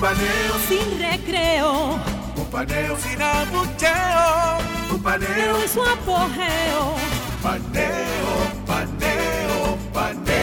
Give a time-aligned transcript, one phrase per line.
[0.00, 2.00] Un paneo sin recreo.
[2.34, 4.58] Un paneo sin abucheo.
[4.94, 6.94] Un paneo en su apogeo.
[7.42, 8.32] Paneo,
[8.66, 10.40] paneo, paneo.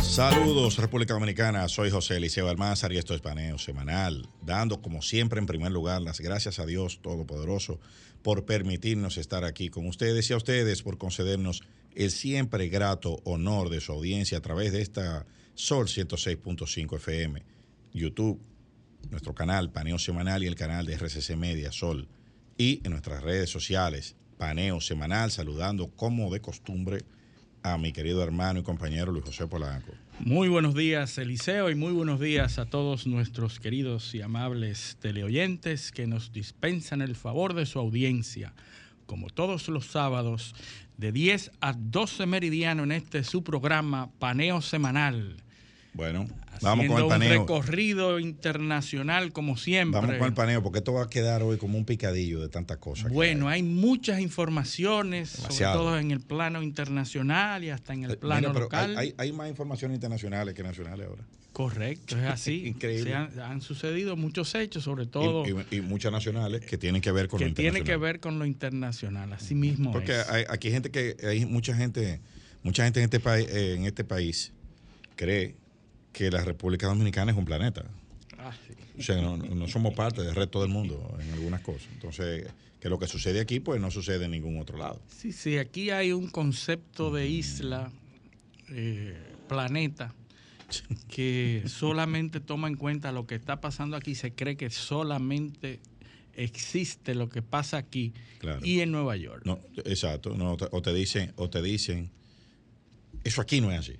[0.00, 5.40] Saludos República Dominicana, soy José Eliseo Almázar y esto es Paneo Semanal, dando como siempre
[5.40, 7.80] en primer lugar las gracias a Dios Todopoderoso
[8.22, 11.62] por permitirnos estar aquí con ustedes y a ustedes por concedernos
[11.94, 17.42] el siempre grato honor de su audiencia a través de esta Sol 106.5 FM,
[17.92, 18.40] YouTube,
[19.10, 22.08] nuestro canal Paneo Semanal y el canal de RCC Media Sol
[22.56, 27.04] y en nuestras redes sociales Paneo Semanal, saludando como de costumbre
[27.62, 29.92] a mi querido hermano y compañero Luis José Polanco.
[30.20, 35.92] Muy buenos días, Eliseo, y muy buenos días a todos nuestros queridos y amables teleoyentes
[35.92, 38.54] que nos dispensan el favor de su audiencia,
[39.06, 40.54] como todos los sábados,
[40.98, 45.36] de 10 a 12 meridiano en este su programa Paneo Semanal.
[45.94, 46.26] Bueno,
[46.60, 47.40] vamos con el un paneo.
[47.40, 50.00] recorrido internacional como siempre.
[50.00, 52.76] Vamos con el paneo, porque esto va a quedar hoy como un picadillo de tantas
[52.78, 53.10] cosas.
[53.12, 53.56] Bueno, hay.
[53.60, 58.52] hay muchas informaciones, sobre todo en el plano internacional y hasta en el plano Mira,
[58.52, 58.96] pero local.
[58.98, 61.22] Hay, hay- hay más informaciones internacionales que nacionales ahora.
[61.58, 62.68] Correcto, es así.
[62.68, 63.14] Increíble.
[63.16, 67.10] Han, han sucedido muchos hechos, sobre todo Y, y- y muchas nacionales que tienen que
[67.10, 68.00] ver con que lo tiene que internacional.
[68.00, 69.32] ver con lo internacional.
[69.32, 70.28] Así mismo Porque es.
[70.28, 72.20] hay, aquí hay gente que hay mucha gente,
[72.62, 74.52] mucha gente en este país, en este país
[75.16, 75.56] cree
[76.12, 77.84] que la República Dominicana es un planeta.
[78.38, 78.74] Ah, sí.
[79.00, 81.88] O sea, no, no somos parte del resto del mundo en algunas cosas.
[81.92, 82.46] Entonces,
[82.80, 85.02] que lo que sucede aquí, pues no sucede en ningún otro lado.
[85.08, 87.90] Sí, sí, aquí hay un concepto de isla,
[88.70, 89.16] eh,
[89.48, 90.14] planeta,
[91.08, 94.14] que solamente toma en cuenta lo que está pasando aquí.
[94.14, 95.80] Se cree que solamente
[96.34, 98.60] existe lo que pasa aquí Claro.
[98.64, 99.42] y en Nueva York.
[99.44, 100.34] No, exacto.
[100.36, 102.10] No, o te dicen, o te dicen,
[103.24, 103.96] eso aquí no es así.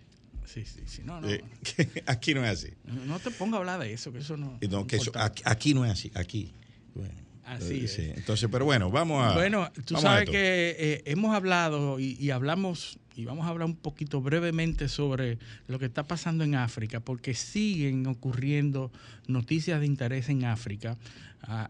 [0.46, 1.02] Sí, sí, sí.
[1.04, 1.42] No, no, Eh,
[2.06, 2.72] aquí no es así.
[2.84, 4.58] no te ponga a hablar de eso, que eso no.
[4.70, 6.52] No, que eso- aquí, aquí no es así, aquí.
[6.94, 7.12] Bueno,
[7.44, 7.92] Así eh, es.
[7.94, 8.02] sí.
[8.14, 9.34] Entonces, pero bueno, vamos a.
[9.34, 13.74] Bueno, tú sabes que eh, hemos hablado y, y hablamos, y vamos a hablar un
[13.74, 18.92] poquito brevemente sobre lo que está pasando en África, porque siguen ocurriendo
[19.26, 20.96] noticias de interés en África.
[21.42, 21.68] Ah,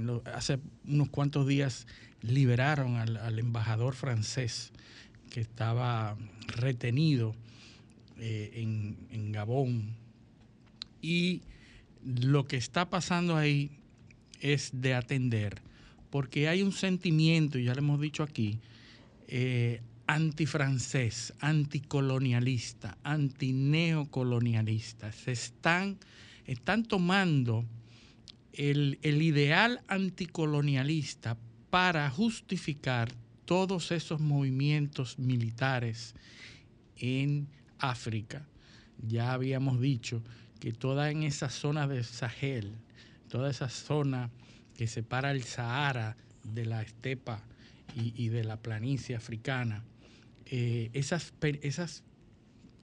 [0.00, 0.58] lo- hace
[0.88, 1.86] unos cuantos días
[2.22, 4.72] liberaron al, al embajador francés
[5.30, 6.16] que estaba
[6.48, 7.36] retenido
[8.18, 9.94] eh, en, en Gabón.
[11.00, 11.42] Y
[12.04, 13.70] lo que está pasando ahí
[14.40, 15.62] es de atender,
[16.10, 18.58] porque hay un sentimiento, y ya lo hemos dicho aquí,
[19.28, 25.10] eh, antifrancés, anticolonialista, antineocolonialista.
[25.12, 25.98] Se están,
[26.46, 27.64] están tomando
[28.52, 31.36] el, el ideal anticolonialista
[31.70, 33.12] para justificar
[33.44, 36.14] todos esos movimientos militares
[36.96, 37.48] en
[37.78, 38.46] África.
[39.06, 40.22] Ya habíamos dicho
[40.60, 42.74] que toda en esa zona de Sahel,
[43.28, 44.30] toda esa zona
[44.76, 47.42] que separa el Sahara de la estepa
[47.94, 49.84] y de la planicie africana,
[50.46, 51.32] eh, esas,
[51.62, 52.02] esas,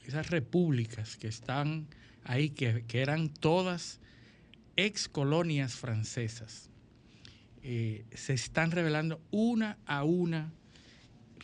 [0.05, 1.87] esas repúblicas que están
[2.23, 3.99] ahí, que, que eran todas
[4.75, 6.69] ex colonias francesas,
[7.63, 10.51] eh, se están revelando una a una,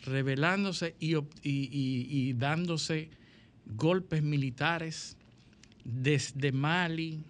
[0.04, 3.10] revelándose y- y dándose
[3.66, 5.16] golpes militares
[5.84, 7.22] desde Mali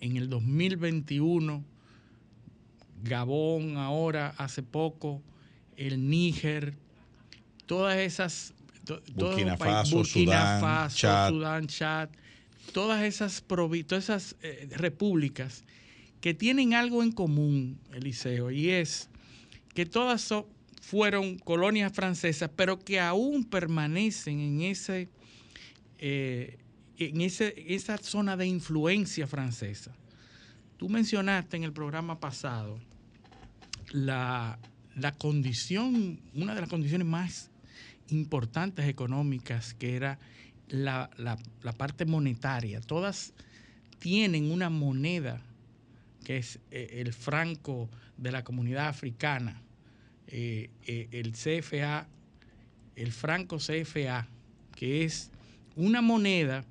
[0.00, 1.64] en el 2021,
[3.02, 5.22] Gabón ahora hace poco,
[5.76, 6.76] el Níger,
[7.68, 8.52] todas esas...
[8.84, 11.28] to- Burkina países- Faso, Burkina Sudán, Faso, Chad.
[11.30, 12.08] Sudán, Chad,
[12.72, 15.62] todas esas, todas esas eh, repúblicas
[16.20, 19.08] que tienen algo en común, Eliseo, y es
[19.74, 20.48] que todas so-
[20.82, 25.08] fueron colonias francesas, pero que aún permanecen en ese,
[25.98, 26.58] eh,
[26.96, 29.92] en ese, esa zona de influencia francesa.
[30.78, 32.78] Tú mencionaste en el programa pasado
[33.90, 34.58] la,
[34.96, 37.47] la condición, una de las condiciones más
[38.10, 40.18] importantes económicas, que era
[40.68, 42.80] la, la- la parte monetaria.
[42.80, 43.32] Todas
[43.98, 45.40] tienen una moneda
[46.24, 49.60] que es eh, el franco de la comunidad africana.
[50.26, 52.06] Eh, eh, el CFA
[52.96, 54.26] el franco CFA,
[54.74, 55.30] que es
[55.76, 56.64] una moneda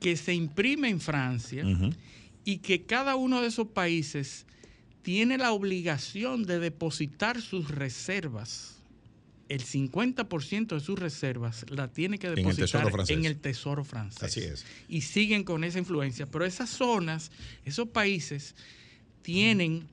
[0.00, 1.62] que se imprime en Francia
[2.46, 4.46] y que cada uno de esos países
[5.02, 8.79] tiene la obligación de depositar sus reservas.
[9.50, 12.82] El 50% de sus reservas la tiene que depositar
[13.18, 14.22] en el tesoro francés.
[14.22, 14.64] Así es.
[14.88, 16.26] Y siguen con esa influencia.
[16.26, 17.32] Pero esas zonas,
[17.64, 18.54] esos países,
[19.22, 19.88] tienen,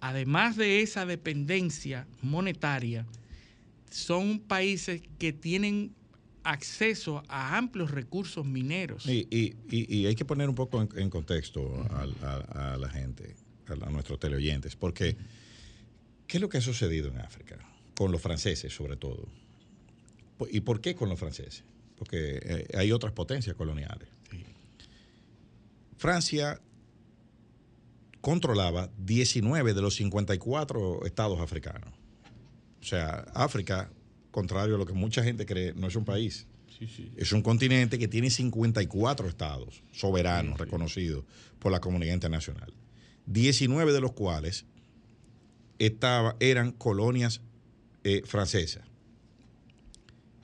[0.00, 3.06] además de esa dependencia monetaria,
[3.92, 5.92] son países que tienen
[6.42, 9.06] acceso a amplios recursos mineros.
[9.06, 12.88] Y, y- y- y hay que poner un poco en, en contexto a, a la
[12.88, 13.36] gente,
[13.68, 15.16] a, a nuestros teleoyentes, porque
[16.26, 17.56] ¿qué es lo que ha sucedido en África?
[18.00, 19.28] Con los franceses, sobre todo.
[20.50, 21.64] ¿Y por qué con los franceses?
[21.98, 24.08] Porque eh, hay otras potencias coloniales.
[25.98, 26.62] Francia
[28.22, 31.92] controlaba 19 de los 54 estados africanos.
[32.80, 33.90] O sea, África,
[34.30, 36.46] contrario a lo que mucha gente cree, no es un país.
[37.18, 41.26] Es un continente que tiene 54 estados soberanos reconocidos
[41.58, 42.72] por la comunidad internacional.
[43.26, 44.64] 19 de los cuales
[45.78, 47.42] estaba, eran colonias
[48.04, 48.84] eh, francesas.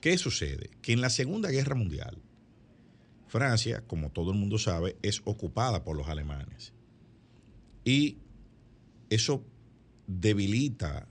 [0.00, 0.70] ¿Qué sucede?
[0.82, 2.18] Que en la Segunda Guerra Mundial,
[3.26, 6.72] Francia, como todo el mundo sabe, es ocupada por los alemanes.
[7.84, 8.18] Y
[9.10, 9.44] eso
[10.06, 11.08] debilita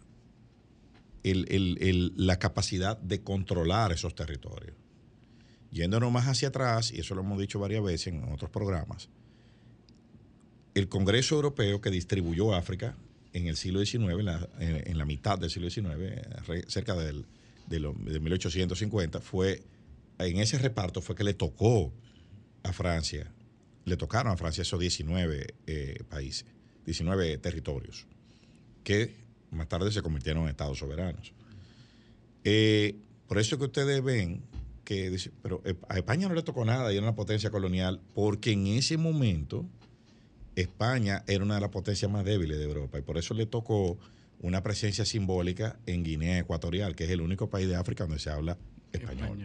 [1.24, 4.76] la capacidad de controlar esos territorios.
[5.72, 9.10] Yéndonos más hacia atrás, y eso lo hemos dicho varias veces en otros programas,
[10.76, 12.96] el Congreso Europeo que distribuyó África
[13.38, 15.94] en el siglo XIX, en la, en- la mitad del siglo XIX,
[16.68, 17.26] cerca del,
[17.68, 19.62] de, lo- de 1850, fue,
[20.20, 21.94] en ese reparto fue que le tocó
[22.64, 23.30] a Francia,
[23.86, 26.46] le tocaron a Francia esos 19 eh, países,
[26.86, 28.06] 19 territorios,
[28.84, 29.14] que
[29.52, 31.34] más tarde se convirtieron en estados soberanos.
[32.44, 32.96] Eh,
[33.28, 34.42] por eso que ustedes ven
[34.84, 38.00] que dice, pero eh, a España no le tocó nada y era una potencia colonial,
[38.14, 39.66] porque en ese momento
[40.56, 43.98] España era una de las potencias más débiles de Europa y por eso le tocó
[44.40, 48.30] una presencia simbólica en Guinea Ecuatorial, que es el único país de África donde se
[48.30, 48.58] habla
[48.92, 49.38] español.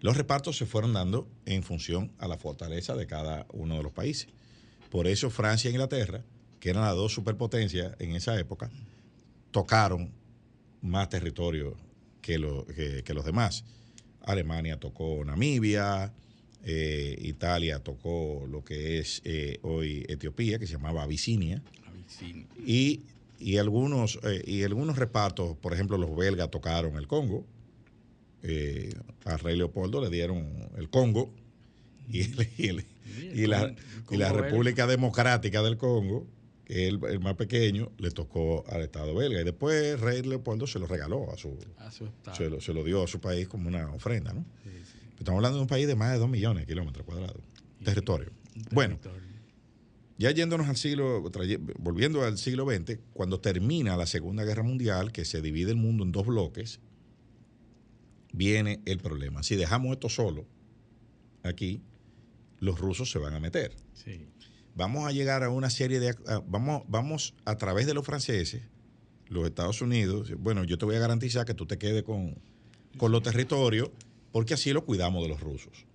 [0.00, 3.92] Los repartos se fueron dando en función a la fortaleza de cada uno de los
[3.92, 4.28] países.
[4.90, 6.22] Por eso Francia e Inglaterra,
[6.60, 8.70] que eran las dos superpotencias en esa época,
[9.50, 10.10] tocaron
[10.82, 11.76] más territorio
[12.20, 13.64] que, lo- que- que los demás.
[14.22, 16.12] Alemania tocó Namibia,
[16.64, 21.62] eh, Italia tocó lo que es eh, hoy Etiopía, que se llamaba Abisinia,
[22.66, 23.00] y,
[23.38, 27.44] y algunos, eh, y algunos repartos, por ejemplo, los belgas tocaron el Congo,
[28.42, 28.92] eh,
[29.24, 31.32] al rey Leopoldo le dieron el Congo,
[32.08, 32.84] y, el- y el-
[33.34, 33.74] y la,
[34.10, 36.26] y República Democrática del Congo,
[36.64, 39.40] que es el, el más pequeño, le tocó al Estado belga.
[39.40, 42.36] Y después el rey Leopoldo se lo regaló a su, A su estado.
[42.36, 44.44] se lo, se lo dio a su país como una ofrenda, ¿no?
[45.18, 47.42] Estamos hablando de un país de más de 2 millones de kilómetros cuadrados,
[47.84, 48.30] territorio.
[48.70, 48.98] Bueno,
[50.18, 51.22] ya yéndonos al siglo,
[51.78, 56.04] volviendo al siglo XX, cuando termina la Segunda Guerra Mundial, que se divide el mundo
[56.04, 56.80] en dos bloques,
[58.32, 59.42] viene el problema.
[59.42, 60.46] Si dejamos esto solo,
[61.42, 61.82] aquí,
[62.60, 63.74] los rusos se van a meter.
[63.94, 64.26] Sí.
[64.74, 66.14] Vamos a llegar a una serie de...
[66.46, 68.62] vamos, vamos a través de los franceses,
[69.28, 72.36] los Estados Unidos, bueno, yo te voy a garantizar que tú te quedes con,
[72.96, 73.90] con los territorios,
[74.32, 75.86] porque así lo cuidamos de los rusos.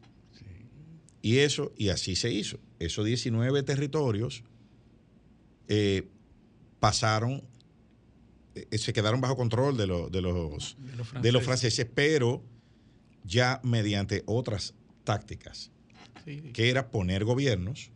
[1.21, 2.59] Y eso, y así se hizo.
[2.79, 4.43] Esos 19 territorios
[5.67, 6.07] eh,
[6.79, 7.43] pasaron,
[8.55, 11.45] eh, se quedaron bajo control de, lo- de los, De los de los franceses.
[11.45, 12.43] franceses, pero
[13.23, 15.71] ya mediante otras tácticas,
[16.23, 16.41] Sí.
[16.53, 17.91] que era poner gobiernos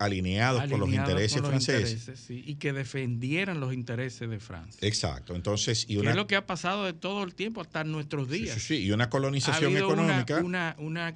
[0.00, 1.90] alineados, con los Alineados intereses con los franceses.
[2.00, 4.78] intereses, sí, y que defendieran los intereses de Francia.
[4.86, 5.34] Exacto.
[5.36, 8.40] Entonces, y una, es lo que ha pasado de todo el tiempo hasta nuestros sí,
[8.42, 8.54] días.
[8.54, 10.38] sí, sí, y una ha colonización una- económica.
[10.42, 11.14] Una, una,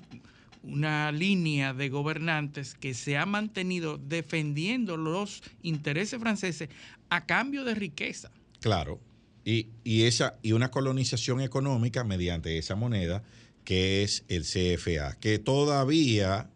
[0.63, 6.69] una línea de gobernantes que se ha mantenido defendiendo los intereses franceses
[7.11, 8.31] a cambio de riqueza.
[8.61, 9.01] Claro.
[9.47, 13.23] Y, y esa, y una colonización económica mediante esa moneda
[13.65, 16.51] que es el CFA, que todavía,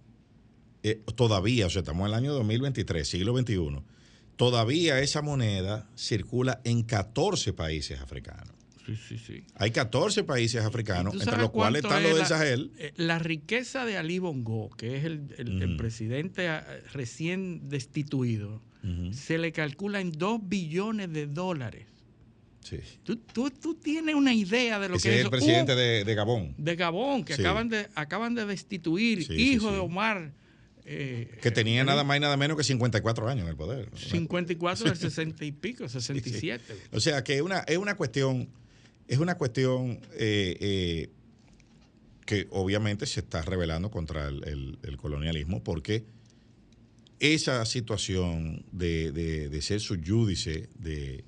[0.83, 3.83] eh, todavía, o sea, estamos en el año 2023, siglo XXI,
[4.37, 8.55] todavía esa moneda circula en 14 países africanos.
[8.87, 9.45] Sí, sí, sí.
[9.57, 12.71] Hay 14 países africanos, ¿Tú entre los cuales están los del Sahel.
[12.79, 15.77] eh, La riqueza de Ali Bongo, que es el, el- el Ujú.
[15.77, 16.61] presidente eh,
[16.95, 18.63] recién destituido,
[19.13, 21.87] se le calcula en 2 billones de dólares.
[22.63, 22.79] Sí.
[23.03, 25.79] Tú, tú- tú tienes una idea de lo Ese que es es el presidente un-
[25.79, 27.43] de, de Gabón, de Gabón, que Sí.
[27.43, 30.33] acaban, de, acaban de destituir, Sí, hijo de Omar.
[30.91, 33.91] Eh, que tenía eh, nada más y nada menos que 54 años en el poder.
[33.97, 36.63] 54 del 60 y pico, 67.
[36.93, 38.49] O sea, que es una, es una cuestión
[39.07, 41.11] Es una cuestión eh, eh,
[42.27, 46.05] que obviamente se está revelando contra el, el- el colonialismo porque
[47.21, 51.25] esa situación de, de- de ser subyúdice de,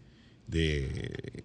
[0.47, 1.43] de,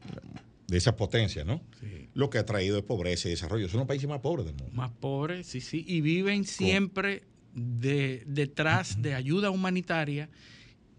[0.68, 1.62] de esas potencias, ¿no?
[1.80, 2.10] Sí.
[2.14, 3.68] Lo que ha traído es pobreza y desarrollo.
[3.70, 4.72] Son los países más pobres del mundo.
[4.76, 5.84] Más pobres, sí, sí.
[5.88, 7.24] Y viven siempre
[7.56, 10.30] de, detrás de ayuda humanitaria,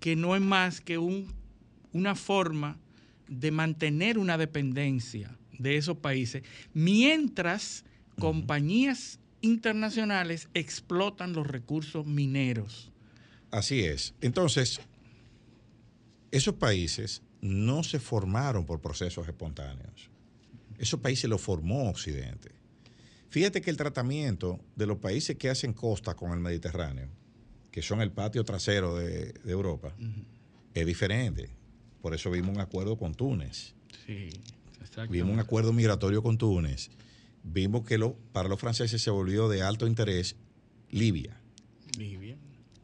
[0.01, 1.33] que no es más que un,
[1.93, 2.79] una forma
[3.29, 6.43] de mantener una dependencia de esos países,
[6.75, 7.85] mientras
[8.19, 12.91] compañías internacionales explotan los recursos mineros.
[13.51, 14.15] Así es.
[14.21, 14.81] Entonces,
[16.31, 20.11] esos países no se formaron por procesos espontáneos.
[20.79, 22.56] Esos países los formó Occidente.
[23.29, 27.09] Fíjate que el tratamiento de los países que hacen costa con el Mediterráneo,
[27.71, 29.95] que son el patio trasero de, de Europa,
[30.75, 31.51] es diferente.
[32.01, 33.75] Por eso vimos un acuerdo con Túnez.
[34.07, 34.31] Sí,
[35.11, 36.91] Vimos un acuerdo migratorio con Túnez.
[37.43, 40.37] Vimos que lo, para los franceses se volvió de alto interés
[40.91, 41.41] Libia.
[41.99, 42.37] Libia.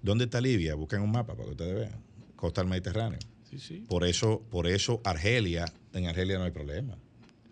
[0.02, 0.74] ¿Dónde está Libia?
[0.74, 2.02] Busquen un mapa para que ustedes vean.
[2.36, 3.18] Costa del Mediterráneo.
[3.48, 3.84] Sí, sí.
[3.88, 6.96] Por eso, por eso Argelia, en Argelia no hay problema.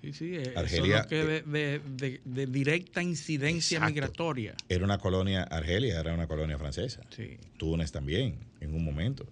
[0.03, 0.35] Sí, sí.
[0.37, 3.93] eh, Argelia, son los que de, de- de- de directa incidencia Exacto.
[3.95, 4.55] migratoria.
[4.69, 7.03] Era una colonia, Argelia era una colonia francesa.
[7.15, 7.37] Sí.
[7.59, 9.27] Túnez también, en un momento.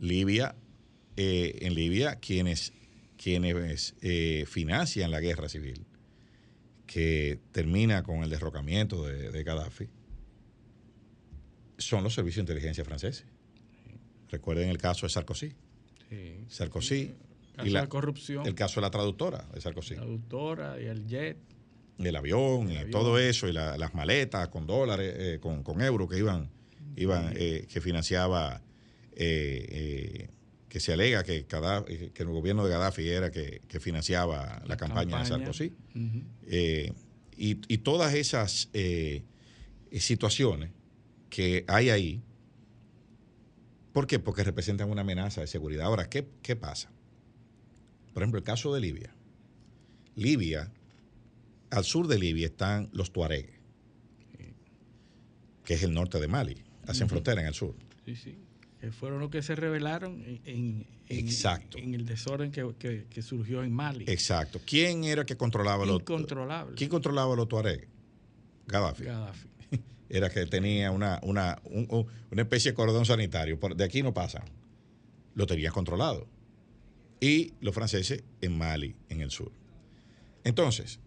[0.00, 0.54] Libia,
[1.16, 2.72] eh, en Libia, quienes,
[3.16, 5.84] quienes eh, financian la guerra civil,
[6.86, 9.88] que termina con el derrocamiento de, de Gaddafi,
[11.76, 13.24] son los servicios de inteligencia franceses.
[14.30, 15.52] Recuerden el caso de Sarkozy.
[16.10, 16.44] sí.
[16.48, 17.14] Sarkozy.
[17.58, 18.46] Caso y la- de corrupción.
[18.46, 19.96] el caso de la traductora de Sarkozy.
[19.96, 21.36] La doctora y el jet.
[21.98, 22.90] el avión El y avión.
[22.92, 26.48] todo eso y la- las maletas con dólares eh, con, con euros que iban
[26.96, 28.62] iban eh, que financiaba
[29.16, 30.28] eh, eh,
[30.68, 34.76] que se alega que, Gaddafi- que el gobierno de Gaddafi era que, que financiaba la,
[34.76, 35.72] campaña, de Sarkozy.
[36.46, 36.92] Eh,
[37.36, 39.24] y, y todas esas eh,
[39.90, 40.70] eh, situaciones
[41.30, 42.22] que hay ahí
[43.92, 44.18] ¿por qué?
[44.18, 46.90] porque representan una amenaza de seguridad ahora ¿qué, qué pasa?
[48.18, 49.14] Por ejemplo el caso de Libia
[50.16, 50.72] Libia
[51.70, 53.54] al sur de Libia están los tuaregues,
[55.64, 56.56] que es el norte de Mali.
[56.88, 57.76] Hacen frontera en el sur.
[58.04, 58.36] Sí, sí.
[58.80, 61.78] Que fueron los que se rebelaron en, Exacto.
[61.78, 64.06] en el desorden que, que- que surgió en Mali.
[64.08, 64.60] Exacto.
[64.66, 66.74] ¿Quién era que controlaba los Incontrolable.
[66.74, 67.86] ¿Quién controlaba los tuaregues?
[68.66, 69.04] Gaddafi.
[69.04, 69.48] Gaddafi.
[70.08, 73.60] Era que tenía una, una, un- un- una especie de cordón sanitario.
[73.76, 74.42] De aquí no pasan.
[75.36, 76.26] Lo tenían controlado.
[77.20, 79.50] Y los franceses en Mali, en el sur.
[80.44, 81.00] Entonces,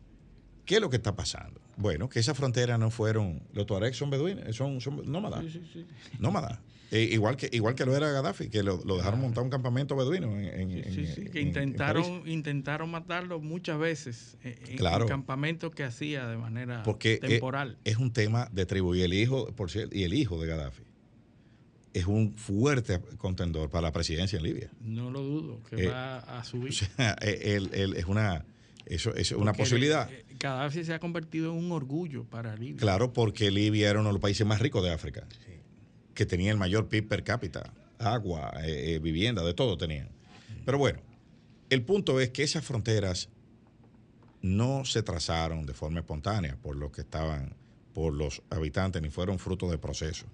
[0.66, 1.62] ¿qué es lo que está pasando?
[1.78, 3.42] Bueno, que esas fronteras no fueron.
[3.54, 5.46] Los tuaregs son beduinos, son, son nómadas.
[5.46, 5.86] Sí, sí, sí.
[6.20, 6.60] nómadas.
[6.92, 9.96] Eh, igual, que, igual que lo era Gaddafi, que lo, lo dejaron montar un campamento
[9.96, 10.38] beduino.
[10.38, 14.78] En, en- Sí, sí, en- que en- en intentaron, intentaron matarlo muchas veces en, en
[14.78, 15.06] Claro.
[15.06, 17.78] campamentos que hacía de manera Porque eh, temporal.
[17.86, 18.94] es un tema de tribu.
[18.94, 20.84] Y el hijo, por cierto, y el hijo de Gaddafi
[21.94, 24.70] es un fuerte contendor para la presidencia en Libia.
[24.82, 26.70] no lo dudo, que eh, va a subir.
[26.70, 28.46] O sea, eh, él, él es una,
[28.86, 30.12] eso es una Porque, posibilidad.
[30.12, 32.78] eh, Gaddafi se ha convertido en un orgullo para Libia.
[32.80, 35.28] Claro, porque Libia era uno de los países más ricos de África,
[36.14, 40.10] que tenía el mayor PIB per cápita, agua, eh, eh, vivienda, de todo tenían.
[40.66, 41.00] Pero bueno,
[41.70, 43.30] el punto es que esas fronteras
[44.42, 47.54] no se trazaron de forma espontánea por los que estaban,
[47.94, 50.26] por los habitantes, ni fueron fruto de proceso.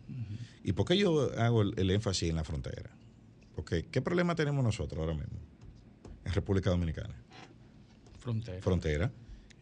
[0.63, 2.89] ¿Y por qué yo hago el, el énfasis en la frontera?
[3.55, 5.37] Porque, ¿qué problema tenemos nosotros ahora mismo
[6.25, 7.15] en República Dominicana?
[8.19, 8.61] Frontera.
[8.61, 9.11] Frontera.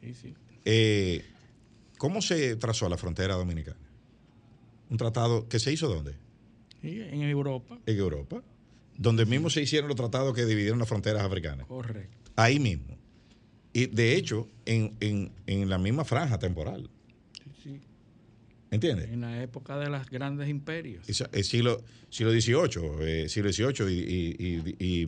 [0.01, 0.33] Sí, sí.
[0.65, 1.23] Eh,
[1.97, 3.77] ¿Cómo se trazó la frontera dominicana?
[4.89, 6.15] Un tratado que se hizo dónde?
[6.83, 8.43] En Europa, En Europa,
[8.97, 11.65] donde mismo se hicieron los tratados que dividieron las fronteras africanas.
[11.67, 12.31] correcto.
[12.35, 12.97] Ahí mismo.
[13.73, 16.89] Y de hecho, en, en- en la misma franja temporal.
[18.71, 19.09] ¿Entiendes?
[19.11, 21.05] En la época de los grandes imperios.
[21.31, 24.35] El siglo, siglo XVIII, eh, siglo XVIII y, y-
[24.79, 25.03] y- y,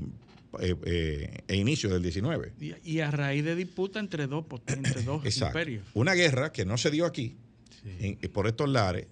[0.59, 2.51] eh, eh, e inicio del XIX.
[2.83, 5.57] Y, a raíz de disputa entre dos, entre dos Exacto.
[5.59, 5.85] imperios.
[5.93, 7.35] Una guerra que no se dio aquí,
[7.83, 8.17] Sí.
[8.21, 9.07] en- por estos lares,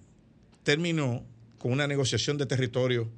[0.62, 1.24] terminó
[1.58, 3.08] con una negociación de territorio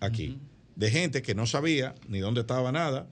[0.00, 0.38] aquí,
[0.74, 3.08] de gente que no sabía ni dónde estaba nada,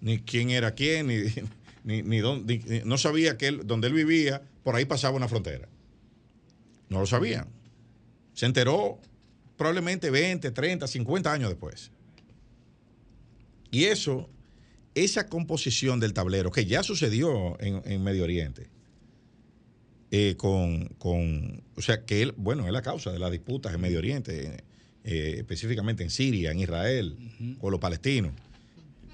[0.00, 1.16] ni quién era quién, ni,
[1.84, 5.28] ni, ni dónde, ni- no sabía que él, donde él vivía, por ahí pasaba una
[5.28, 5.68] frontera.
[6.92, 7.48] No lo sabían.
[8.34, 8.98] Se enteró
[9.56, 11.90] probablemente 20, 30, 50 años después.
[13.70, 14.28] Y eso,
[14.94, 18.68] esa composición del tablero, que ya sucedió en, en Medio Oriente,
[20.10, 23.80] eh, con, con- o sea, que él, bueno, es la causa de las disputas en
[23.80, 24.62] Medio Oriente,
[25.04, 27.16] eh, específicamente en Siria, en Israel,
[27.58, 28.32] con los palestinos.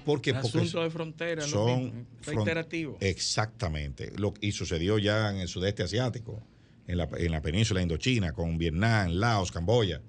[0.05, 2.97] Porque, el porque asunto de frontera son reiterativo.
[2.99, 4.11] Exactamente.
[4.17, 6.41] Lo, y sucedió ya en el sudeste asiático,
[6.89, 10.01] en la, en la península indochina, con Vietnam, Laos, Camboya.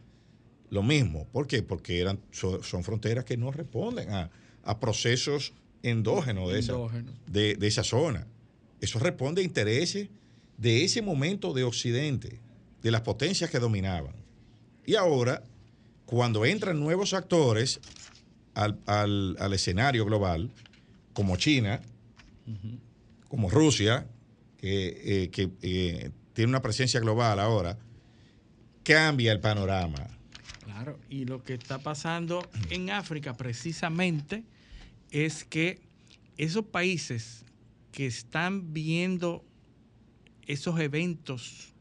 [0.70, 1.26] Lo mismo.
[1.30, 1.62] ¿Por qué?
[1.62, 4.30] Porque eran, so- son fronteras que no responden a,
[4.62, 7.14] a procesos endógenos de esa, Endógenos.
[7.26, 8.26] de, de esa zona.
[8.80, 10.08] Eso responde a intereses
[10.56, 12.40] de ese momento de Occidente,
[12.82, 14.14] de las potencias que dominaban.
[14.86, 15.42] Y ahora,
[16.06, 17.80] cuando entran nuevos actores
[18.54, 20.50] al, al- al escenario global,
[21.12, 21.82] como China,
[23.28, 24.06] como Rusia,
[24.56, 26.10] que, eh, que, eh,
[26.40, 27.76] tiene una presencia global ahora,
[28.82, 30.06] cambia el panorama.
[30.64, 34.42] Claro, y lo que está pasando en África precisamente
[35.10, 35.82] es que
[36.38, 37.44] esos países
[37.92, 39.44] que están viendo
[40.46, 41.74] esos eventos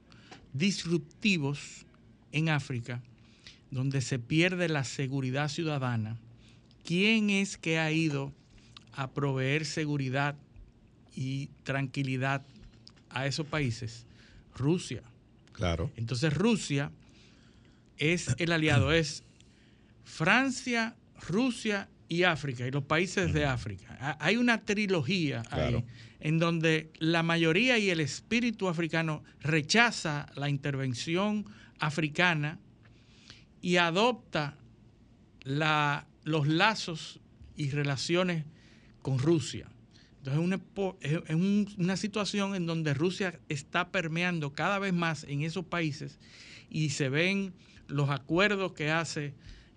[0.51, 1.86] disruptivos
[2.34, 3.01] en África,
[3.72, 6.18] donde se pierde la seguridad ciudadana,
[6.84, 8.34] ¿quién es que ha ido
[8.92, 10.36] a proveer seguridad
[11.16, 12.46] y tranquilidad
[13.10, 14.06] a esos países?
[14.56, 15.03] Rusia.
[15.53, 15.91] Claro.
[15.96, 16.91] Entonces Rusia
[17.98, 19.24] es el aliado, es
[20.03, 20.96] Francia,
[21.27, 23.98] Rusia y África, y los países de África.
[24.00, 25.86] Ha- Hay una trilogía ahí
[26.22, 31.46] en donde la mayoría y el espíritu africano rechaza la intervención
[31.79, 32.60] africana
[33.62, 34.58] y adopta
[35.44, 37.20] la- los lazos
[37.56, 38.46] y relaciones
[39.01, 39.68] con Rusia.
[40.20, 40.60] Entonces es una,
[41.02, 45.66] es- es un- una situación en donde Rusia está permeando cada vez más en esos
[45.66, 46.20] países
[46.70, 47.54] y se ven
[47.88, 49.34] los acuerdos que hace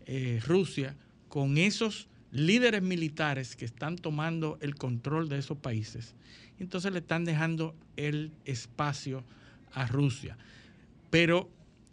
[0.07, 0.97] eh, Rusia
[1.29, 6.15] con esos líderes militares que están tomando el control de esos países.
[6.59, 9.23] Entonces le están dejando el espacio
[9.73, 10.37] a Rusia.
[11.11, 11.49] Pero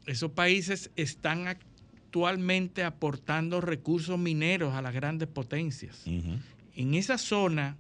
[0.08, 6.02] esos países están actualmente aportando recursos mineros a las grandes potencias.
[6.76, 7.78] En esa zona,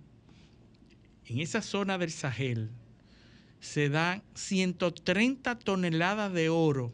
[1.29, 2.69] en esa zona del Sahel,
[3.59, 6.91] se dan 130 toneladas de oro.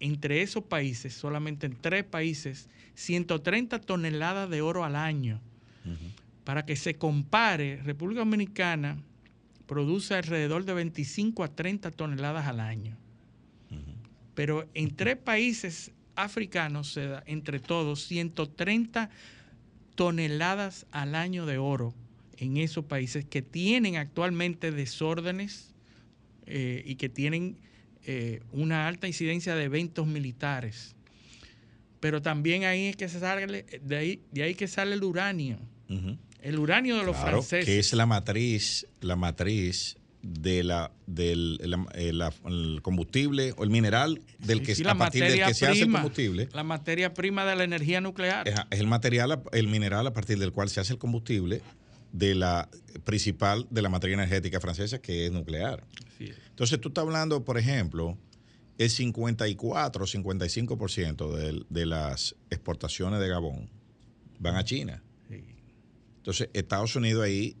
[0.00, 5.40] Entre esos países, solamente en tres países, 130 toneladas de oro al año.
[6.44, 8.96] Para que se compare, República Dominicana
[9.66, 12.96] produce alrededor de 25 a 30 toneladas al año.
[14.34, 19.10] Pero en tres países africanos se da entre todos 130
[19.96, 21.92] toneladas al año de oro
[22.38, 25.74] en esos países que tienen actualmente desórdenes
[26.46, 27.58] eh, y que tienen
[28.04, 30.94] eh, una alta incidencia de eventos militares.
[32.00, 35.58] Pero también ahí es que se sale, de ahí, de ahí que sale el uranio.
[36.42, 37.64] El uranio de los Claro, franceses.
[37.66, 43.70] que es la matriz, la matriz de la, del la- la- el combustible o el
[43.70, 46.48] mineral del Sí, que sí, a partir del que se hace el combustible.
[46.52, 48.46] La materia prima de la energía nuclear.
[48.46, 51.62] Es, es el material, el mineral a partir del cual se hace el combustible
[52.12, 52.68] de la
[53.04, 55.84] principal de la materia energética francesa que es nuclear.
[56.18, 56.34] Es.
[56.50, 58.16] Entonces tú estás hablando, por ejemplo,
[58.78, 63.68] el 54 o 55% de, de las exportaciones de Gabón
[64.38, 65.02] van a China.
[65.28, 65.42] Sí.
[66.18, 67.56] Entonces, Estados Unidos ahí,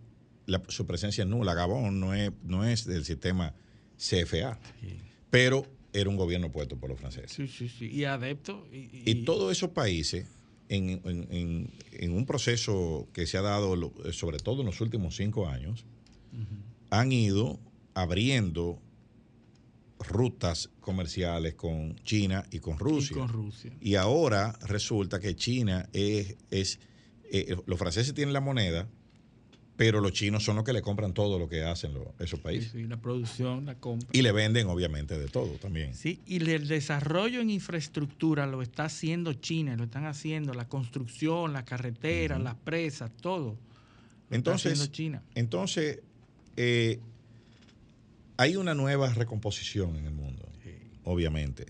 [0.46, 1.54] la- su presencia es nula.
[1.54, 3.54] Gabón no es, no es del sistema
[3.96, 4.98] CFA, Sí.
[5.30, 7.32] pero era un gobierno puesto por los franceses.
[7.32, 7.86] Sí, sí, sí.
[7.90, 8.62] Y adeptos.
[8.72, 10.26] Y, y- Y todos esos países,
[10.68, 14.80] en, en- en- en un proceso que se ha dado, lo- sobre todo en los
[14.80, 15.84] últimos cinco años,
[16.90, 17.58] han ido
[17.94, 18.80] abriendo
[19.98, 23.16] rutas comerciales con China y con y Rusia.
[23.16, 23.72] con Rusia.
[23.80, 26.78] Y ahora resulta que China es, es
[27.30, 28.88] eh, los franceses tienen la moneda,
[29.78, 32.42] pero los chinos son los que le compran todo lo que hacen los- esos Sí,
[32.42, 32.72] países.
[32.72, 34.08] sí, la producción, la compra.
[34.12, 35.94] Y le venden, obviamente, de todo también.
[35.94, 41.52] Sí, y el desarrollo en infraestructura lo está haciendo China, lo están haciendo la construcción,
[41.52, 43.56] las carreteras, las presas, todo.
[44.30, 45.22] Lo Entonces, está haciendo China.
[45.36, 46.00] Entonces,
[46.56, 46.98] eh,
[48.36, 50.70] hay una nueva recomposición en el mundo, Sí.
[51.04, 51.66] obviamente,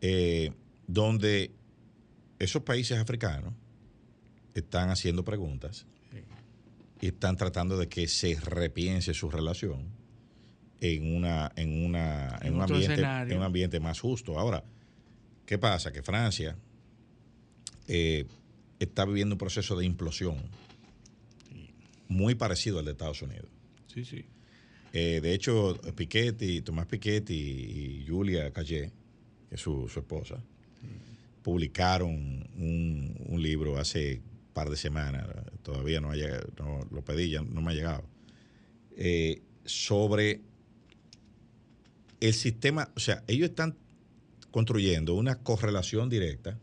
[0.00, 0.52] eh,
[0.86, 1.50] donde
[2.38, 3.52] esos países africanos
[4.54, 5.86] están haciendo preguntas Sí.
[7.00, 9.88] Y están tratando de que se repiense su relación
[10.80, 13.32] en una en una en, En un ambiente escenario.
[13.32, 14.38] en un ambiente más justo.
[14.38, 14.64] Ahora,
[15.44, 15.92] ¿qué pasa?
[15.92, 16.56] Que Francia
[17.88, 18.26] eh,
[18.78, 20.36] está viviendo un proceso de implosión
[22.08, 23.48] muy parecido al de Estados Unidos.
[23.92, 24.24] Sí, sí.
[24.92, 28.92] Eh, de hecho, Piketty, Tomás Piketty y Julia Callé,
[29.48, 30.42] que es su, su esposa,
[31.42, 32.10] publicaron
[32.56, 34.20] un, un libro hace
[34.56, 35.28] par de semanas,
[35.62, 38.04] todavía no, ha llegado, no lo pedí, ya no me ha llegado,
[38.96, 40.40] eh, sobre
[42.20, 43.76] el sistema, o sea, ellos están
[44.50, 46.58] construyendo una correlación directa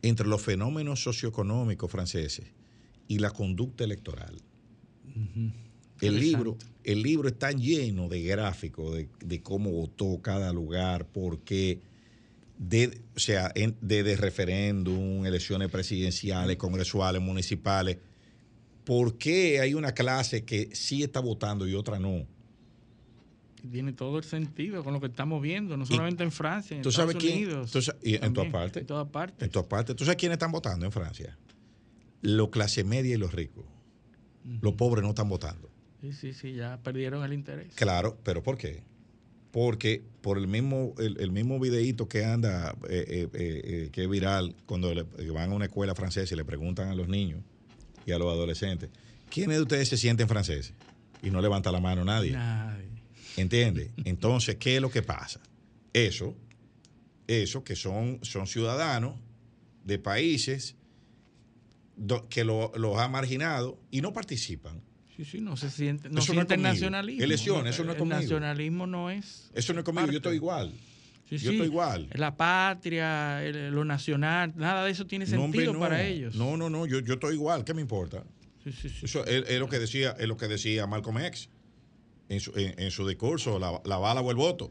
[0.00, 2.46] entre los fenómenos socioeconómicos franceses
[3.06, 4.40] y la conducta electoral.
[6.00, 11.40] El libro, el libro está lleno de gráficos de, de cómo votó cada lugar, por
[11.40, 11.82] qué,
[12.62, 17.96] de, o sea, en- de, referéndum, elecciones presidenciales, congresuales, municipales.
[18.84, 22.26] ¿Por qué hay una clase que sí está votando y otra no?
[23.72, 26.90] Tiene todo el sentido con lo que estamos viendo, no solamente en Francia, en ¿Tú
[26.90, 27.44] Estados sabes quién?
[27.44, 27.70] Unidos.
[27.70, 28.80] tú y en también, todas partes.
[28.82, 29.42] En todas partes.
[29.42, 29.96] En todas partes.
[29.96, 31.36] ¿Tú sabes quiénes están votando en Francia?
[32.22, 33.64] Los clase media y los ricos.
[34.62, 35.70] Los pobres no están votando.
[36.00, 37.74] Sí, sí, sí, ya perdieron el interés.
[37.74, 38.82] Claro, pero ¿por qué?
[39.52, 44.02] Porque por el mismo, el, el mismo videíto que anda, eh, eh, eh, eh, que
[44.04, 47.08] es viral, cuando le- que van a una escuela francesa y le preguntan a los
[47.08, 47.40] niños
[48.06, 48.90] y a los adolescentes,
[49.28, 50.74] ¿quiénes de ustedes se sienten franceses?
[51.22, 52.32] Y no levanta la mano nadie.
[52.32, 52.86] Nadie.
[53.36, 53.90] ¿Entiendes?
[54.04, 55.40] Entonces, ¿qué es lo que pasa?
[55.92, 56.34] Eso,
[57.26, 59.14] eso que son, son ciudadanos
[59.84, 60.76] de países
[61.96, 64.80] do- que lo- los ha marginado y no participan.
[65.20, 66.72] Sí, sí, no se siente, no Eso no es sienten conmigo.
[66.72, 67.24] nacionalismo.
[67.34, 68.20] Eso no es el conmigo.
[68.20, 69.50] nacionalismo no es.
[69.52, 70.72] Eso no es conmigo, yo estoy igual.
[71.28, 72.08] Sí, yo sí, estoy igual.
[72.14, 75.78] La patria, el- lo nacional, nada de eso tiene sentido no.
[75.80, 76.36] para ellos.
[76.36, 78.24] No, no, no, yo, yo estoy igual, ¿qué me importa?
[78.64, 79.04] Sí, sí, sí.
[79.04, 81.50] Eso es, es lo que decía, es lo que decía Malcolm X
[82.30, 84.70] en su, en- en su discurso, la, la bala o el voto.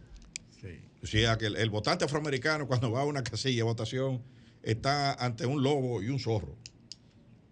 [1.01, 4.21] Decía que el, el votante afroamericano cuando va a una casilla de votación
[4.63, 6.57] está ante un lobo y un zorro.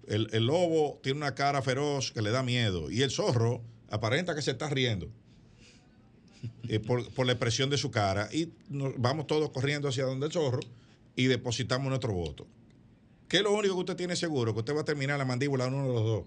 [0.07, 4.33] El, el lobo tiene una cara feroz que le da miedo y el zorro aparenta
[4.35, 5.09] que se está riendo
[6.69, 10.27] eh, por, por la expresión de su cara y nos vamos todos corriendo hacia donde
[10.27, 10.59] el zorro
[11.15, 12.47] y depositamos nuestro voto.
[13.27, 14.53] ¿Qué es lo único que usted tiene seguro?
[14.53, 16.25] Que usted va a terminar la mandíbula de uno de los dos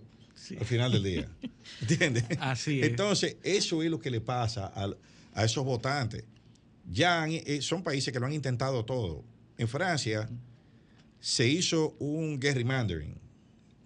[0.58, 1.28] al final del día.
[1.80, 2.24] ¿Entiende?
[2.40, 2.86] Así es.
[2.88, 4.98] Entonces, eso es lo que le pasa al-
[5.34, 6.24] a esos votantes.
[6.90, 9.22] Ya han- eh, son países que lo han intentado todo.
[9.58, 10.28] En Francia
[11.20, 13.14] se hizo un gerrymandering.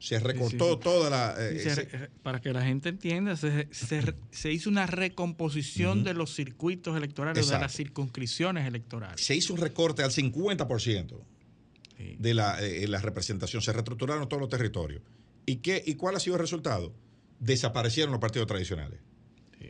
[0.06, 0.80] Se recortó sí.
[0.82, 1.34] toda la.
[1.38, 6.12] eh, se re- para que la gente entienda, se, se- se hizo una recomposición de
[6.14, 9.20] los circuitos electorales, de las circunscripciones electorales.
[9.24, 11.20] se hizo un recorte al 50%
[11.96, 12.16] Sí.
[12.18, 13.62] de la, eh, la representación.
[13.62, 15.00] Se reestructuraron todos los territorios.
[15.46, 16.92] ¿Y, qué, ¿Y cuál ha sido el resultado?
[17.38, 18.98] Desaparecieron los partidos tradicionales.
[19.60, 19.68] Sí.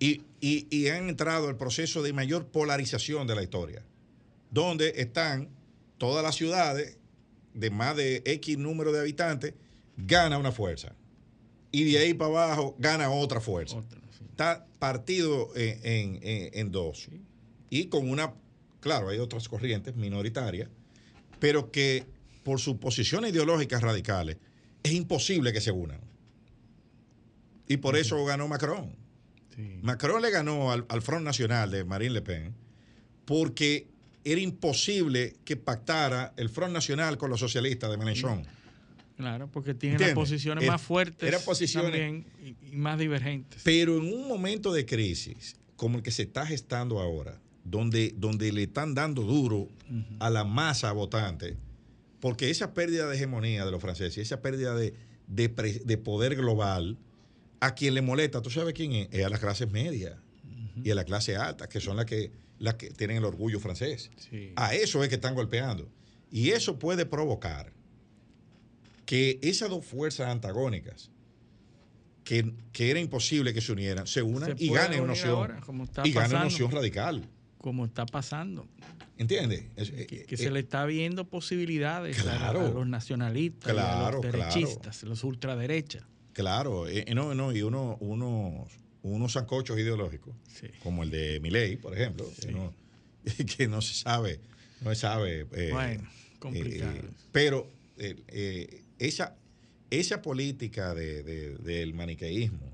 [0.00, 3.84] Y, y- y han entrado el proceso de mayor polarización de la historia,
[4.50, 5.48] donde están
[5.98, 6.98] todas las ciudades
[7.54, 9.54] de más de X número de habitantes,
[9.96, 10.94] gana una fuerza.
[11.72, 13.76] Y de ahí para abajo gana otra fuerza.
[13.76, 14.24] Otra, sí.
[14.30, 17.08] Está partido en, en- en- en dos.
[17.68, 18.34] Y con una,
[18.80, 20.68] claro, hay otras corrientes minoritarias,
[21.38, 22.06] pero que
[22.42, 24.38] por sus posiciones ideológicas radicales
[24.82, 26.00] es imposible que se unan.
[27.68, 28.96] Y por eso ganó Macron.
[29.82, 32.54] Macron le ganó al, al Front Nacional de Marine Le Pen
[33.26, 33.88] porque
[34.24, 38.42] era imposible que pactara el Front Nacional con los socialistas de Mélenchon.
[39.16, 40.14] Claro, porque tiene las ¿Entiendes?
[40.30, 43.60] posiciones Era- más fuertes posiciones- también y, más divergentes.
[43.64, 48.50] Pero en un momento de crisis como el que se está gestando ahora, donde, donde
[48.52, 49.68] le están dando duro
[50.18, 51.56] a la masa votante,
[52.20, 54.94] porque esa pérdida de hegemonía de los franceses, esa pérdida de,
[55.26, 56.96] de pre- de poder global,
[57.60, 59.08] a quien le molesta, ¿tú sabes quién es?
[59.12, 60.16] Es a las clases medias
[60.82, 62.30] y a la clase alta, que son las que,
[62.60, 64.10] las que tienen el orgullo francés.
[64.16, 64.52] Sí.
[64.54, 65.88] A eso es que están golpeando.
[66.30, 67.72] Y eso puede provocar
[69.04, 71.10] que esas dos fuerzas antagónicas,
[72.22, 75.30] que, que era imposible que se unieran, se unan Se y ganen una opción.
[75.30, 75.60] ahora,
[76.04, 77.28] y ganen una opción radical.
[77.58, 78.68] Como está pasando.
[79.18, 79.64] ¿Entiendes?
[79.76, 82.66] Es- Que, eh, eh, se le está viendo posibilidades a- Claro.
[82.66, 84.20] a, los nacionalistas, a los claro.
[84.20, 86.04] derechistas, los ultraderechas.
[86.32, 88.70] Claro, eh, eh, no, no, y uno, unos,
[89.02, 90.68] unos zancochos ideológicos, Sí.
[90.82, 92.72] como el de Milei, por ejemplo, que, no,
[93.56, 94.40] que no se sabe,
[94.82, 95.46] no se sabe.
[95.52, 96.08] eh, Bueno,
[96.38, 96.96] complicado.
[96.96, 97.66] eh, pero
[97.98, 99.36] eh, esa,
[99.90, 102.70] esa política de- de- del maniqueísmo,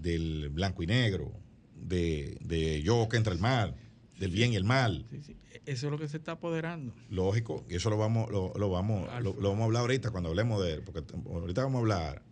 [0.00, 1.32] del blanco y negro,
[1.74, 3.74] de, de yo que entra el mal,
[4.18, 5.34] del bien y el mal, Sí, sí.
[5.66, 6.94] Eso es lo que se está apoderando.
[7.10, 10.30] lógico, y eso lo vamos, lo, lo vamos, lo, lo vamos a hablar ahorita cuando
[10.30, 12.22] hablemos de él, porque ahorita vamos a hablar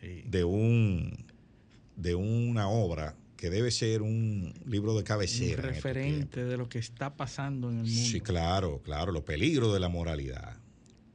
[0.00, 0.22] Sí.
[0.26, 1.24] de un
[1.98, 5.44] de una obra que debe ser un libro de Un cabecera.
[5.44, 8.00] en estos referente de lo que está pasando en el mundo.
[8.10, 10.56] Sí, claro, claro, los peligros de la moralidad.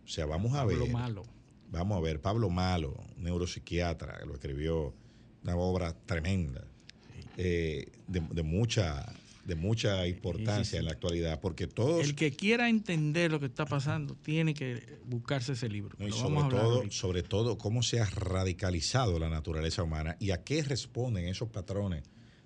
[0.06, 0.78] O sea, vamos a ver.
[0.90, 1.24] malo.
[1.72, 4.94] Vamos a ver, Pablo Malo, neuropsiquiatra, que lo escribió,
[5.44, 6.64] una obra tremenda,
[7.36, 9.12] eh, de, de mucha
[9.46, 10.78] de mucha importancia sí.
[10.78, 15.00] en la actualidad, porque todos, El que quiera entender lo que está pasando tiene que
[15.06, 15.96] buscarse ese libro.
[16.00, 20.44] no, y sobre todo, sobre todo, cómo se ha radicalizado la naturaleza humana y a
[20.44, 22.04] qué responden esos patrones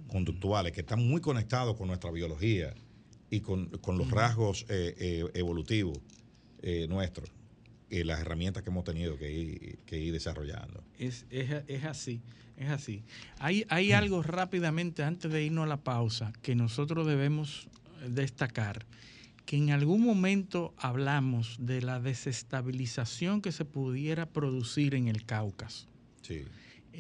[0.08, 2.74] conductuales que están muy conectados con nuestra biología
[3.30, 6.00] y con, con los rasgos eh, eh, evolutivos
[6.62, 7.30] eh, nuestros.
[7.89, 10.84] Eh, las herramientas que hemos tenido que ir, que ir desarrollando.
[10.97, 12.21] Es, es, es, así,
[12.58, 13.04] es así.
[13.39, 17.67] Hay, hay algo rápidamente antes de irnos a la pausa que nosotros debemos
[18.08, 18.86] destacar,
[19.45, 25.88] que en algún momento hablamos de la desestabilización que se pudiera producir en el Cáucaso.
[26.21, 26.45] Sí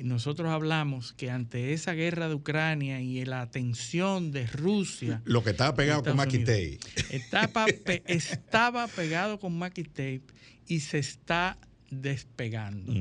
[0.03, 5.21] nosotros hablamos que ante esa guerra de Ucrania y la tensión de Rusia.
[5.25, 6.79] Lo que estaba pegado con Mackie Tape.
[7.09, 7.65] Estaba,
[8.05, 10.23] estaba pegado con Mackie Tape
[10.67, 11.57] y se está
[11.89, 12.93] despegando.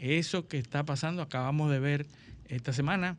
[0.00, 2.06] Eso que está pasando, acabamos de ver
[2.46, 3.18] esta semana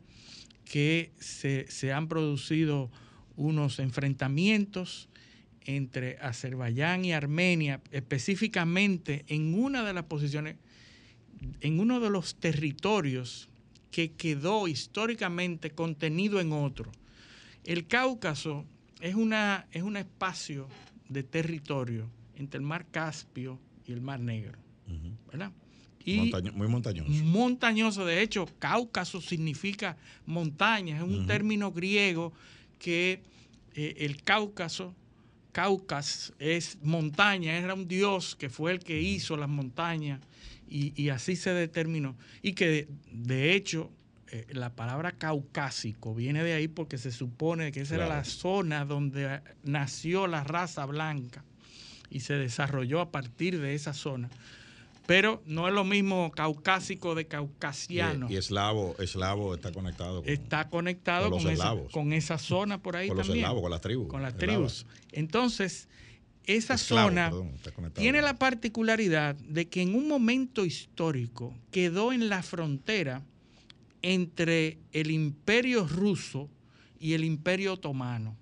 [0.64, 2.90] que se, se han producido
[3.36, 5.08] unos enfrentamientos
[5.64, 10.56] entre Azerbaiyán y Armenia, específicamente en una de las posiciones
[11.60, 13.48] en uno de los territorios
[13.90, 16.92] que quedó históricamente contenido en otro.
[17.64, 18.64] El Cáucaso
[19.00, 20.68] es, una, es un espacio
[21.08, 24.58] de territorio entre el mar Caspio y el mar Negro.
[25.30, 25.52] ¿verdad?
[26.04, 27.10] Y muy montañoso.
[27.10, 32.32] Montañoso, de hecho, Cáucaso significa montaña, es un término griego
[32.78, 33.22] que
[33.74, 34.94] eh, el Cáucaso,
[35.52, 40.20] Cáucas es montaña, era un dios que fue el que hizo las montañas
[40.70, 42.16] y, así se determinó.
[42.42, 43.90] Y que de, hecho
[44.30, 48.84] eh, la palabra caucásico viene de ahí porque se supone que esa era la zona
[48.84, 51.44] donde nació la raza blanca
[52.08, 54.30] y se desarrolló a partir de esa zona.
[55.06, 58.30] Pero no es lo mismo caucásico de caucasiano.
[58.30, 63.08] Y, eslavo, eslavo está conectado con, está conectado con, esa, con, esa, zona por ahí
[63.08, 63.38] con también.
[63.38, 64.08] Los eslavos, con las tribus.
[64.08, 64.86] Con las tribus.
[65.10, 65.88] Entonces,
[66.56, 67.30] esa zona
[67.94, 73.22] tiene la particularidad de que en un momento histórico quedó en la frontera
[74.02, 76.48] entre el imperio ruso
[76.98, 78.36] y el imperio otomano.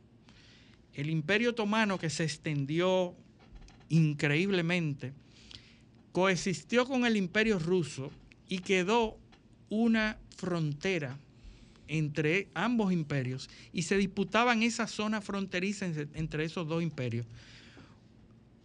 [0.95, 3.15] El imperio otomano que se extendió
[3.91, 5.13] increíblemente,
[6.13, 8.11] coexistió con el imperio ruso
[8.49, 9.19] y quedó
[9.69, 11.19] una frontera
[11.89, 17.27] entre ambos imperios y se disputaban esa zona fronteriza entre esos dos imperios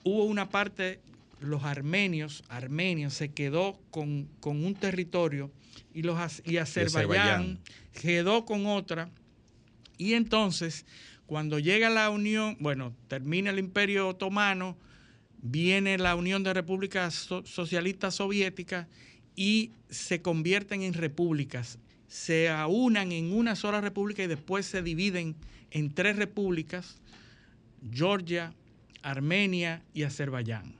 [0.04, 1.00] hubo una parte,
[1.40, 5.52] los armenios, armenios se quedó con, un territorio
[5.94, 7.60] y, los, y Azerbaiyán,
[7.94, 9.10] quedó con otra.
[9.98, 10.86] Y entonces,
[11.26, 14.78] cuando llega la unión, bueno, termina el imperio otomano,
[15.42, 18.88] viene la Unión de Repúblicas Socialistas Soviéticas
[19.36, 25.36] y se convierten en repúblicas, se aunan en una sola república y después se dividen
[25.72, 26.98] en tres repúblicas,
[27.92, 28.54] Georgia,
[29.04, 30.76] Armenia y Azerbaiyán.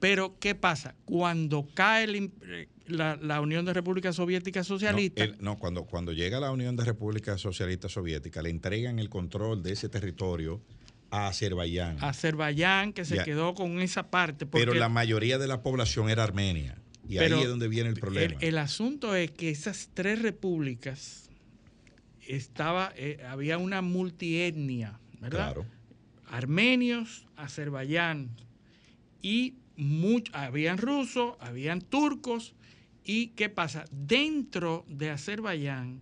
[0.00, 0.94] Pero, ¿qué pasa?
[1.04, 2.30] Cuando cae
[2.86, 5.40] la, Unión de Repúblicas Soviéticas Socialistas.
[5.40, 9.72] No, cuando, cuando llega la Unión de Repúblicas Socialistas Soviéticas, le entregan el control de
[9.72, 10.60] ese territorio
[11.10, 11.96] a Azerbaiyán.
[12.00, 14.46] Azerbaiyán, que se quedó con esa parte.
[14.46, 16.76] Pero la mayoría de la población era armenia.
[17.08, 18.34] Y ahí es donde viene el problema.
[18.40, 21.30] El, asunto es que esas tres repúblicas
[22.26, 25.54] estaba, eh, había una multietnia, ¿verdad?
[25.54, 25.66] Claro
[26.34, 28.30] armenios, Azerbaiyán
[29.22, 29.54] y
[30.32, 32.54] habían rusos, habían turcos
[33.04, 33.84] y ¿qué pasa?
[33.90, 36.00] Dentro de Azerbaiyán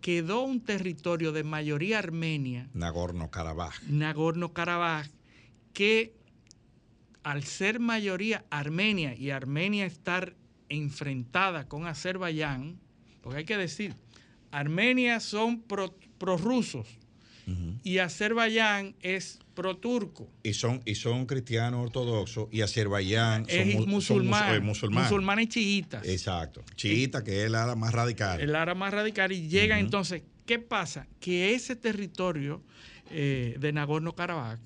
[0.00, 2.68] quedó un territorio de mayoría armenia.
[2.74, 3.82] Nagorno-Karabaj.
[3.88, 5.08] Nagorno-Karabaj,
[5.72, 6.14] que
[7.22, 10.34] al ser mayoría armenia y Armenia estar
[10.68, 12.78] enfrentada con Azerbaiyán,
[13.20, 13.94] porque hay que decir,
[14.50, 15.62] Armenia son
[16.18, 17.01] prorrusos
[17.82, 20.30] y Azerbaiyán es pro-turco.
[20.42, 25.48] Y son, y son cristianos ortodoxos y Azerbaiyán es son, musulmán, eh, musulmanes.
[25.48, 26.06] chiitas.
[26.06, 26.62] Exacto.
[26.76, 28.40] Chiita, que es el área más radical.
[28.40, 29.32] El área más radical.
[29.32, 31.06] Y llega entonces, ¿qué pasa?
[31.20, 32.62] Que ese territorio
[33.10, 34.58] eh, de Nagorno-Karabaj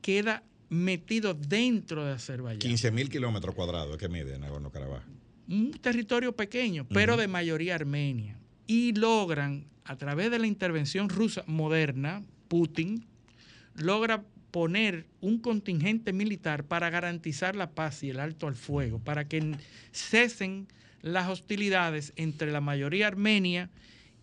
[0.00, 2.60] queda metido dentro de Azerbaiyán.
[2.60, 5.02] 15 mil kilómetros cuadrados que mide Nagorno-Karabaj.
[5.48, 8.38] Un territorio pequeño, pero de mayoría armenia.
[8.66, 13.04] Y logran, a través de la intervención rusa moderna, Putin,
[13.74, 19.26] logra poner un contingente militar para garantizar la paz y el alto al fuego, para
[19.26, 19.56] que
[19.92, 20.68] cesen
[21.00, 23.70] las hostilidades entre la mayoría armenia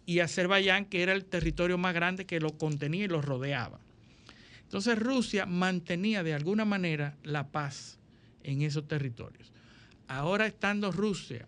[0.05, 3.79] y Azerbaiyán, que era el territorio más grande que lo contenía y lo rodeaba.
[4.63, 7.97] Entonces Rusia mantenía de alguna manera la paz
[8.43, 9.51] en esos territorios.
[10.07, 11.47] Ahora estando Rusia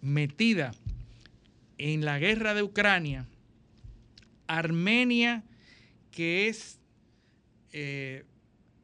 [0.00, 0.72] metida
[1.78, 3.26] en la guerra de Ucrania,
[4.46, 5.44] Armenia,
[6.10, 6.80] que es
[7.72, 8.24] eh,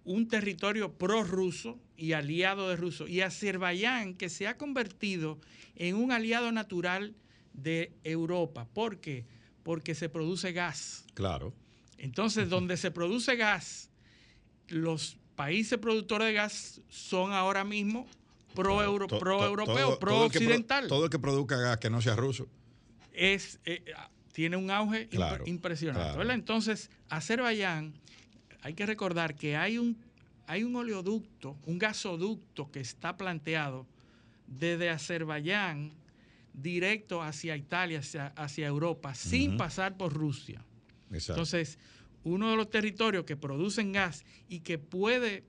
[0.04, 5.38] un territorio prorruso y aliado de Rusia, y Azerbaiyán, que se ha convertido
[5.76, 7.14] en un aliado natural
[7.52, 8.66] de Europa.
[8.72, 9.26] ¿Por qué?
[9.62, 11.04] Porque se produce gas.
[11.14, 11.52] Claro.
[11.98, 13.90] Entonces, donde se produce gas,
[14.68, 18.06] los países productores de gas son ahora mismo
[18.54, 20.86] pro, euro, pro europeo, pro occidental.
[20.88, 22.46] todo el que produzca gas que no sea ruso.
[23.14, 23.82] Es, eh,
[24.32, 26.02] tiene un auge impre- impresionante.
[26.04, 26.18] claro.
[26.18, 26.34] ¿verdad?
[26.34, 27.94] Entonces, Azerbaiyán,
[28.62, 29.96] hay que recordar que hay un,
[30.46, 33.86] hay un oleoducto, un gasoducto que está planteado
[34.46, 35.92] desde Azerbaiyán
[36.52, 40.64] directo hacia Italia, hacia, hacia Europa, sin pasar por Rusia.
[41.10, 41.32] Exacto.
[41.32, 41.78] Entonces,
[42.24, 45.44] uno de los territorios que producen gas y que puede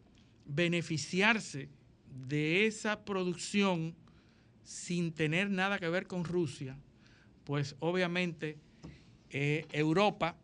[0.45, 1.69] beneficiarse
[2.28, 3.95] de esa producción
[4.63, 6.78] sin tener nada que ver con Rusia,
[7.46, 8.58] pues obviamente
[9.30, 10.36] eh, Europa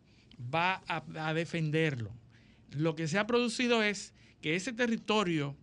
[0.52, 2.10] va a, a defenderlo.
[2.70, 5.54] Lo que se ha producido es que ese territorio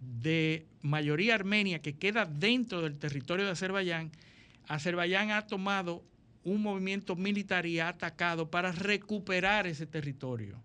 [0.00, 4.10] de mayoría armenia que queda dentro del territorio de Azerbaiyán,
[4.66, 6.02] Azerbaiyán ha tomado
[6.42, 10.62] un movimiento militar y ha atacado para recuperar ese territorio.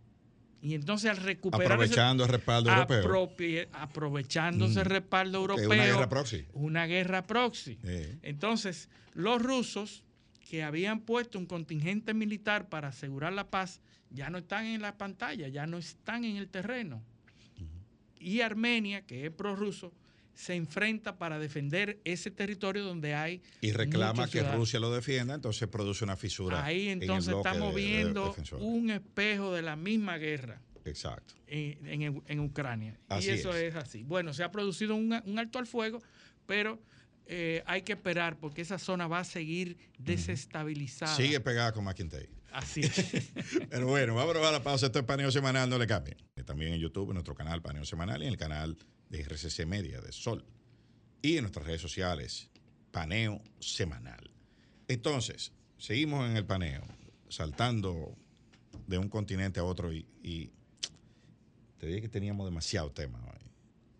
[0.61, 3.67] Y entonces al recuperar ese- Aprovechando el respaldo europeo.
[3.73, 4.89] aprovechándose el Mm.
[4.89, 5.75] respaldo Que es europeo.
[5.75, 6.45] una guerra proxy.
[6.53, 7.77] Una guerra proxy.
[7.83, 8.17] Eh.
[8.23, 10.03] Entonces, los rusos
[10.47, 13.81] que habían puesto un contingente militar para asegurar la paz,
[14.11, 17.01] ya no están en la pantalla, ya no están en el terreno.
[18.19, 19.91] Y Armenia, que es prorruso,
[20.33, 24.43] se enfrenta para defender ese territorio donde hay Y reclama que.
[24.43, 26.63] Rusia lo defienda, entonces produce una fisura.
[26.63, 31.33] Ahí entonces estamos de- viendo un espejo de la misma guerra Exacto.
[31.47, 32.97] en, en- en Ucrania.
[33.07, 33.73] Así y eso es.
[33.73, 33.75] es.
[33.75, 34.03] así.
[34.03, 36.01] Bueno, se ha producido un, un alto al fuego,
[36.45, 36.79] pero
[37.27, 41.15] eh, hay que esperar porque esa zona va a seguir desestabilizada.
[41.15, 42.29] Sigue pegada con McIntyre.
[42.51, 43.31] Así es.
[43.69, 44.87] Pero bueno, vamos a la pausa.
[44.87, 46.17] Esto es Paneo Semanal, no le cambien.
[46.45, 48.77] También en YouTube, en nuestro canal Paneo Semanal y en el canal
[49.09, 50.45] de RCC Media de Sol.
[51.21, 52.49] Y en nuestras redes sociales,
[52.91, 54.29] Paneo Semanal.
[54.87, 56.83] Entonces, seguimos en el paneo,
[57.29, 58.15] saltando
[58.85, 60.51] de un continente a otro y, y
[61.77, 63.51] te dije que teníamos demasiado tema hoy.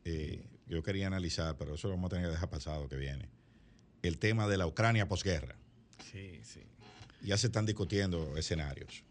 [0.06, 3.30] Eh, yo quería analizar, pero eso lo vamos a tener que dejar pasado que viene.
[4.02, 5.56] El tema de la Ucrania posguerra.
[6.12, 6.62] sí, sí.
[7.22, 9.04] Ya se están discutiendo escenarios.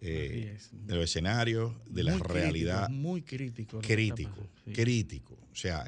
[0.00, 0.70] Eh, es.
[0.72, 3.80] de los escenarios, de la realidad muy crítico.
[3.80, 4.48] crítico.
[4.64, 4.72] Sí.
[4.72, 5.36] crítico.
[5.52, 5.84] O sea,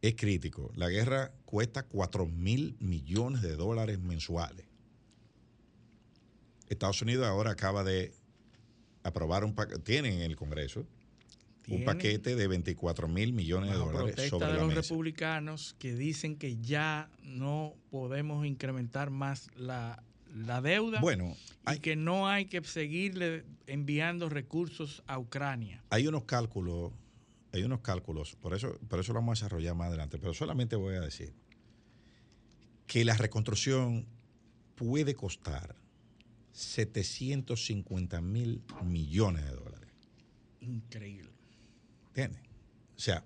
[0.00, 0.70] es crítico.
[0.76, 4.66] La guerra cuesta 4 mil millones de dólares mensuales.
[6.68, 8.12] Estados Unidos ahora acaba de
[9.02, 10.86] aprobar un paquete, tienen en el Congreso
[11.68, 14.80] un paquete de 24 mil millones de dólares protesta sobre de la los mesa.
[14.82, 20.02] republicanos que dicen que ya no podemos incrementar más la,
[20.34, 21.36] la deuda Bueno,
[21.72, 25.82] y que no hay que seguirle enviando recursos a Ucrania.
[25.90, 26.92] hay unos cálculos,
[27.52, 30.74] hay unos cálculos, por eso, por eso lo vamos a desarrollar más adelante, pero solamente
[30.76, 31.32] voy a decir
[32.86, 34.06] que la reconstrucción
[34.74, 35.76] puede costar
[36.52, 39.88] 750 mil millones de dólares.
[40.60, 41.31] Increíble.
[42.14, 42.40] ¿Entiendes?
[42.96, 43.24] O sea,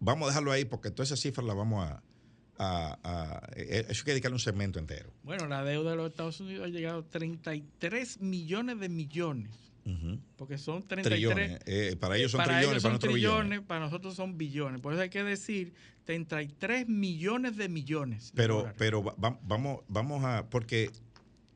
[0.00, 2.02] vamos a dejarlo ahí porque todas esas cifras las vamos a...
[2.58, 5.12] a- a- eh, eso hay que dedicarle un segmento entero.
[5.22, 9.50] Bueno, la deuda de los Estados Unidos ha llegado a 33 millones de millones,
[10.36, 11.60] porque son 33 Trillones.
[11.66, 13.66] Eh, para ellos son para trillones, ellos para nosotros trillones, billones.
[13.68, 14.80] para nosotros son billones.
[14.80, 18.32] Por eso hay que decir 33 millones de millones.
[18.34, 20.48] Pero, pero va- va- vamos, vamos a...
[20.50, 20.90] Porque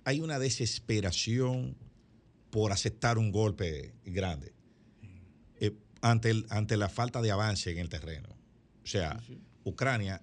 [0.04, 1.76] hay una desesperación
[2.50, 4.52] por aceptar un golpe grande eh,
[6.02, 8.28] ante, el- ante la falta de avance en el terreno.
[8.82, 9.40] O sea, Sí, sí.
[9.64, 10.22] Ucrania...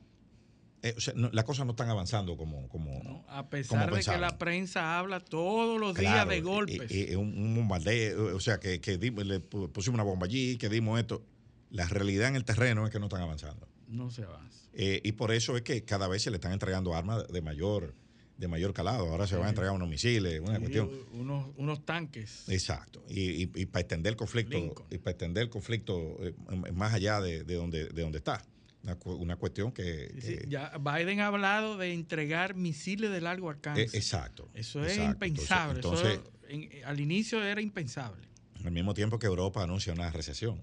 [0.84, 2.68] eh, o sea, no- las cosas no están avanzando como...
[2.70, 3.26] como ¿no?
[3.30, 6.92] A pesar de que la prensa habla todos los Claro, días de golpes.
[6.92, 10.26] eh, eh, un, un bombardeo, o sea, que, que dimos- le pu- pusimos una bomba
[10.28, 11.26] allí, que dimos esto.
[11.70, 13.68] La realidad en el terreno es que no están avanzando.
[13.88, 14.68] no se avanza.
[14.74, 17.96] Eh, y por eso es que cada vez se le están entregando armas de mayor,
[18.38, 19.10] de mayor calado.
[19.10, 20.90] Ahora se van a entregar unos misiles, una cuestión.
[21.14, 22.48] unos, unos tanques.
[22.50, 23.04] Exacto.
[23.10, 24.88] Y, y- y para extender el conflicto, Lincoln.
[24.92, 26.34] y para extender el conflicto eh,
[26.74, 28.44] más allá de, de donde, de donde está.
[28.84, 30.10] Una, cu- una cuestión que.
[30.16, 33.82] Sí, sí, que- ya Biden ha hablado de entregar misiles de largo alcance.
[33.84, 34.50] eh, exacto.
[34.54, 35.26] Eso es exacto.
[35.26, 35.76] impensable.
[35.80, 38.28] Entonces, Eso en- al inicio era impensable.
[38.64, 40.60] al mismo tiempo que Europa anuncia una recesión.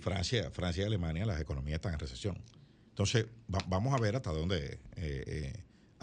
[0.00, 2.36] Francia, Francia y Alemania, las economías están en recesión.
[2.90, 5.52] Entonces, va- vamos a ver hasta dónde, eh, eh,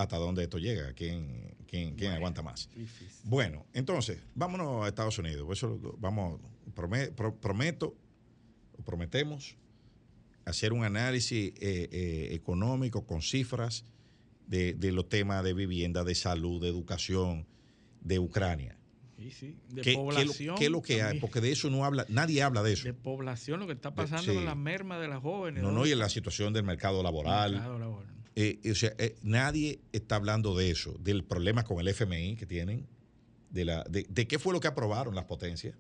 [0.04, 2.70] hasta dónde esto llega, quién, quién, quién aguanta más.
[2.76, 3.08] Difícil.
[3.24, 5.48] Bueno, entonces, vámonos a Estados Unidos.
[5.52, 6.40] Eso vamos,
[6.76, 7.96] prome- pro- prometo,
[8.86, 9.56] prometemos
[10.46, 13.86] hacer un análisis eh, eh, económico con cifras
[14.48, 17.46] de, de los temas de vivienda, de salud, de educación,
[18.02, 18.76] de Ucrania.
[19.18, 19.56] Sí, sí.
[19.70, 20.56] De ¿Qué, es lo- población.
[20.58, 21.20] qué es lo que hay?
[21.20, 22.86] Porque de eso no habla, nadie habla de eso.
[22.86, 24.34] de población, lo que está pasando sí.
[24.34, 25.62] con la merma de las jóvenes.
[25.62, 27.52] No, no, y en la situación del mercado laboral.
[27.54, 28.16] Mercado laboral.
[28.36, 32.46] Eh, o sea, eh, nadie está hablando de eso, del problema con el FMI que
[32.46, 32.88] tienen,
[33.50, 35.76] de, la, de, de qué fue lo que aprobaron las potencias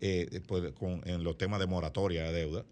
[0.00, 2.64] eh, de- con, en los temas de moratoria de deuda.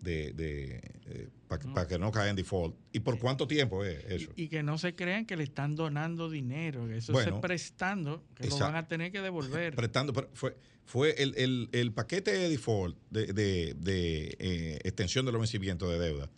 [0.00, 2.76] de, de para que no caiga en default.
[2.92, 4.32] ¿Y por cuánto tiempo es eso?
[4.36, 8.48] Y, que no se crean que le están donando dinero, que eso es prestando, que
[8.48, 9.74] lo van a tener que devolver.
[9.74, 13.32] Prestando, pero fue, fue el, el, paquete de default de,
[13.74, 16.30] de, eh, extensión de los vencimientos de deuda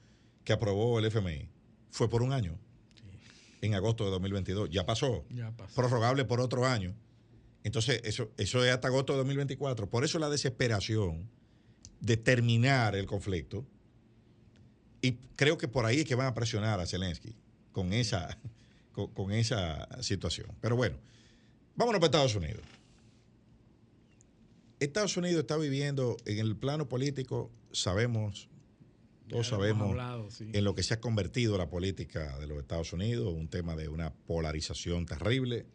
[0.45, 1.49] que aprobó el FMI
[1.91, 2.59] fue por un año.
[3.63, 4.71] En agosto de 2022.
[4.71, 5.25] Ya pasó.
[5.31, 5.75] Ya pasó.
[5.75, 6.95] Prorrogable por otro año.
[7.63, 9.89] Entonces, eso, eso es hasta agosto de 2024.
[9.89, 11.29] Por eso la desesperación
[12.01, 13.67] de terminar el conflicto.
[15.03, 17.35] Y creo que por ahí es que van a presionar a Zelensky
[17.73, 18.39] con esa,
[18.93, 20.49] con, esa situación.
[20.61, 20.97] Pero bueno,
[21.77, 22.63] vámonos para Estados Unidos.
[24.81, 28.49] Estados Unidos está viviendo en el plano político, sabemos,
[29.31, 29.97] todos sabemos
[30.41, 33.89] en lo que se ha convertido la política de los Estados Unidos, un tema de
[33.89, 35.67] una polarización terrible,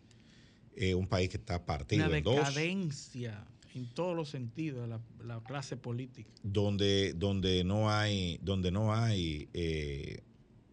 [0.76, 2.36] eh, un país que está partido en dos.
[2.36, 6.30] Una decadencia en todos los sentidos la, la clase política.
[6.44, 10.22] Donde, donde no hay, donde no hay eh,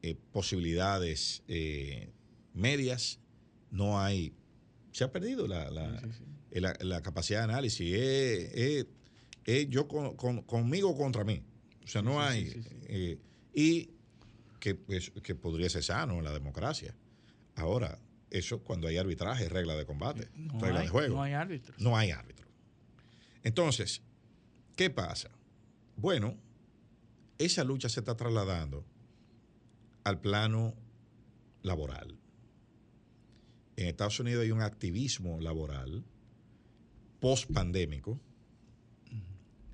[0.02, 1.42] eh, posibilidades
[2.52, 3.20] medias,
[3.70, 4.32] no hay.
[4.90, 7.94] Se ha perdido la, la, capacidad de análisis.
[7.94, 8.86] Es,
[9.68, 11.42] yo conmigo contra mí.
[11.84, 12.64] O sea, no hay.
[12.86, 13.18] Eh,
[13.54, 13.90] y
[14.60, 14.78] que,
[15.22, 16.94] que podría ser sano en la democracia.
[17.56, 17.98] Ahora,
[18.30, 20.28] eso cuando hay arbitraje, regla de combate,
[20.58, 21.16] regla de juego.
[21.16, 21.74] No hay árbitro.
[21.78, 22.46] No hay árbitro.
[23.42, 24.02] Entonces,
[24.76, 25.30] ¿qué pasa?
[25.96, 26.36] Bueno,
[27.38, 28.86] esa lucha se está trasladando
[30.04, 30.74] al plano
[31.62, 32.18] laboral.
[33.76, 36.04] En Estados Unidos hay un activismo laboral
[37.20, 38.20] post-pandémico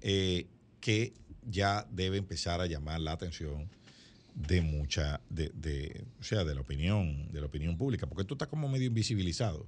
[0.00, 0.46] eh,
[0.80, 1.14] que
[1.50, 3.68] ya debe empezar a llamar la atención
[4.34, 8.46] de mucha, de, o sea, de la opinión, de la opinión pública, porque esto está
[8.46, 9.66] como medio invisibilizado.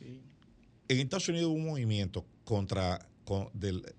[0.00, 3.06] En Estados Unidos hubo un movimiento contra,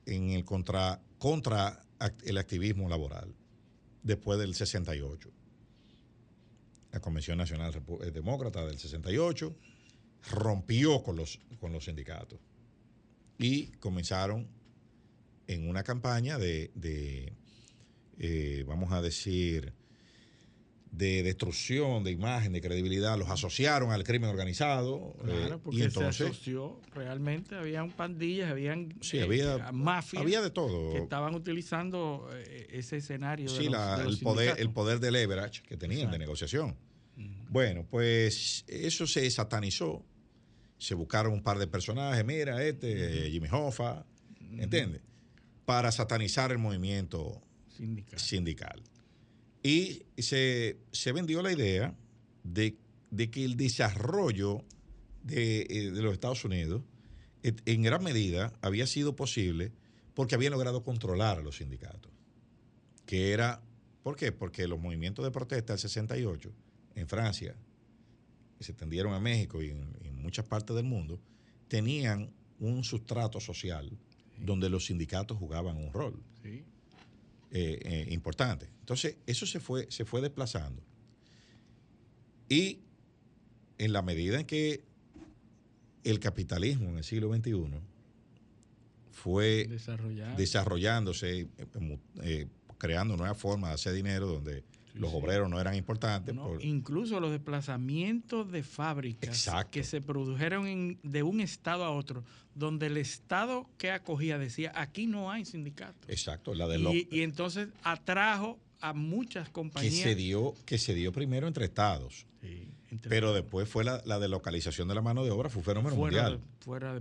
[0.05, 1.83] en el contra, contra
[2.25, 3.35] el activismo laboral
[4.01, 5.29] después del 68.
[6.91, 9.55] La Convención Nacional eh, Demócrata del 68
[10.31, 12.39] rompió con los, con los sindicatos
[13.37, 14.47] y comenzaron
[15.49, 16.71] en una campaña de,
[18.19, 19.73] eh, vamos a decir,
[20.91, 25.15] de destrucción de imagen, de credibilidad, los asociaron al crimen organizado.
[25.21, 30.21] Eh, claro, porque y entonces, se asoció realmente, habían pandillas, habían sí, había, eh, mafias.
[30.21, 30.91] Había de todo.
[30.93, 32.29] Que estaban utilizando
[32.69, 33.49] ese escenario.
[33.49, 36.77] Sí, el, poder, el poder de leverage que tenían de negociación.
[37.49, 40.05] Bueno, pues eso se satanizó.
[40.77, 44.05] Se buscaron un par de personajes, mira, este, Jimmy Hoffa,
[44.51, 45.01] ¿entiendes?
[45.69, 47.43] Para satanizar el movimiento
[48.15, 48.81] sindical.
[49.61, 50.79] Y se,
[51.13, 51.95] vendió la idea
[52.43, 52.75] de,
[53.29, 54.63] que el desarrollo
[55.21, 56.81] de, eh, de, los Estados Unidos
[57.43, 59.71] en gran medida había sido posible
[60.15, 62.11] porque habían logrado controlar a los sindicatos.
[63.05, 63.61] Que era,
[64.01, 64.31] ¿por qué?
[64.31, 66.51] Porque los movimientos de protesta del 68
[66.95, 67.55] en Francia,
[68.57, 71.21] que se extendieron a México y en, muchas partes del mundo,
[71.67, 73.95] tenían un sustrato social
[74.39, 76.21] donde los sindicatos jugaban un rol.
[76.41, 76.63] Sí.
[77.51, 78.69] Eh, eh, importante.
[78.79, 80.83] Entonces, eso se fue, se fue desplazando.
[82.47, 82.79] Y
[83.77, 84.83] en la medida en que
[86.03, 87.53] el capitalismo en el siglo XXI
[89.11, 89.67] fue
[90.37, 91.47] desarrollándose,
[92.21, 94.63] eh, creando nuevas formas de hacer dinero donde
[94.93, 96.35] los obreros no eran importantes.
[96.61, 102.23] Incluso los desplazamientos de fábricas que se produjeron de un estado a otro,
[102.55, 106.07] donde el estado que acogía decía, aquí no hay sindicato.
[106.07, 109.93] Exacto, la de y, y entonces atrajo a muchas compañías.
[109.93, 112.25] Que se dio, que se dio primero entre estados.
[113.07, 116.41] pero después fue la, la, delocalización de la mano de obra, fue un fenómeno mundial.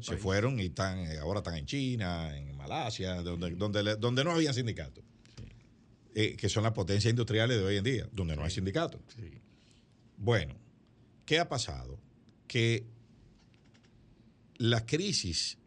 [0.01, 4.33] se fueron y están, eh, ahora están en China, en Malasia, donde, donde, donde no
[4.33, 5.05] había sindicatos.
[6.21, 9.01] Eh, que son las potencias industriales de hoy en día, donde no hay sindicatos.
[10.17, 10.57] Bueno,
[11.25, 11.97] ¿qué ha pasado?
[12.49, 12.85] Que
[14.57, 15.59] la crisis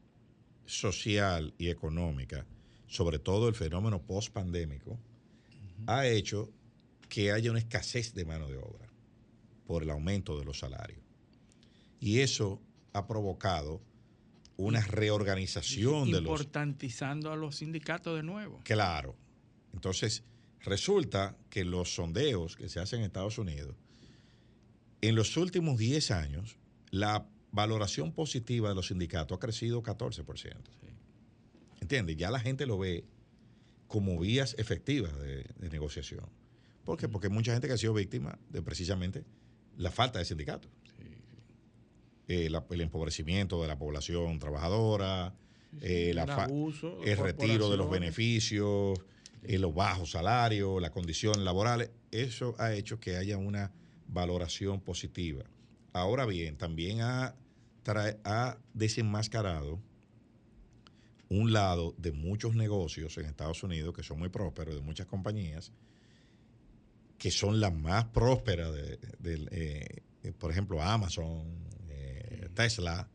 [0.66, 2.46] social y económica,
[2.86, 5.00] sobre todo el fenómeno post-pandémico,
[5.88, 6.52] ha hecho
[7.08, 8.90] que haya una escasez de mano de obra
[9.66, 11.00] por el aumento de los salarios.
[12.02, 13.82] Y eso ha provocado
[14.58, 16.30] una reorganización de los...
[16.42, 18.60] Importantizando a los sindicatos de nuevo.
[18.66, 19.16] Claro.
[19.74, 20.26] Entonces,
[20.64, 23.76] Resulta que los sondeos que se hacen en Estados Unidos,
[25.02, 26.58] en los últimos 10 años,
[26.92, 30.56] la valoración positiva de los sindicatos ha crecido 14%.
[31.82, 32.16] ¿Entiendes?
[32.18, 33.06] Ya la gente lo ve
[33.88, 36.26] como vías efectivas de, negociación.
[36.86, 37.10] ¿Por qué?
[37.10, 39.26] Porque hay mucha gente que ha sido víctima de precisamente
[39.78, 40.72] la falta de sindicatos.
[42.28, 45.34] Eh, el empobrecimiento de la población trabajadora,
[45.82, 49.00] eh, el retiro de los beneficios,
[49.44, 53.72] eh, los bajos salarios, las condiciones laborales, eso ha hecho que haya una
[54.08, 55.44] valoración positiva.
[55.94, 57.36] Ahora bien, también ha,
[58.24, 59.80] ha desenmascarado
[61.30, 65.72] un lado de muchos negocios en Estados Unidos que son muy prósperos, de muchas compañías,
[67.18, 71.46] que son las más prósperas, de, eh, por ejemplo, Amazon,
[71.90, 73.08] eh, Tesla,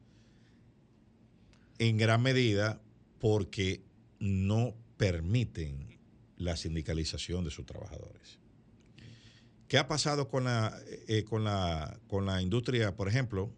[1.78, 2.80] en gran medida
[3.18, 3.82] porque
[4.18, 5.95] no permiten
[6.38, 8.38] la sindicalización de sus trabajadores.
[9.68, 10.78] ¿Qué ha pasado con la,
[11.08, 13.50] eh, con la, con la industria, por ejemplo?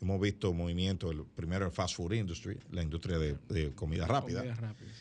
[0.00, 4.44] Hemos visto movimiento, el, primero el fast food industry, la industria de, comida, rápida,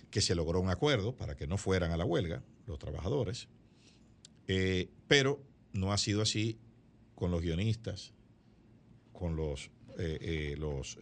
[0.10, 3.50] que se logró un acuerdo para que no fueran a la huelga los trabajadores,
[4.48, 5.44] eh, pero
[5.74, 6.58] no ha sido así
[7.16, 8.14] con los guionistas,
[9.12, 10.98] con los, eh, los,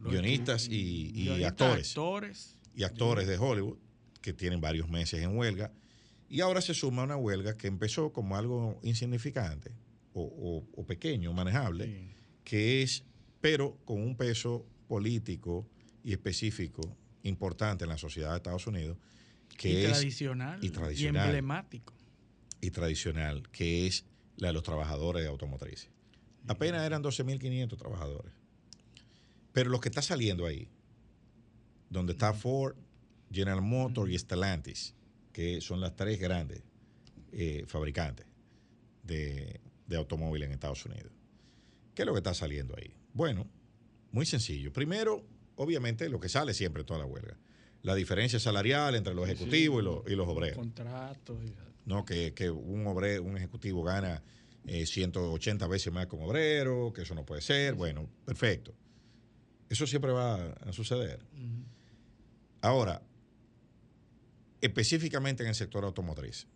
[0.00, 3.78] guionistas y, actores, actores, y actores de Hollywood
[4.20, 5.72] que tienen varios meses en huelga
[6.28, 9.72] y ahora se suma una huelga que empezó como algo insignificante
[10.18, 13.04] o, pequeño, manejable, que es,
[13.40, 15.68] pero con un peso político
[16.02, 18.96] y específico importante en la sociedad de Estados Unidos,
[19.58, 21.92] que y es tradicional, y tradicional y emblemático.
[22.62, 24.06] Y tradicional, que es
[24.36, 25.90] la de los trabajadores de automotrices.
[26.46, 28.32] Apenas eran 12.500 trabajadores.
[29.52, 30.68] Pero lo que está saliendo ahí,
[31.90, 32.76] donde está Ford,
[33.30, 34.94] General Motors y Stellantis,
[35.32, 36.62] que son las tres grandes
[37.32, 38.26] eh, fabricantes
[39.02, 39.60] de,
[39.96, 41.12] automóviles en Estados Unidos.
[41.94, 42.94] ¿Qué es lo que está saliendo ahí?
[43.12, 43.46] Bueno,
[44.12, 44.72] muy sencillo.
[44.72, 45.24] Primero,
[45.56, 47.36] obviamente, lo que sale siempre en toda la huelga.
[47.82, 50.58] La diferencia salarial entre los ejecutivos y, los, obreros.
[50.58, 51.36] Contratos.
[51.84, 54.22] No, que, un obrero, un ejecutivo gana
[54.66, 57.74] 180 eh, veces más que un obrero, que eso no puede ser.
[57.74, 58.74] Bueno, perfecto.
[59.68, 61.20] Eso siempre va a suceder.
[62.60, 63.02] Ahora,
[64.60, 66.46] específicamente en el sector automotriz.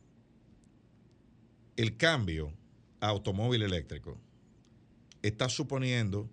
[1.77, 2.53] El cambio
[3.01, 4.19] a automóvil eléctrico
[5.23, 6.29] está suponiendo,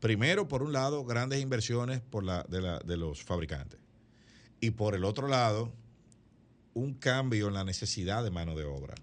[0.00, 3.80] primero, por un lado, grandes inversiones por la, de, los fabricantes
[4.60, 5.72] y por el otro lado,
[6.74, 8.94] un cambio en la necesidad de mano de obra.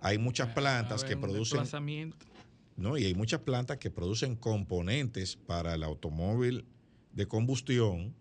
[0.00, 1.64] Hay muchas plantas que producen...
[2.76, 6.64] No, y hay muchas plantas que producen componentes para el automóvil
[7.12, 8.14] de combustión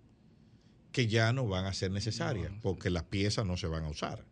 [0.91, 4.25] que ya no van a ser necesarias porque las piezas no se van a usar.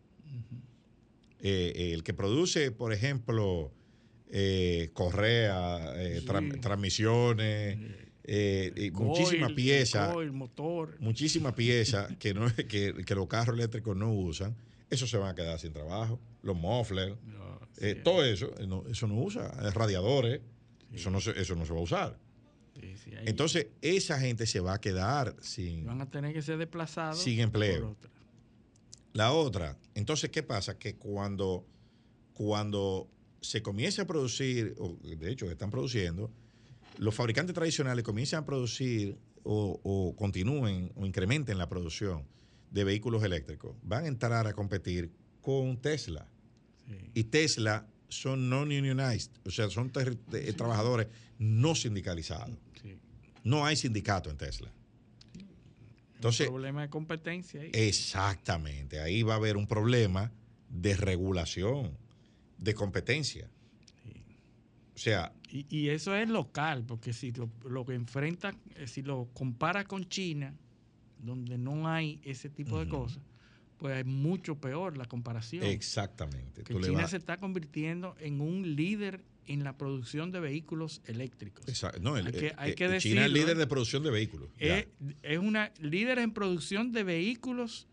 [1.40, 3.72] Eh, eh, el que produce, por ejemplo,
[4.30, 5.94] eh, correa,
[6.60, 7.78] transmisiones,
[8.92, 10.14] muchísimas piezas,
[10.98, 14.56] muchísimas piezas que, no, que, los carros eléctricos no usan,
[14.90, 16.18] eso se van a quedar sin trabajo.
[16.42, 17.16] Los mufflers,
[18.02, 18.52] todo eso,
[18.90, 20.40] eso no usa, radiadores,
[20.92, 22.25] eso, no eso no se va a usar.
[23.24, 25.84] Entonces, esa gente se va a quedar sin.
[25.84, 27.22] Van a tener que ser desplazados.
[27.22, 27.96] Sin empleo.
[29.12, 30.78] La otra, entonces, ¿qué pasa?
[30.78, 31.66] Que cuando,
[32.34, 33.08] cuando
[33.40, 36.30] se comienza a producir, o de hecho están produciendo,
[36.98, 42.26] los fabricantes tradicionales comienzan a producir o, continúen o incrementen la producción
[42.70, 45.10] de vehículos eléctricos, van a entrar a competir
[45.40, 46.28] con Tesla.
[47.14, 51.08] Y Tesla son non-unionized, o sea, son trabajadores
[51.38, 52.56] no sindicalizados.
[53.46, 54.72] No hay sindicato en Tesla.
[56.16, 57.60] Entonces, un problema de competencia.
[57.60, 57.70] Ahí.
[57.72, 60.32] Exactamente, ahí va a haber un problema
[60.68, 61.96] de regulación,
[62.58, 63.48] de competencia.
[64.96, 65.32] O sea...
[65.48, 67.32] Y, eso es local, porque si
[67.64, 70.52] lo, que enfrenta, eh, si lo compara con China,
[71.20, 73.22] donde no hay ese tipo de cosas,
[73.78, 75.62] pues es mucho peor la comparación.
[75.62, 76.64] Exactamente.
[76.64, 81.64] Que China se está convirtiendo en un líder en la producción de vehículos eléctricos.
[82.00, 84.48] No, hay que, hay que China es líder de producción de vehículos.
[84.58, 84.86] Es,
[85.38, 87.88] una líder en producción de vehículos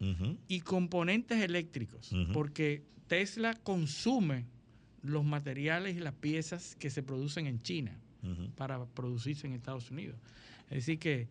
[0.48, 4.46] y componentes eléctricos, porque Tesla consume
[5.02, 8.00] los materiales y las piezas que se producen en China
[8.56, 10.18] para producirse en Estados Unidos.
[10.70, 11.28] Es decir, que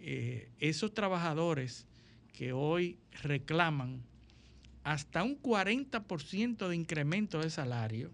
[0.00, 1.86] eh, esos trabajadores
[2.32, 4.02] que hoy reclaman
[4.82, 8.10] hasta un 40% de incremento de salario,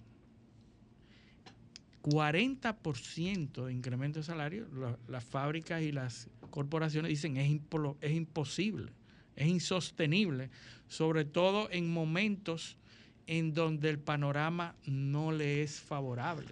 [2.06, 4.66] 40% de incremento de salario,
[5.08, 7.60] las fábricas y las corporaciones dicen es,
[8.00, 8.92] es imposible,
[9.34, 10.50] es insostenible,
[10.86, 12.76] sobre todo en momentos
[13.26, 16.46] en donde el panorama no le es favorable.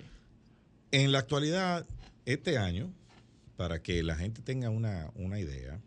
[0.90, 1.86] En la actualidad,
[2.26, 2.92] este año,
[3.56, 5.80] para que la gente tenga una, idea,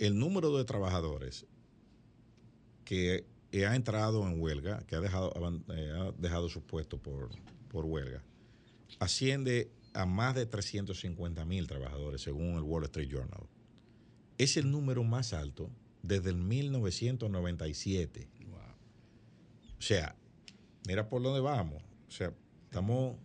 [0.00, 1.46] el número de trabajadores
[2.84, 3.24] que
[3.64, 5.32] ha entrado en huelga, que ha dejado,
[5.68, 7.30] eh, ha dejado sus puestos por,
[7.72, 8.22] por huelga
[9.00, 13.42] asciende a más de 350 mil trabajadores, según el Wall Street Journal.
[14.38, 15.70] Es el número más alto
[16.02, 18.28] desde el 1997.
[19.78, 20.14] O sea,
[20.86, 21.82] mira por dónde vamos.
[22.08, 22.32] O sea,
[22.64, 23.16] estamos...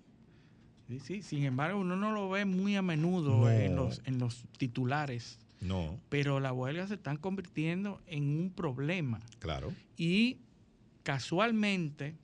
[0.87, 3.49] Sí, sí, sin embargo, uno no lo ve muy a menudo No.
[3.51, 9.19] en, los, en los titulares, No, pero las huelgas se están convirtiendo en un problema.
[9.39, 9.73] claro.
[9.97, 10.37] Y
[11.03, 12.15] casualmente,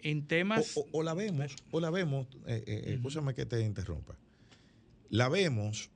[0.00, 0.76] en temas...
[0.76, 4.16] O, o- o la vemos, o la vemos, eh, eh, escúchame que te interrumpa.
[5.10, 5.90] La vemos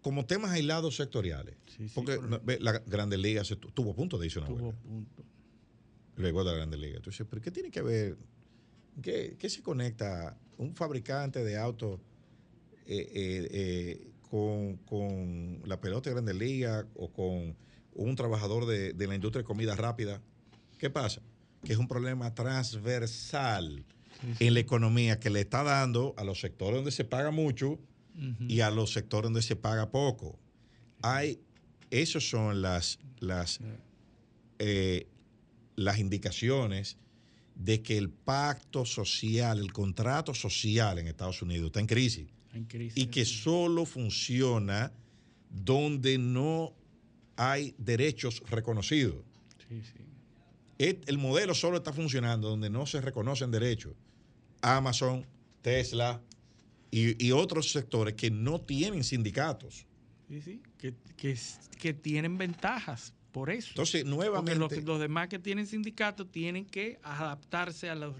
[0.00, 1.56] como temas aislados sectoriales.
[1.66, 2.18] Sí, sí, porque
[2.60, 4.80] la Grandes Ligas estu- estuvo a punto de irse a una tuvo huelga.
[4.82, 5.24] punto.
[6.16, 6.96] Luego de la Grandes Ligas.
[6.98, 8.16] Entonces, ¿pero qué tiene que ver?
[9.02, 12.00] ¿Qué, qué se conecta un fabricante de autos
[12.86, 17.56] eh, eh, eh, con, con la pelota de Grandes Ligas o con
[17.94, 20.20] un trabajador de, de la industria de comida rápida?
[20.78, 21.22] ¿Qué pasa?
[21.64, 23.84] Que es un problema transversal
[24.40, 27.78] en la economía que le está dando a los sectores donde se paga mucho
[28.48, 30.38] y a los sectores donde se paga poco.
[31.02, 31.40] Hay,
[31.90, 33.60] esas son las, las,
[34.58, 35.06] eh,
[35.76, 36.96] las indicaciones
[37.54, 42.64] de que el pacto social, el contrato social en Estados Unidos está en crisis En
[42.64, 42.96] crisis.
[42.96, 44.92] y que solo funciona
[45.50, 46.72] donde no
[47.36, 49.24] hay derechos reconocidos.
[49.68, 50.07] Sí, sí.
[50.78, 53.94] El modelo solo está funcionando donde no se reconocen derechos.
[54.62, 55.26] Amazon,
[55.62, 56.20] Tesla
[56.90, 59.86] y, y otros sectores que no tienen sindicatos.
[60.28, 60.94] Sí, sí, que,
[61.78, 63.70] que, tienen ventajas por eso.
[63.70, 68.14] Entonces, Porque nuevamente, los, los demás que tienen sindicatos tienen que adaptarse a los,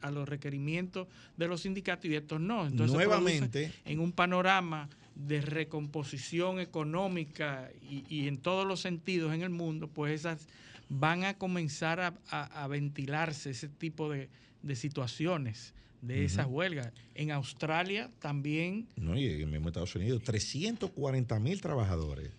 [0.00, 2.66] a los requerimientos de los sindicatos y estos no.
[2.66, 9.42] Entonces, Nuevamente- en un panorama de recomposición económica y, y en todos los sentidos en
[9.42, 10.46] el mundo, pues esas
[10.88, 14.28] van a comenzar a, a- a ventilarse ese tipo de,
[14.62, 16.92] de situaciones, de esas huelgas.
[17.14, 22.30] En Australia también no, y en el mismo Estados Unidos, 340 mil trabajadores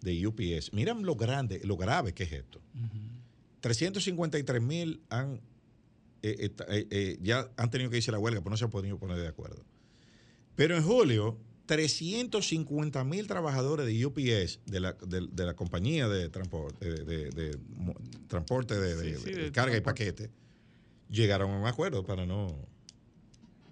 [0.00, 0.72] de UPS.
[0.72, 2.60] Miren lo grande, lo grave que es esto.
[3.60, 5.40] 353 mil han,
[6.22, 8.64] eh, eh, eh, eh, ya han tenido que irse a la huelga, pero no se
[8.64, 9.64] han podido poner de acuerdo.
[10.56, 16.28] Pero en julio, 350 mil trabajadores de UPS, de la, de, de la compañía de
[16.28, 17.30] transporte, de,
[18.28, 18.74] transporte
[19.18, 20.30] Sí, carga y paquete,
[21.08, 22.54] llegaron a un acuerdo para no...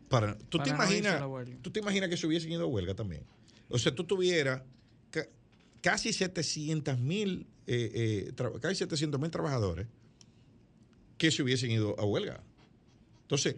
[0.08, 1.22] Para, ¿tú, Para te no imaginas.
[1.62, 3.22] ¿Tú te imaginas que se hubiesen ido a huelga también?
[3.68, 4.62] O sea, tú tuvieras
[5.10, 5.26] ca-
[5.80, 9.86] casi 700 mil, eh, eh, casi 700 mil trabajadores
[11.16, 12.42] que se hubiesen ido a huelga.
[13.22, 13.54] Entonces,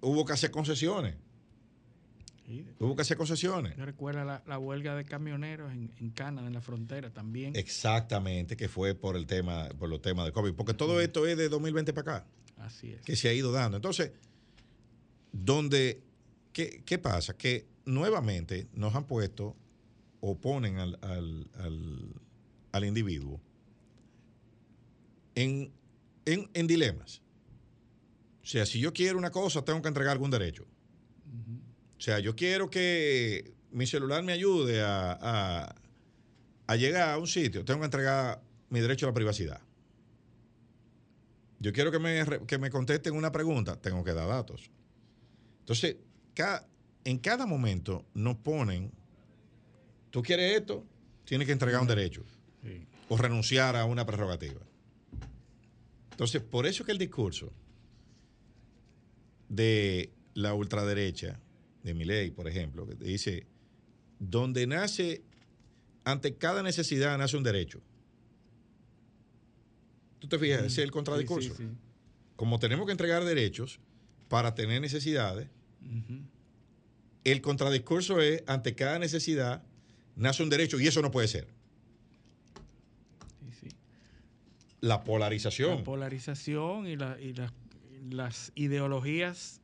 [0.00, 1.14] hubo que hacer concesiones.
[2.50, 2.66] Sí.
[2.80, 3.76] Hubo que hacer concesiones.
[3.76, 7.54] Yo recuerdo la, la huelga de camioneros en, en Canadá, en la frontera también.
[7.54, 10.54] Exactamente, que fue por el tema, por los temas de COVID.
[10.54, 12.26] Porque todo esto es de 2020 para acá,
[12.56, 13.02] Así es.
[13.02, 13.76] que se ha ido dando.
[13.76, 14.10] Entonces,
[15.32, 16.02] donde,
[16.52, 17.36] ¿qué, qué pasa?
[17.36, 19.56] Que nuevamente nos han puesto
[20.20, 22.14] o ponen al, al- al-
[22.72, 23.40] al individuo
[25.34, 25.72] en,
[26.24, 27.22] en- en dilemas.
[28.42, 30.66] O sea, si yo quiero una cosa, tengo que entregar algún derecho.
[32.00, 35.74] O sea, yo quiero que mi celular me ayude a, a-
[36.66, 38.40] a llegar a un sitio, tengo que entregar
[38.70, 39.60] mi derecho a la privacidad.
[41.58, 44.70] Yo quiero que me, que me contesten una pregunta, tengo que dar datos.
[45.58, 45.96] Entonces,
[46.32, 46.66] ca-
[47.04, 48.90] en cada momento nos ponen,
[50.08, 50.86] tú quieres esto,
[51.26, 52.24] tienes que entregar un derecho
[52.62, 52.86] Sí.
[53.10, 54.62] o renunciar a una prerrogativa.
[56.12, 57.52] Entonces, por eso que el discurso
[59.50, 61.38] de la ultraderecha,
[61.82, 63.46] de Milei, por ejemplo, que dice,
[64.18, 65.22] donde nace,
[66.04, 67.80] ante cada necesidad nace un derecho.
[70.18, 70.58] ¿Tú te fijas?
[70.60, 71.50] Ese es el contradiscurso.
[71.50, 71.74] Sí, sí, sí.
[72.36, 73.80] Como tenemos que entregar derechos
[74.28, 75.48] para tener necesidades,
[77.24, 79.62] el contradiscurso es, ante cada necesidad
[80.16, 81.48] nace un derecho y eso no puede ser.
[84.80, 85.78] La polarización.
[85.78, 87.52] La polarización y, la- y la-
[88.10, 89.59] las ideologías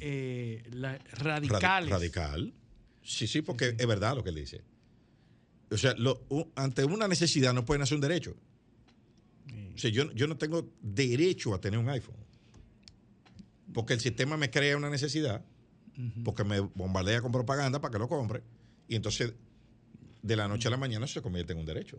[0.00, 1.90] eh, la- radicales.
[1.90, 2.52] Radical.
[3.02, 4.62] Sí, sí, porque es verdad lo que él dice.
[5.70, 6.22] O sea, lo-
[6.54, 8.34] ante una necesidad no pueden hacer un derecho.
[9.48, 9.72] Sí.
[9.74, 12.16] O sea, yo, yo no tengo derecho a tener un iPhone.
[13.72, 15.44] Porque el sistema me crea una necesidad,
[16.24, 18.42] porque me bombardea con propaganda para que lo compre.
[18.88, 19.34] Y entonces,
[20.22, 21.98] de la noche a la mañana se convierte en un derecho.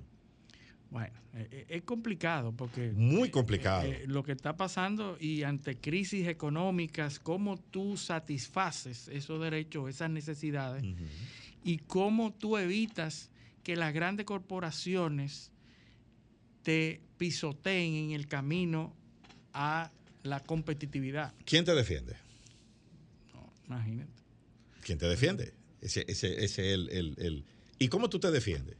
[0.90, 3.86] Bueno, eh, eh, es complicado porque Muy complicado.
[3.86, 10.10] eh, lo que está pasando y ante crisis económicas, cómo tú satisfaces esos derechos, esas
[10.10, 10.86] necesidades
[11.64, 13.30] y cómo tú evitas
[13.64, 15.52] que las grandes corporaciones
[16.64, 18.94] te pisoteen en el camino
[19.54, 19.92] a
[20.24, 21.34] la competitividad.
[21.46, 22.16] ¿Quién te defiende?
[23.34, 24.12] No, imagínate.
[24.84, 25.54] ¿Quién te defiende?
[25.82, 27.46] Ese, ese, ese es el, el- el-
[27.80, 28.78] ¿Y cómo tú te defiendes?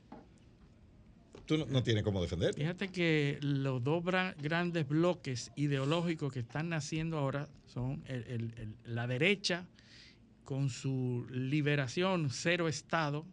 [1.48, 2.60] Tú no, tienes cómo defenderte.
[2.60, 8.04] Fíjate que los dos grandes bloques ideológicos que están naciendo ahora son
[8.86, 9.66] la derecha
[10.44, 13.26] con su liberación, cero Estado,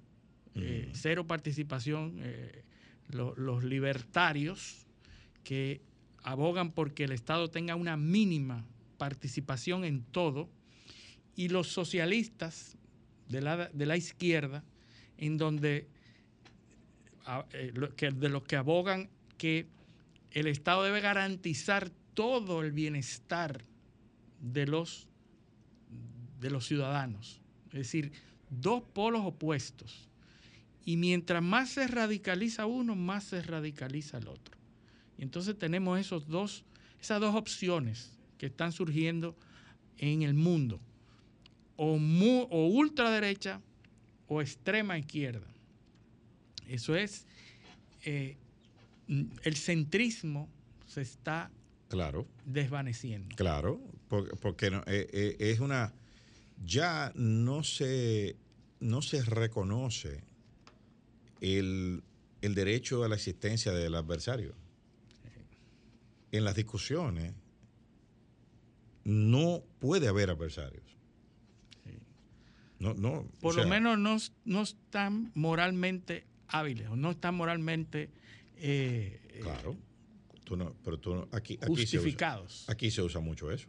[0.55, 2.63] eh, cero participación, eh,
[3.11, 4.87] los libertarios
[5.43, 5.81] que
[6.23, 8.65] abogan porque el Estado tenga una mínima
[8.97, 10.49] participación en todo,
[11.37, 12.77] y los socialistas
[13.29, 14.65] de la, de la izquierda,
[15.19, 15.89] en donde
[17.53, 19.09] eh, de los que abogan
[19.39, 19.67] que
[20.31, 23.65] el Estado debe garantizar todo el bienestar
[24.41, 25.09] de los,
[26.41, 27.41] de los ciudadanos.
[27.69, 28.13] Es decir,
[28.51, 30.09] dos polos opuestos.
[30.85, 34.57] Y mientras más se radicaliza uno, más se radicaliza el otro.
[35.19, 36.65] Y entonces tenemos esos dos,
[37.01, 39.35] esas dos opciones que están surgiendo
[39.99, 40.81] en el mundo.
[41.77, 43.61] O, o ultraderecha
[44.29, 45.54] o extrema izquierda.
[46.69, 47.27] Eso es,
[48.05, 48.37] eh,
[49.09, 50.49] el centrismo
[50.87, 51.51] se está
[51.89, 52.27] claro.
[52.45, 53.35] desvaneciendo.
[53.37, 53.81] Claro,
[54.41, 55.93] porque, no, eh, eh, es una,
[56.65, 58.37] ya no se,
[58.81, 60.23] no se reconoce
[61.41, 62.03] el,
[62.41, 64.55] el derecho a la existencia del adversario.
[66.33, 67.35] En las discusiones
[69.05, 70.83] no puede haber adversarios.
[72.79, 78.11] No, no, Por lo menos no, no están moralmente hábiles o no están moralmente
[78.57, 79.77] eh, eh, claro.
[80.85, 82.65] pero tú aquí, justificados.
[82.69, 83.69] aquí se usa mucho eso.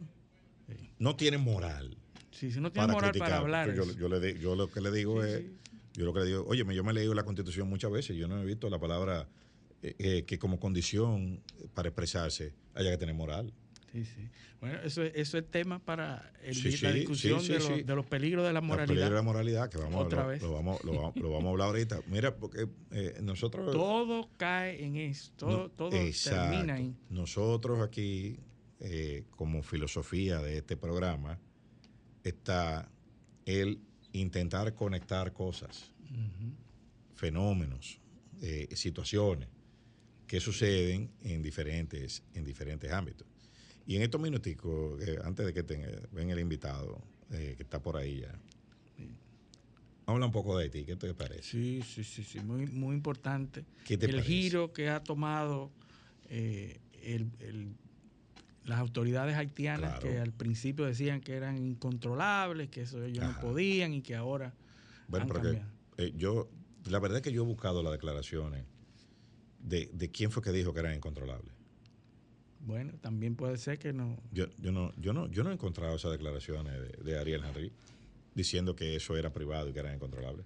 [0.98, 1.96] No tiene moral.
[2.30, 3.74] Sí, si no tiene moral para hablar.
[3.74, 4.08] Yo, yo,
[4.56, 5.44] lo que le digo es,
[5.94, 8.28] yo lo que le digo, oye, yo me he leído la Constitución muchas veces, yo
[8.28, 9.28] no he visto la palabra
[9.82, 11.42] eh, que como condición
[11.74, 13.52] para expresarse haya que tener moral.
[13.96, 14.28] Sí, sí.
[14.60, 18.88] Bueno, eso, eso es tema para la discusión de, los peligros de la moralidad.
[18.88, 20.42] Los peligros de la moralidad, que vamos, Otra lo, vez.
[20.42, 20.92] Lo, vamos, lo,
[21.30, 22.00] vamos, a hablar ahorita.
[22.08, 23.72] Mira, porque eh, nosotros...
[23.72, 26.94] Todo cae en eso, todo, todo termina ahí.
[27.08, 28.38] Nosotros aquí,
[28.80, 31.38] eh, como filosofía de este programa,
[32.22, 32.90] está
[33.46, 33.80] el
[34.12, 35.90] intentar conectar cosas,
[37.14, 37.98] fenómenos,
[38.42, 39.48] eh, situaciones
[40.26, 43.26] que suceden en diferentes, en diferentes ámbitos.
[43.86, 47.80] Y en estos minuticos, eh, antes de que tenga, ven el invitado, eh, que está
[47.80, 48.38] por ahí ya,
[50.06, 51.42] habla un poco de Haití, ¿qué te parece?
[51.42, 53.64] Sí, sí, sí, sí, muy, muy importante.
[53.88, 55.70] el giro que ha tomado
[56.28, 56.80] eh,
[58.64, 63.94] las autoridades haitianas, que al principio decían que eran incontrolables, que eso ellos no podían
[63.94, 64.52] y que ahora.
[65.06, 65.62] Bueno, porque
[66.16, 66.48] yo,
[66.86, 68.64] la verdad es que yo he buscado las declaraciones
[69.60, 71.55] de, de quién fue que dijo que eran incontrolables.
[72.66, 74.20] Bueno, también puede ser que no.
[74.32, 77.72] Yo, yo no, yo no, yo no he encontrado esas declaraciones de, Ariel Henry
[78.34, 80.44] diciendo que eso era privado y que era incontrolable.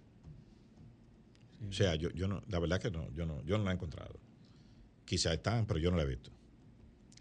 [1.66, 3.74] O sea, yo, yo no, la verdad que no, yo no, yo no la he
[3.74, 4.20] encontrado.
[5.06, 6.30] Quizá están, pero yo no la he visto.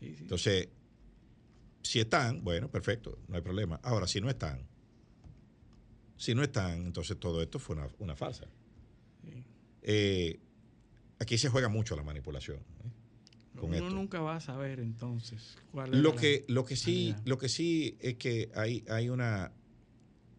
[0.01, 0.67] Entonces,
[1.81, 3.79] si están, bueno, perfecto, no hay problema.
[3.83, 4.67] Ahora, si no están,
[6.17, 8.47] si no están, entonces todo esto fue una, una farsa.
[9.81, 10.41] Eh,
[11.19, 12.57] aquí se juega mucho la manipulación.
[12.57, 12.98] ¿eh?
[13.61, 17.49] Uno nunca va a saber entonces cuál es lo que lo que sí lo que
[17.49, 19.51] sí es que hay hay una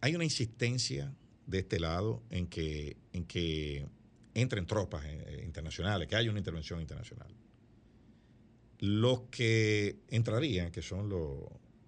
[0.01, 1.13] hay una insistencia
[1.45, 3.87] de este lado en que en que
[4.33, 7.27] entren tropas eh, internacionales, que haya una intervención internacional.
[8.79, 11.39] Los que entrarían, que son los,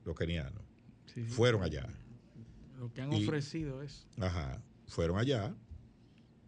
[0.05, 0.61] los kenianos,
[1.29, 1.87] fueron allá.
[2.77, 4.05] Lo que han ofrecido es.
[4.19, 5.55] Ajá, fueron allá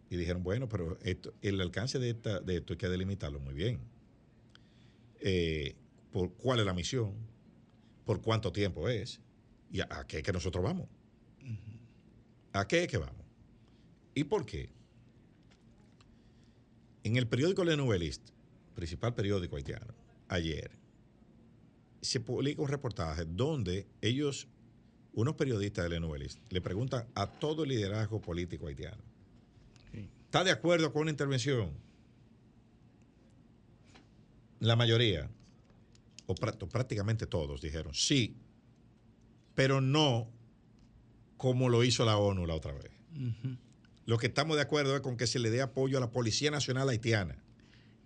[0.08, 3.54] y dijeron, bueno, pero esto, el alcance de, esta, de esto hay que delimitarlo muy
[3.54, 3.80] bien
[5.28, 5.74] eh,
[6.12, 7.12] por cuál es la misión,
[8.04, 9.20] por cuánto tiempo es
[9.72, 10.86] y a, qué es que nosotros vamos.
[12.52, 13.26] ¿A qué es que vamos?
[14.14, 14.70] ¿Y por qué?
[17.02, 18.32] En el periódico Le Nouvelliste,
[18.76, 19.92] principal periódico haitiano,
[20.28, 20.70] ayer,
[22.00, 24.46] se publica un reportaje donde ellos,
[25.12, 29.02] unos periodistas de Le Nouvelliste, le preguntan a todo el liderazgo político haitiano,
[30.24, 31.72] ¿está de acuerdo con una intervención?
[34.60, 35.30] La mayoría,
[36.26, 38.36] o prácticamente todos, dijeron sí,
[39.54, 40.30] pero no
[41.36, 42.90] como lo hizo la ONU la otra vez.
[44.04, 46.50] Lo que estamos de acuerdo es con que se le dé apoyo a la Policía
[46.50, 47.36] Nacional Haitiana.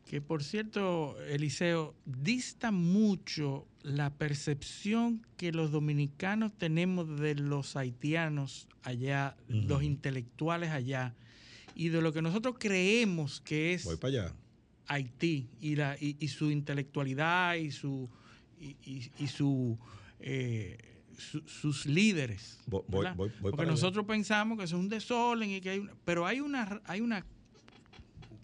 [0.04, 8.68] Que por cierto, Eliseo, dista mucho la percepción que los dominicanos tenemos de los haitianos
[8.82, 11.14] allá, los intelectuales allá,
[11.74, 14.34] y de lo que nosotros creemos que es Voy para allá.
[14.90, 18.10] Haití y, la, y, su intelectualidad y su
[18.58, 19.78] y, su,
[20.18, 20.76] eh,
[21.46, 22.58] sus líderes.
[22.68, 27.00] Porque nosotros pensamos que es un desorden y que hay una, pero hay una hay
[27.00, 27.24] una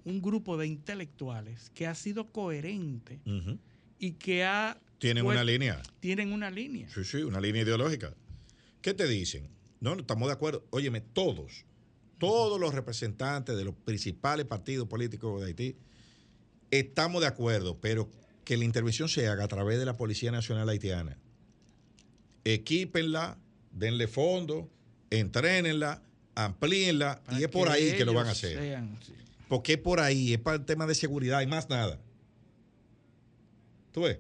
[0.05, 3.19] un grupo de intelectuales que ha sido coherente
[3.99, 4.81] y que ha...
[4.99, 5.83] Tienen pues, una línea.
[5.99, 6.89] Tienen una línea.
[6.91, 8.15] Sí, sí, una línea ideológica.
[8.81, 9.49] ¿Qué te dicen?
[9.81, 10.65] No, no estamos de acuerdo.
[10.71, 11.65] Óyeme, todos,
[12.19, 15.77] todos los representantes de los principales partidos políticos de Haití,
[16.71, 18.11] estamos de acuerdo, pero
[18.45, 21.19] que la intervención se haga a través de la Policía Nacional Haitiana.
[22.45, 23.39] Equípenla,
[23.73, 24.67] denle fondos,
[25.11, 26.03] entrénenla,
[26.35, 28.59] amplíenla, para y es por ahí que lo van a hacer.
[28.59, 29.13] sean, sí.
[29.49, 32.01] Porque es por ahí, es para el tema de seguridad y más nada.
[33.93, 34.19] ¿Tú ves?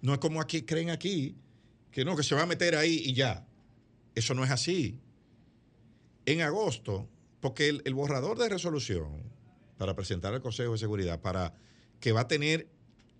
[0.00, 1.36] No es como aquí creen aquí,
[1.92, 3.46] que no, que se va a meter ahí y ya.
[4.14, 4.98] Eso no es así.
[6.26, 7.08] En agosto,
[7.40, 9.27] porque el, el borrador de resolución
[9.78, 11.54] para presentar al Consejo de Seguridad, para
[12.00, 12.68] que va a tener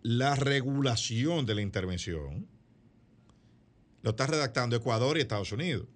[0.02, 2.46] la regulación de la intervención,
[4.02, 5.86] lo está redactando Ecuador y Estados Unidos.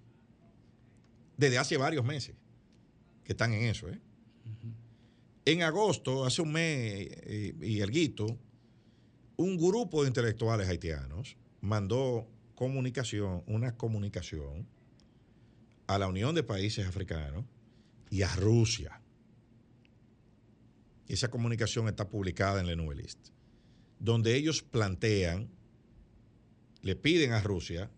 [1.37, 2.35] Desde hace varios meses
[3.23, 3.99] que están en eso, ¿eh?
[5.45, 8.39] En agosto, hace un mes eh, y alguito,
[9.35, 14.67] un grupo de intelectuales haitianos mandó comunicación, una comunicación
[15.87, 17.45] a la Unión de Países Africanos
[18.09, 19.02] y a Rusia.
[21.13, 23.29] Esa comunicación está publicada en la Nube List,
[23.99, 25.47] donde ellos plantean,
[26.81, 27.91] le piden a Rusia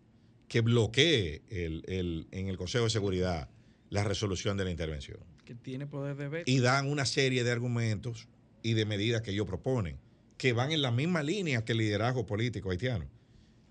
[0.49, 3.49] que bloquee el- el- en el Consejo de Seguridad
[3.89, 6.51] la resolución de la intervención Que tiene poder de veto.
[6.51, 8.27] y dan una serie de argumentos
[8.63, 9.97] y de medidas que ellos proponen,
[10.37, 13.05] que van en la misma línea que el liderazgo político haitiano.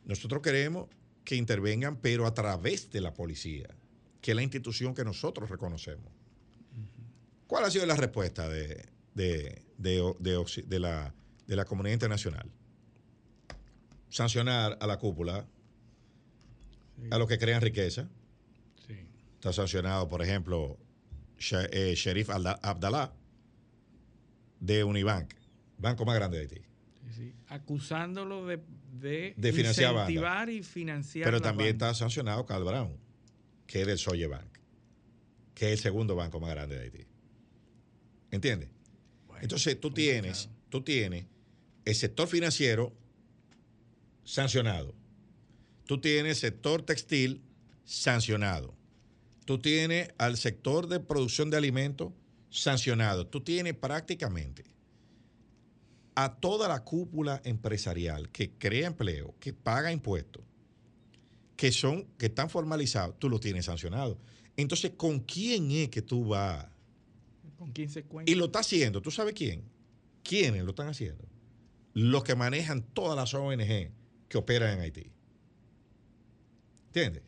[0.07, 0.89] Nosotros queremos
[1.25, 3.69] que intervengan, pero a través de la policía,
[4.23, 6.11] que es la institución que nosotros reconocemos.
[7.47, 11.15] ¿Cuál ha sido la respuesta de, de- de- de de la,
[11.47, 12.51] de la comunidad internacional?
[14.09, 15.47] Sancionar a la cúpula,
[16.97, 18.09] Sí, a los que crean riqueza.
[18.87, 18.95] sí.
[19.35, 20.79] Está sancionado, por ejemplo,
[21.73, 23.13] eh, Sheriff Alda- Abdallah
[24.61, 25.35] de Unibank,
[25.79, 26.63] banco más grande de Haití.
[27.15, 27.35] Sí.
[27.49, 28.61] Acusándolo de,
[28.93, 31.25] de, De financiar incentivar y financiar.
[31.25, 32.97] Pero también está sancionado Cal Brown,
[33.67, 34.59] que es del Soye Bank,
[35.55, 37.07] que es el segundo banco más grande de Haití.
[38.31, 38.71] ¿Entiendes?
[39.45, 41.27] Entonces tú tienes, tú tienes
[41.85, 42.95] el sector financiero
[44.25, 44.95] sancionado.
[45.85, 47.43] Tú tienes sector textil
[47.85, 48.75] sancionado.
[49.45, 52.15] Tú tienes al sector de producción de alimentos
[52.49, 53.27] sancionado.
[53.27, 54.65] Tú tienes prácticamente
[56.15, 60.43] a toda la cúpula empresarial que crea empleo, que paga impuestos,
[61.55, 64.19] que son, que están formalizados, tú lo tienes sancionado.
[64.57, 66.67] Entonces, ¿con quién es que tú vas?
[67.57, 68.33] Con 15 cuentas.
[68.33, 69.63] Y lo está haciendo, ¿tú sabes quién?
[70.23, 71.25] ¿Quiénes lo están haciendo?
[71.93, 73.91] Los que manejan todas las ONG
[74.29, 75.11] que operan en Haití.
[76.89, 77.23] ¿Entiendes?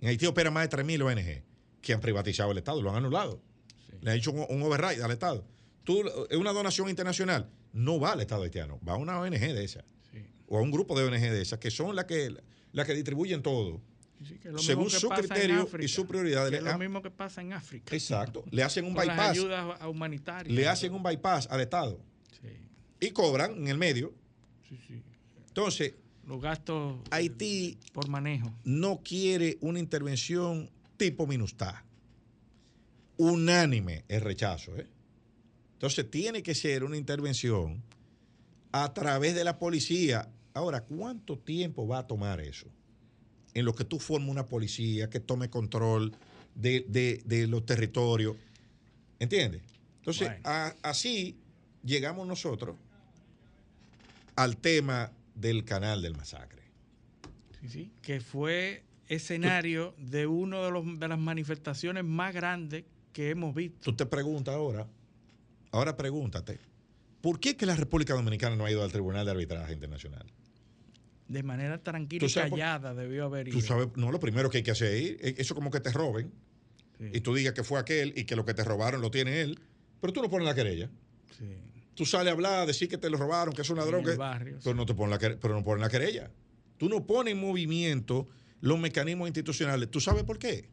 [0.00, 1.42] En Haití operan más de 3.000 ONG
[1.80, 3.40] que han privatizado el Estado, lo han anulado.
[3.90, 3.96] Sí.
[4.00, 5.44] Le han hecho un, un override al Estado.
[5.84, 9.64] Tú, es una donación internacional, no va al Estado haitiano, va a una ONG de
[9.64, 10.18] esas, Sí.
[10.46, 12.34] o a un grupo de ONG de esas, que son las que,
[12.72, 13.80] las que distribuyen todo.
[14.24, 16.48] Sí, que Según que su criterio y su prioridad.
[16.50, 17.94] que Es lo mismo que pasa en África.
[17.94, 18.44] Exacto.
[18.50, 19.30] Le hacen un Con las bypass.
[19.30, 20.54] ayudas a- humanitarias.
[20.54, 21.98] Le hacen un bypass al Estado
[22.40, 22.48] Sí,
[23.00, 24.12] y cobran en el medio.
[24.68, 25.02] sí, sí.
[25.48, 25.94] Entonces,
[26.26, 28.52] Los gastos eh, Haití por manejo.
[28.64, 31.84] no quiere una intervención tipo Minustah.
[33.16, 34.76] Unánime el rechazo.
[34.78, 34.86] ¿eh?
[35.74, 37.82] Entonces tiene que ser una intervención
[38.72, 40.28] a través de la policía.
[40.54, 42.66] Ahora, ¿cuánto tiempo va a tomar eso?
[43.54, 46.12] En lo que tú formas una policía que tome control
[46.54, 48.36] de, de- de los territorios.
[49.18, 49.62] ¿Entiendes?
[49.98, 50.42] Entonces, Bueno.
[50.44, 51.36] a- así
[51.84, 52.76] llegamos nosotros
[54.36, 56.62] al tema del canal del masacre.
[57.60, 63.30] Sí, sí, que fue escenario de una de, los- de las manifestaciones más grandes que
[63.30, 63.78] hemos visto.
[63.82, 64.86] Tú te preguntas ahora,
[65.70, 66.58] ahora pregúntate,
[67.20, 70.26] ¿por qué que la República Dominicana no ha ido al Tribunal de Arbitraje Internacional?
[71.32, 73.58] De manera tranquila ¿Tú y callada debió haber ido.
[73.58, 75.80] Tú sabes, no, lo primero que hay que hacer es ir, es- eso como que
[75.80, 76.30] te roben
[76.98, 79.40] Sí, y tú digas que fue aquel y que lo que te robaron lo tiene
[79.40, 79.58] él,
[80.00, 80.90] pero tú no pones la querella.
[81.38, 81.46] sí.
[81.94, 84.14] Tú sales a hablar, a decir que te lo robaron, que es un ladrón, que-
[84.16, 86.30] barrio, pero, no te ponen la, quere- pero no ponen la querella.
[86.78, 88.28] Tú no pones en movimiento
[88.62, 89.90] los mecanismos institucionales.
[89.90, 90.70] ¿Tú sabes por qué?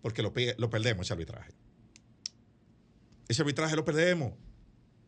[0.00, 1.52] Porque lo, lo perdemos ese arbitraje.
[3.28, 4.32] Ese arbitraje lo perdemos.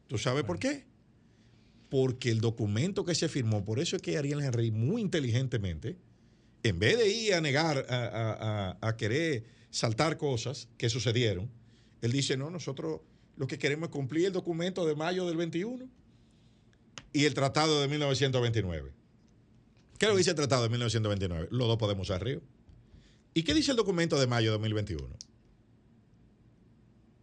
[0.08, 0.84] ¿Tú sabes por qué?
[1.92, 5.98] Porque el documento que se firmó, por eso es que Ariel Henry muy inteligentemente,
[6.62, 11.50] en vez de ir a negar, a, querer saltar cosas que sucedieron,
[12.00, 13.02] él dice, no, nosotros
[13.36, 15.86] lo que queremos es cumplir el documento de mayo del 21
[17.12, 18.90] y el tratado de 1929.
[19.98, 21.48] ¿Qué lo dice el tratado de 1929?
[21.50, 22.40] Los dos podemos usar río.
[23.34, 25.14] ¿Y qué dice el documento de mayo de 2021?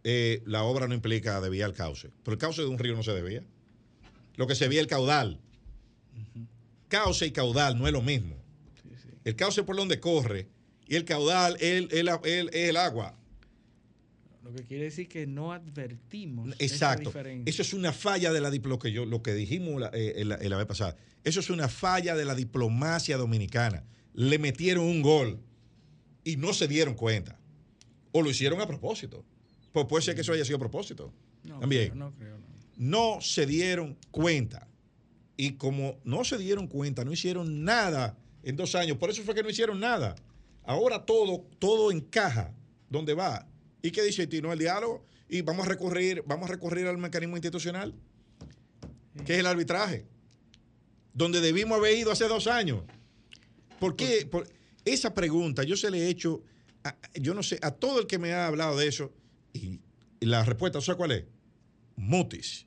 [0.04, 2.10] eh, la obra no implica desviar el cauce.
[2.22, 3.44] Pero el cauce de un río no se desvía.
[4.36, 5.40] Lo que se es el caudal.
[6.88, 8.36] Cauce y caudal no es lo mismo.
[9.24, 10.48] El cauce es por donde corre
[10.86, 13.16] y el caudal es el, el- el- el agua.
[14.42, 16.54] Lo que quiere decir que no advertimos.
[16.58, 17.12] Exacto.
[17.44, 20.38] Eso es una falla de la lo que yo lo que dijimos la, eh, la-
[20.38, 20.96] la vez pasada.
[21.22, 23.84] Eso es una falla de la diplomacia dominicana.
[24.14, 25.38] Le metieron un gol
[26.24, 27.38] y no se dieron cuenta.
[28.12, 29.24] O lo hicieron a propósito.
[29.72, 31.12] Pues puede ser que eso haya sido a propósito.
[31.44, 31.90] No También.
[31.90, 32.38] creo, no creo,
[32.80, 33.20] no.
[33.20, 34.66] Se dieron cuenta.
[35.36, 38.96] Y como no se dieron cuenta, no hicieron nada en dos años.
[38.98, 40.14] Por eso fue que no hicieron nada.
[40.64, 42.54] Ahora todo, todo encaja
[42.88, 43.46] donde va.
[43.82, 44.52] ¿Y qué dice Tino?
[44.52, 45.04] El diálogo.
[45.28, 47.94] Y vamos a recurrir, vamos a recurrir al mecanismo institucional,
[49.24, 50.04] que es el arbitraje.
[51.14, 52.82] Donde debimos haber ido hace dos años.
[53.78, 54.26] ¿Por qué?
[54.30, 54.46] Por-
[54.84, 56.42] esa pregunta yo se le he hecho,
[56.84, 59.12] a- yo no sé, a todo el que me ha hablado de eso,
[59.52, 59.80] y,
[60.20, 61.24] y la respuesta, ¿sabes cuál es?
[61.96, 62.66] Mutis.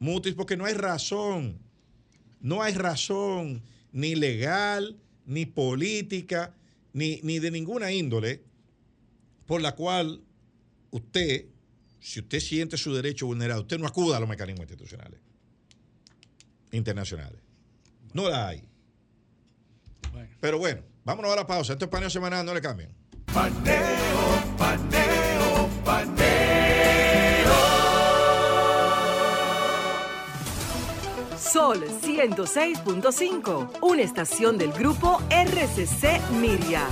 [0.00, 1.58] Mutis, porque no hay razón.
[2.40, 6.54] No hay razón ni legal, ni política,
[6.92, 8.42] ni, ni de ninguna índole
[9.46, 10.22] por la cual
[10.90, 11.46] usted,
[12.00, 15.20] si usted siente su derecho vulnerado, usted no acuda a los mecanismos institucionales
[16.72, 17.40] internacionales.
[18.12, 18.62] No la hay.
[20.12, 20.30] Bueno.
[20.40, 21.72] Pero bueno, vámonos a la pausa.
[21.72, 22.90] Esto es paneo semanal, no le cambien.
[23.32, 26.29] Paneo, paneo, paneo.
[31.52, 36.86] Sol 106.5, una estación del grupo RCC Miria.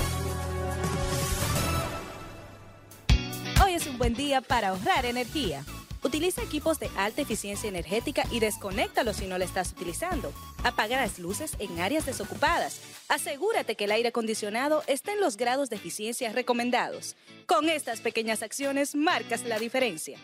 [3.62, 5.64] Hoy es un buen día para ahorrar energía.
[6.02, 10.32] Utiliza equipos de alta eficiencia energética y desconéctalos si no lo estás utilizando.
[10.64, 12.80] Apaga las luces en áreas desocupadas.
[13.08, 17.14] Asegúrate que el aire acondicionado esté en los grados de eficiencia recomendados.
[17.46, 20.18] Con estas pequeñas acciones marcas la diferencia.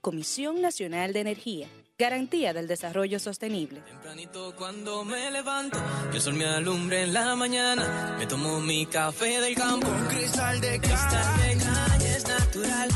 [0.00, 1.68] Comisión Nacional de Energía.
[1.98, 3.80] Garantía del Desarrollo Sostenible.
[3.82, 5.78] Tempranito cuando me levanto,
[6.10, 8.16] que el sol me alumbre en la mañana.
[8.18, 9.88] Me tomo mi café del campo.
[9.88, 12.88] Un cristal de cristal de caña es natural.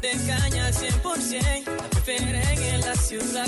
[0.00, 1.66] De caña al 100%.
[1.66, 3.46] La prefieren en la ciudad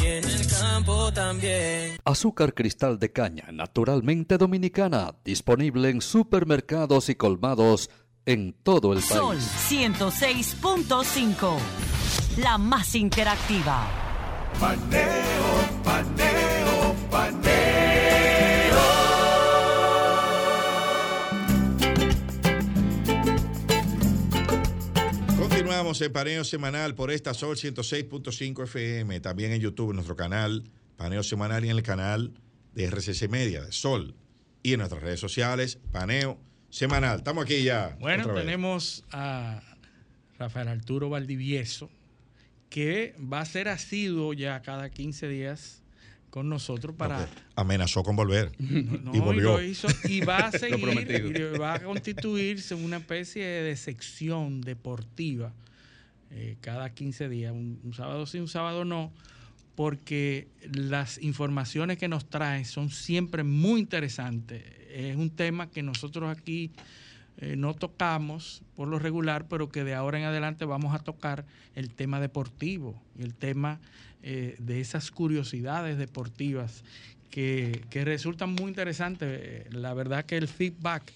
[0.00, 1.98] y en el campo también.
[2.04, 7.90] Azúcar cristal de caña, naturalmente dominicana, disponible en supermercados y colmados
[8.24, 9.50] en todo el Sol país.
[9.68, 11.58] 106.5.
[12.38, 14.07] La más interactiva.
[14.60, 17.48] Paneo, paneo, paneo.
[25.38, 30.64] Continuamos en Paneo Semanal por esta Sol 106.5 FM, también en YouTube, en nuestro canal
[30.96, 32.32] Paneo Semanal y en el canal
[32.74, 34.16] de RCC Media, de Sol,
[34.64, 36.36] y en nuestras redes sociales, Paneo
[36.68, 37.18] Semanal.
[37.18, 37.96] Estamos aquí ya.
[38.00, 39.62] Bueno, tenemos a
[40.36, 41.90] Rafael Arturo Valdivieso,
[42.68, 45.82] que va a ser asiduo ya cada 15 días
[46.30, 47.28] con nosotros para...
[47.56, 48.52] Amenazó con volver.
[48.58, 49.56] No, y volvió.
[49.56, 55.52] lo hizo, y va a seguir, y va a constituirse una especie de sección deportiva
[56.30, 59.12] eh, cada 15 días, un, un sábado sí, un sábado no,
[59.74, 64.62] porque las informaciones que nos trae son siempre muy interesantes.
[64.90, 66.72] Es un tema que nosotros aquí
[67.40, 71.44] eh, no tocamos por lo regular, pero que de ahora en adelante vamos a tocar
[71.76, 73.78] el tema deportivo y el tema
[74.22, 76.82] eh, de esas curiosidades deportivas
[77.30, 79.28] que, que resultan muy interesantes.
[79.40, 81.12] Eh, La verdad que el feedback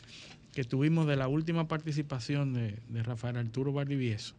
[0.53, 4.35] que tuvimos de la última participación de, de Rafael Arturo Valdivieso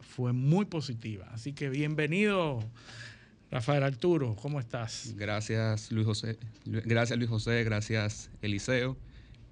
[0.00, 1.28] fue muy positiva.
[1.32, 2.60] Así que bienvenido,
[3.50, 5.14] Rafael Arturo, ¿cómo estás?
[5.16, 8.96] Gracias Luis José, gracias Luis José, gracias Eliseo.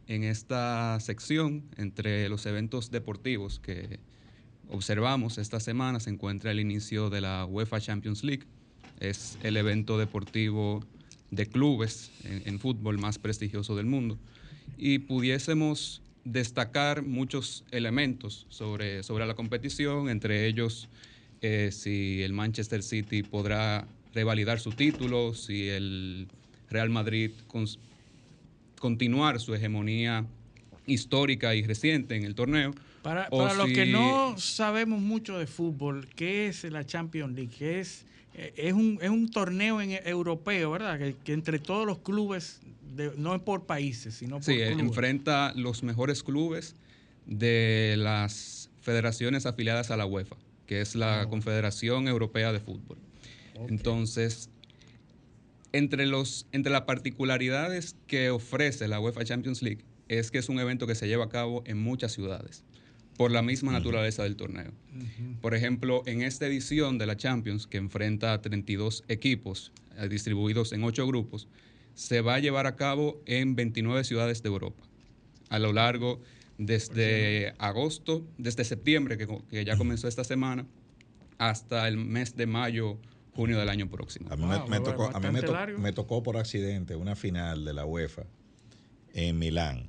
[0.09, 3.99] En esta sección, entre los eventos deportivos que
[4.69, 8.45] observamos esta semana, se encuentra el inicio de la UEFA Champions League.
[9.01, 10.85] Es el evento deportivo
[11.31, 14.17] de clubes en, fútbol más prestigioso del mundo.
[14.79, 20.89] Y pudiésemos destacar muchos elementos sobre, sobre la competición, entre ellos
[21.41, 26.29] eh, si el Manchester City podrá revalidar su título, si el
[26.71, 27.33] Real Madrid
[28.79, 30.25] continuar su hegemonía
[30.87, 32.75] histórica y reciente en el torneo.
[33.03, 37.53] Para, los que no sabemos mucho de fútbol, ¿qué es la Champions League?
[37.57, 38.05] ¿Qué es,
[38.35, 40.99] eh, es, un, es un torneo en- europeo, ¿verdad?
[40.99, 42.61] Que, que entre todos los clubes,
[42.97, 44.87] de- no es por países, sino por Sí, eh, clubes.
[44.87, 46.75] enfrenta los mejores clubes
[47.27, 51.31] de las federaciones afiliadas a la UEFA, que es la Oh.
[51.31, 52.99] Confederación Europea de Fútbol.
[53.69, 54.51] Entonces,
[55.77, 60.59] entre, los, entre las particularidades que ofrece la UEFA Champions League es que es un
[60.59, 62.65] evento que se lleva a cabo en muchas ciudades.
[63.17, 64.73] por la misma naturaleza del torneo.
[65.41, 70.73] Por ejemplo, en esta edición de la Champions, que enfrenta a 32 equipos eh, distribuidos
[70.73, 71.49] en 8 grupos,
[71.95, 74.83] se va a llevar a cabo en 29 ciudades de Europa.
[75.49, 76.21] A lo largo
[76.59, 80.67] desde agosto, desde septiembre, que, que ya comenzó esta semana,
[81.39, 82.99] hasta el mes de mayo,
[83.37, 84.29] junio del año próximo.
[84.31, 87.65] A mí, me, me tocó, a mí me, to- me tocó por accidente una final
[87.65, 88.25] de la UEFA
[89.15, 89.87] en Milán,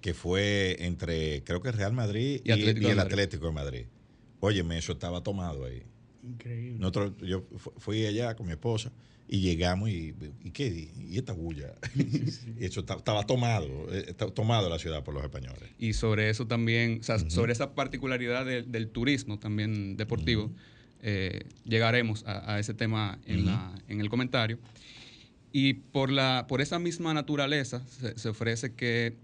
[0.00, 3.12] que fue entre, creo que Real Madrid Y y, Atlético y de el Madrid.
[3.12, 3.84] Atlético de Madrid.
[4.40, 5.82] Óyeme, eso estaba tomado ahí.
[6.22, 6.78] Increíble.
[6.78, 8.90] Nosotros, yo fu- fui allá con mi esposa
[9.28, 10.90] y llegamos y, ¿y qué?
[10.98, 11.74] ¿Y esta bulla?
[11.94, 15.70] y eso ta- estaba tomado, eh, estaba tomado la ciudad por los españoles.
[15.78, 20.50] Y sobre eso también, o sea, sobre esa particularidad de- del turismo también deportivo,
[21.02, 24.58] eh, llegaremos a, a ese tema en, la- en el comentario.
[25.52, 29.16] Y por, la, por esa misma naturaleza se, se ofrece que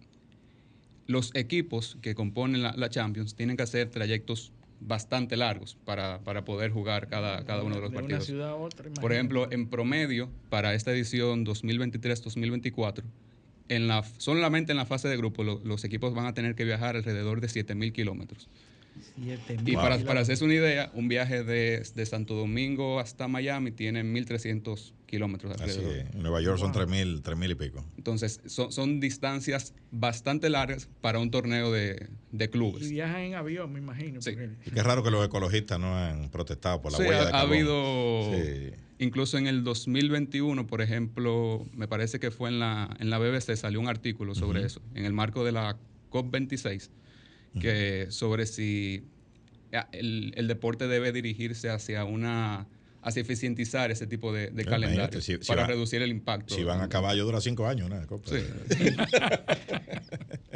[1.06, 6.44] los equipos que componen la, la Champions tienen que hacer trayectos bastante largos para, para
[6.44, 8.26] poder jugar cada, cada uno de los De una partidos.
[8.26, 13.02] ciudad a otra, Por ejemplo, en promedio, para esta edición 2023-2024,
[13.68, 16.64] en la, solamente en la fase de grupo, lo- los equipos van a tener que
[16.64, 18.48] viajar alrededor de 7.000 kilómetros.
[19.64, 24.02] Y para, para hacerse una idea, un viaje de, de Santo Domingo hasta Miami tiene
[24.04, 26.14] 1.300 kilómetros Así es.
[26.14, 27.84] En Nueva York son tres mil, tres mil y pico.
[27.96, 32.90] Entonces, son, son distancias bastante largas para un torneo de, de Y clubes.
[32.90, 34.20] viajan en avión, me imagino.
[34.22, 37.22] porque- Y qué raro que los ecologistas no han protestado por la Sí, huella ha,
[37.24, 37.52] de ha carbón.
[37.52, 38.70] habido, Sí.
[38.98, 43.56] incluso en el 2021, por ejemplo, me parece que fue en la, en la BBC,
[43.56, 45.76] salió un artículo sobre eso, en el marco de la
[46.10, 46.90] COP26,
[47.60, 49.04] que sobre si
[49.72, 52.66] ah, el, el deporte debe dirigirse hacia una
[53.02, 56.54] hacia eficientizar ese tipo de, de Imagínate, calendario si- si para va- reducir el impacto.
[56.56, 58.28] Si van a caballo dura cinco años, una copa.
[58.30, 58.38] Sí.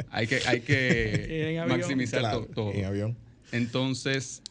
[0.09, 2.73] hay que, hay que maximizar Claro, to- todo.
[2.73, 3.17] en avión.
[3.51, 4.41] Entonces,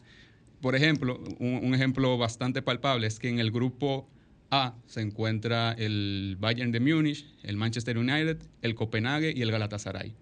[0.61, 4.09] por ejemplo, un, un ejemplo bastante palpable es que en el grupo
[4.49, 10.13] A se encuentra el Bayern de Múnich, el Manchester United, el Copenhague y el Galatasaray.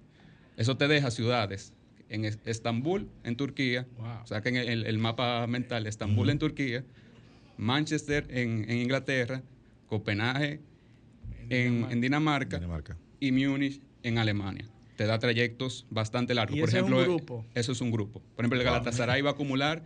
[0.58, 1.74] Eso te deja ciudades
[2.10, 3.88] en Es- Estambul, en Turquía,
[4.26, 6.84] saquen el, el mapa mental, Estambul en Turquía,
[7.58, 9.42] Manchester en, en Inglaterra,
[9.88, 10.60] Copenhague
[11.50, 12.60] en, en Dinamarca,
[13.20, 14.66] y Múnich en Alemania.
[14.96, 16.58] Te da trayectos bastante largos.
[16.58, 17.46] ¿Y Por ese es un ejemplo, grupo?
[17.56, 18.22] eso es un grupo.
[18.36, 18.74] Por ejemplo, el Wow.
[18.74, 19.86] Galatasaray va a acumular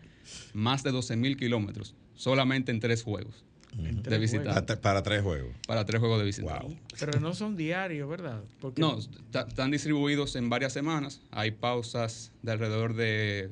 [0.54, 3.44] más de 12 mil kilómetros solamente en tres juegos
[3.78, 4.76] de tres visitante.
[4.76, 5.56] Para, para tres juegos.
[5.68, 6.78] Para tres juegos de visitante.
[7.00, 8.42] Pero no son diarios, ¿verdad?
[8.60, 11.22] Porque No, están distribuidos en varias semanas.
[11.32, 13.50] Hay pausas de alrededor de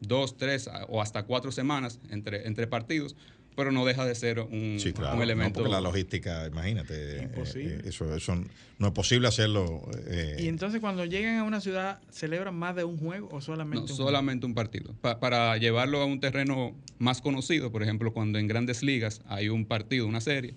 [0.00, 3.16] dos, tres o hasta cuatro semanas entre, entre partidos,
[3.58, 5.14] pero no deja de ser un, Sí, claro.
[5.14, 5.54] un No, elemento.
[5.58, 7.24] porque la logística, imagínate.
[7.24, 7.74] Imposible.
[7.74, 8.36] eh, eso, eso
[8.78, 9.82] no es posible hacerlo.
[10.06, 13.86] eh, Y entonces cuando llegan a una ciudad, ¿celebran más de un juego o solamente
[13.86, 14.94] No, un solamente un partido.
[15.00, 19.48] Pa- para llevarlo a un terreno más conocido, por ejemplo, cuando en grandes ligas hay
[19.48, 20.54] un partido, una serie,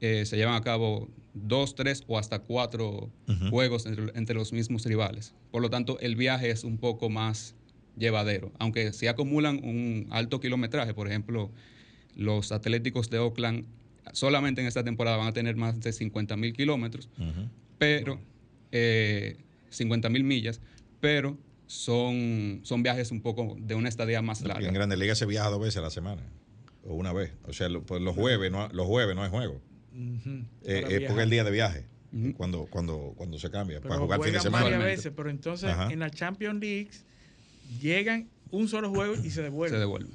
[0.00, 3.10] eh, se llevan a cabo dos, tres o hasta cuatro
[3.50, 5.34] juegos entre, entre los mismos rivales.
[5.50, 7.54] Por lo tanto, el viaje es un poco más
[7.94, 8.52] llevadero.
[8.58, 11.50] Aunque si acumulan un alto kilometraje, por ejemplo,
[12.16, 13.64] los Atléticos de Oakland
[14.12, 17.08] solamente en esta temporada van a tener más de 50 mil kilómetros,
[17.78, 18.18] pero
[19.70, 20.60] 50 mil millas,
[21.00, 21.36] pero
[21.66, 24.70] son, son viajes un poco de una estadía más En larga.
[24.70, 26.22] Grandes Ligas se viaja dos veces a la semana.
[26.84, 27.32] O una vez.
[27.44, 29.60] O sea, lo- pues los jueves no, los jueves no hay juego.
[29.94, 31.86] Eh, es porque es el día de viaje.
[32.36, 33.78] Cuando, cuando, cuando se cambia.
[33.78, 34.64] Pero para jugar fin de juegan semana.
[34.64, 35.90] varias veces, pero entonces Ajá.
[35.90, 36.90] en la Champions League
[37.80, 39.76] llegan un solo juego y se devuelven.
[39.76, 40.12] Se devuelven.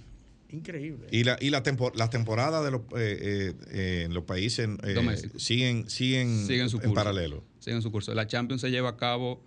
[0.49, 1.07] Increíble.
[1.11, 4.67] Y, la, y la tempo- las temporadas de los, eh, eh, eh, en los países
[4.83, 5.43] eh, Domésticos.
[5.43, 6.93] siguen, siguen, Siguen su en curso.
[6.95, 7.43] paralelo.
[7.59, 8.13] Siguen su curso.
[8.13, 9.43] La Champions se lleva a cabo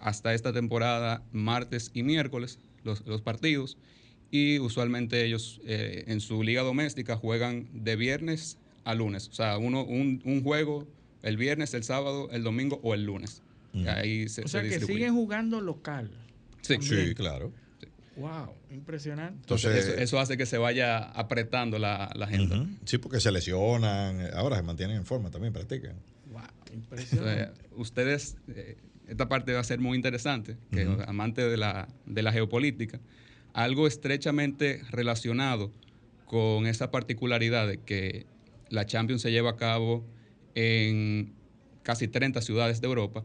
[0.00, 3.78] hasta esta temporada martes y miércoles, los, los partidos,
[4.32, 9.28] y usualmente ellos eh, en su liga doméstica juegan de viernes a lunes.
[9.28, 10.88] O sea, uno, un, un juego
[11.22, 13.42] el viernes, el sábado, el domingo o el lunes.
[13.86, 16.10] Ahí se, o sea se que siguen jugando local.
[16.62, 16.76] Sí.
[16.80, 17.52] Sí, claro.
[18.16, 19.40] Wow, impresionante.
[19.40, 22.66] Entonces, eso, eso hace que se vaya apretando la, la agenda.
[22.84, 24.28] Sí, porque se lesionan.
[24.34, 25.96] Ahora se mantienen en forma también, practican.
[26.30, 27.60] Wow, Entonces, impresionante.
[27.76, 28.76] ustedes, eh,
[29.08, 33.00] esta parte va a ser muy interesante, que amante de la, de la geopolítica,
[33.54, 35.70] algo estrechamente relacionado
[36.26, 38.26] con esa particularidad de que
[38.70, 40.04] la Champions se lleva a cabo
[40.54, 41.34] en
[41.82, 43.24] casi 30 ciudades de Europa,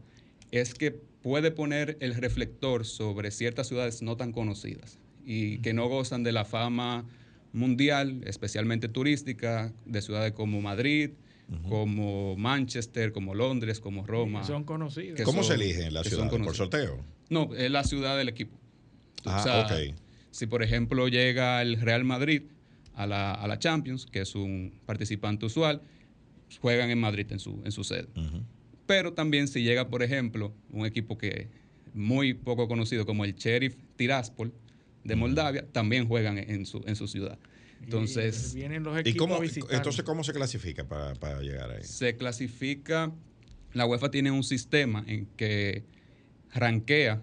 [0.50, 5.86] es que puede poner el reflector sobre ciertas ciudades no tan conocidas y que no
[5.86, 7.04] gozan de la fama
[7.52, 11.10] mundial, especialmente turística, de ciudades como Madrid,
[11.68, 14.42] como Manchester, como Londres, como Roma.
[14.42, 15.18] Son conocidos.
[15.18, 16.30] que ¿Cómo son- se eligen las ciudades?
[16.30, 16.56] ¿Por conocidas.
[16.56, 17.04] sorteo?
[17.28, 18.56] No, es la ciudad del equipo.
[19.26, 19.78] Ah, o sea,
[20.30, 22.42] Si, por ejemplo, llega el Real Madrid
[22.94, 25.82] a la, a la, Champions, que es un participante usual,
[26.62, 28.08] juegan en Madrid en su, en su sede.
[28.88, 31.48] Pero también si llega, por ejemplo, un equipo que
[31.92, 34.50] muy poco conocido como el Sheriff Tiraspol
[35.04, 37.38] de Moldavia, también juegan en su, en su ciudad.
[37.82, 41.84] Entonces, y, vienen los equipos cómo, entonces cómo se clasifica para, para, llegar ahí?
[41.84, 43.12] Se clasifica,
[43.74, 45.84] la UEFA tiene un sistema en que
[46.54, 47.22] rankea,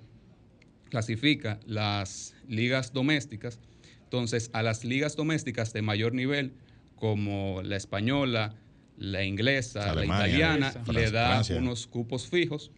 [0.92, 3.60] clasifica las ligas domésticas.
[4.04, 6.54] Entonces, a las ligas domésticas de mayor nivel,
[6.96, 8.56] como la española,
[8.98, 12.72] la inglesa, la italiana, le da unos cupos fijos,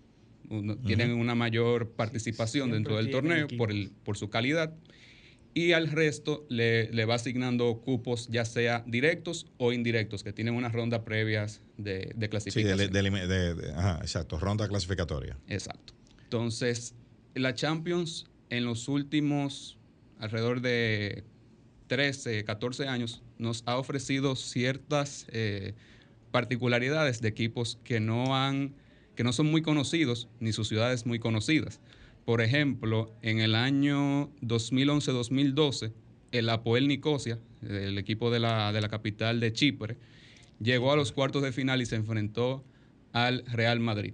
[0.86, 4.74] tienen una mayor participación dentro del torneo por, el, por su calidad
[5.58, 10.54] y al resto le, le, va asignando cupos ya sea directos o indirectos, que tienen
[10.54, 12.78] unas rondas previas de, de clasificación.
[12.78, 15.36] Sí, de, ajá, exacto, ronda clasificatoria.
[15.48, 15.94] Exacto.
[16.22, 16.94] Entonces,
[17.34, 19.80] la Champions en los últimos
[20.20, 21.24] alrededor de
[21.88, 25.74] 13, 14 años nos ha ofrecido ciertas eh,
[26.32, 28.74] particularidades de equipos que no han
[29.16, 31.82] que no son muy conocidos ni sus ciudades muy conocidas.
[32.24, 35.92] Por ejemplo, en el año 2011-2012,
[36.32, 39.98] el Apoel Nicosia, el equipo de la, de la capital de Chipre,
[40.60, 42.64] llegó a los cuartos de final y se enfrentó
[43.12, 44.14] al Real Madrid.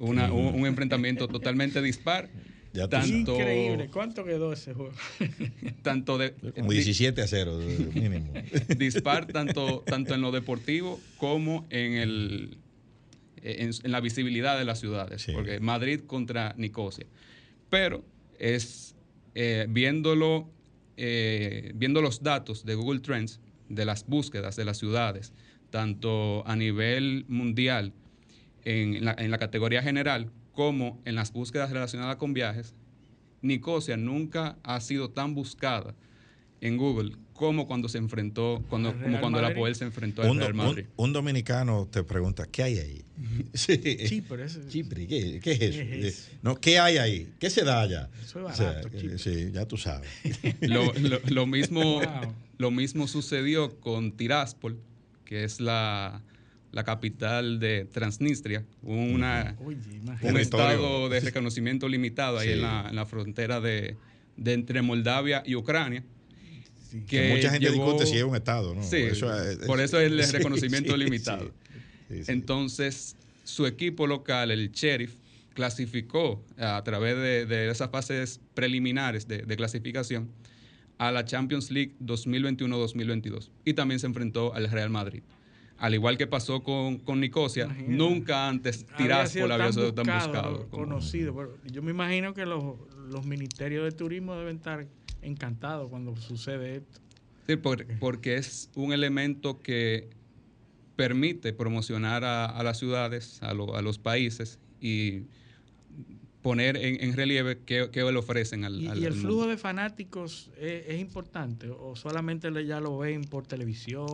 [0.00, 0.18] un,
[0.66, 2.30] enfrentamiento totalmente dispar.
[2.88, 3.88] Tanto, Increíble.
[3.92, 4.92] ¿Cuánto quedó ese juego?
[5.82, 7.58] tanto de, Como 17 a 0,
[7.94, 8.32] mínimo.
[8.78, 12.58] dispar tanto, tanto en lo deportivo como en, el,
[13.42, 15.26] en, la visibilidad de las ciudades.
[15.32, 17.06] Porque Madrid contra Nicosia
[17.72, 18.04] pero
[18.38, 18.94] es
[19.34, 20.46] eh, viéndolo,
[20.98, 23.40] eh, viendo los datos de Google Trends
[23.70, 25.32] de las búsquedas de las ciudades,
[25.70, 27.94] tanto a nivel mundial
[28.66, 32.74] en la, en la categoría general como en las búsquedas relacionadas con viajes,
[33.42, 35.94] Nicosia nunca ha sido tan buscada
[36.60, 40.54] en Google como cuando se enfrentó, cuando, como cuando la Poel se enfrentó al Real
[40.54, 40.84] Madrid.
[40.96, 43.04] Un, dominicano te pregunta, ¿qué hay ahí?
[43.52, 46.30] Sí, eso, Chipre, ¿qué, ¿qué, es eso?
[46.40, 47.32] No, ¿Qué hay ahí?
[47.40, 48.08] ¿Qué se da allá?
[48.22, 48.88] Eso es barato,
[49.18, 50.08] sí, ya tú sabes.
[50.60, 50.92] lo,
[51.30, 52.00] lo, mismo,
[52.58, 54.78] lo mismo sucedió con Tiraspol,
[55.24, 56.22] que es la,
[56.72, 59.56] la capital de Transnistria, una,
[60.22, 63.96] un estado de reconocimiento limitado ahí en, la, en, la, frontera de,
[64.36, 66.02] de entre Moldavia y Ucrania
[67.00, 68.82] que, mucha gente discute si es un Estado, ¿no?
[68.82, 69.04] Sí,
[69.66, 71.50] por eso es, el reconocimiento limitado.
[72.10, 75.14] Entonces, su equipo local, el Sheriff,
[75.54, 77.16] clasificó a través
[77.48, 80.30] de, esas fases preliminares de, clasificación
[80.98, 85.22] a la Champions League 2021-2022 y también se enfrentó al Real Madrid.
[85.82, 90.68] Al igual que pasó con, con Nicosia, nunca antes Tiraspol había sido tan buscado.
[90.70, 91.58] Conocido.
[91.64, 92.62] Yo me imagino que los,
[93.10, 94.86] los ministerios de turismo deben estar
[95.22, 97.00] encantado cuando sucede esto.
[97.48, 100.08] Sí, porque, es un elemento que
[100.94, 105.22] permite promocionar a, las ciudades, a, los países y
[106.42, 111.00] poner en, relieve qué, qué, le ofrecen al, ¿Y, ¿Y el flujo de fanáticos es,
[111.00, 114.06] importante o solamente ya lo ven por televisión?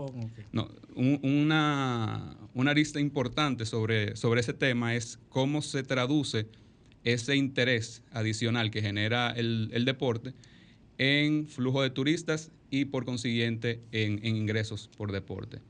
[0.52, 6.46] No, una, una arista importante sobre, sobre ese tema es cómo se traduce
[7.04, 10.34] ese interés adicional que genera el, el deporte
[10.98, 15.60] en flujo de turistas y por consiguiente en, ingresos por deporte.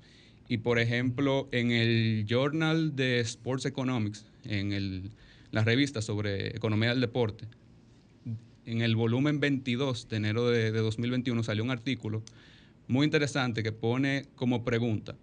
[0.49, 5.11] Y por ejemplo, en el Journal de Sports Economics, en el,
[5.51, 7.47] la revista sobre economía del deporte,
[8.67, 12.23] en el volumen 22 de enero de, 2021 salió un artículo
[12.87, 15.17] muy interesante que pone como pregunta,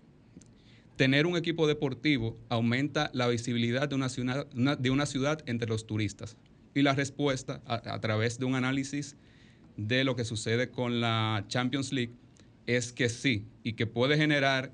[0.96, 5.86] ¿tener un equipo deportivo aumenta la visibilidad de una ciudad, de una ciudad entre los
[5.86, 6.38] turistas?
[6.74, 9.16] Y la respuesta, a través de un análisis
[9.78, 12.14] de lo que sucede con la Champions League
[12.66, 14.72] es que sí, y que puede generar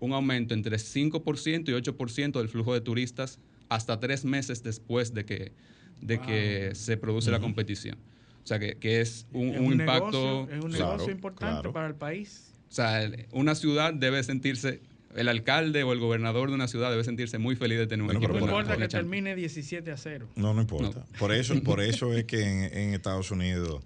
[0.00, 3.38] un aumento entre 5% y 8% del flujo de turistas
[3.68, 5.52] hasta tres meses después de que,
[6.00, 7.98] de que se produce la competición.
[8.44, 10.48] O sea, que, es un, impacto...
[10.50, 12.54] es un negocio importante para el país.
[12.70, 14.80] O sea, una ciudad debe sentirse
[15.14, 18.16] el alcalde o el gobernador de una ciudad debe sentirse muy feliz de tener un
[18.16, 18.34] equipo.
[18.34, 20.28] No importa que termine 17 a 0.
[20.36, 21.04] No, no importa.
[21.18, 23.82] Por, eso, por eso es que en Estados Unidos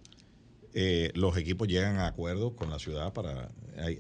[0.75, 3.51] eh, los equipos llegan a acuerdos con la ciudad para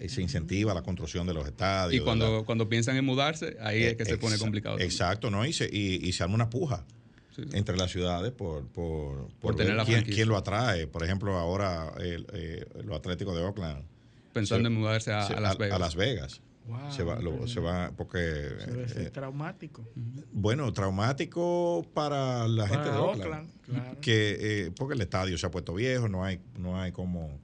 [0.08, 2.00] se incentiva la construcción de los estadios.
[2.00, 4.78] Y cuando, cuando piensan en mudarse, ahí es que se pone complicado.
[4.78, 5.46] Exacto, ¿no?
[5.46, 6.84] Y se, y, se arma una puja
[7.52, 10.86] entre las ciudades por, por, por, tener la quién, lo atrae.
[10.86, 13.84] Por ejemplo, ahora el, eh, los Atléticos de Oakland.
[14.32, 15.76] Pensando en mudarse a, Las Vegas.
[15.76, 16.40] A Las Vegas.
[16.66, 19.84] Wow, se va, lo- se va porque debe ser eh, traumático.
[20.32, 24.00] bueno, traumático para la Para gente de Oakland, Oakland, claro.
[24.00, 24.36] que
[24.66, 27.40] eh, porque el estadio se ha puesto viejo, no hay no hay como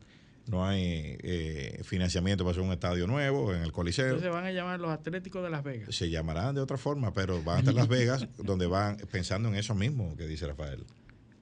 [0.47, 4.07] no hay eh, financiamiento para hacer un estadio nuevo en el Coliseo.
[4.07, 5.95] Entonces van a llamar los Atléticos de Las Vegas.
[5.95, 9.57] se llamarán de otra forma, pero van a estar Las Vegas, donde van pensando en
[9.57, 10.87] eso mismo que dice Rafael,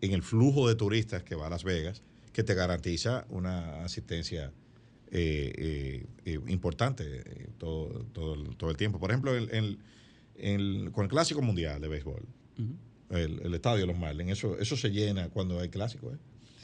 [0.00, 4.50] en el flujo de turistas que va a Las Vegas, que te garantiza una asistencia
[5.10, 8.98] eh, eh, importante eh, todo, todo, el, todo el tiempo.
[8.98, 9.78] Por ejemplo, el- el-
[10.36, 12.22] el- con el Clásico Mundial de Béisbol,
[13.10, 16.10] el, el estadio de los Marlins, eso, eso se llena cuando hay clásico.
[16.12, 16.16] ¿eh?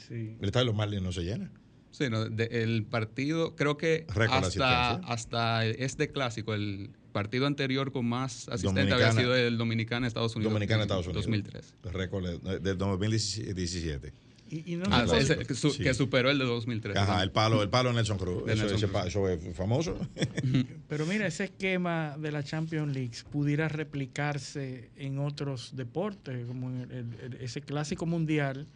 [0.07, 0.35] Sí.
[0.41, 1.49] El estadio de los Marlins no se llena.
[1.91, 8.07] Sí, no, de- el partido, creo que hasta, hasta este clásico, el partido anterior con
[8.07, 10.51] más asistentes había sido el Dominicana Estados Unidos.
[10.51, 11.25] Dominicana, en Estados Unidos.
[11.25, 11.73] 2003.
[11.85, 14.11] El récord de- del 2017.
[14.49, 15.81] Y, y no Ah, se ese- puede- que, su- Sí.
[15.83, 16.95] que superó el de 2003.
[16.97, 18.45] Ajá, el palo, el palo de Nelson Cruz.
[18.45, 19.01] De eso, Nelson ese Cruz.
[19.01, 19.97] pa- eso es famoso.
[20.89, 26.81] Pero mira, ese esquema de la Champions League pudiera replicarse en otros deportes, como en
[26.81, 28.67] el- el- el- ese clásico mundial,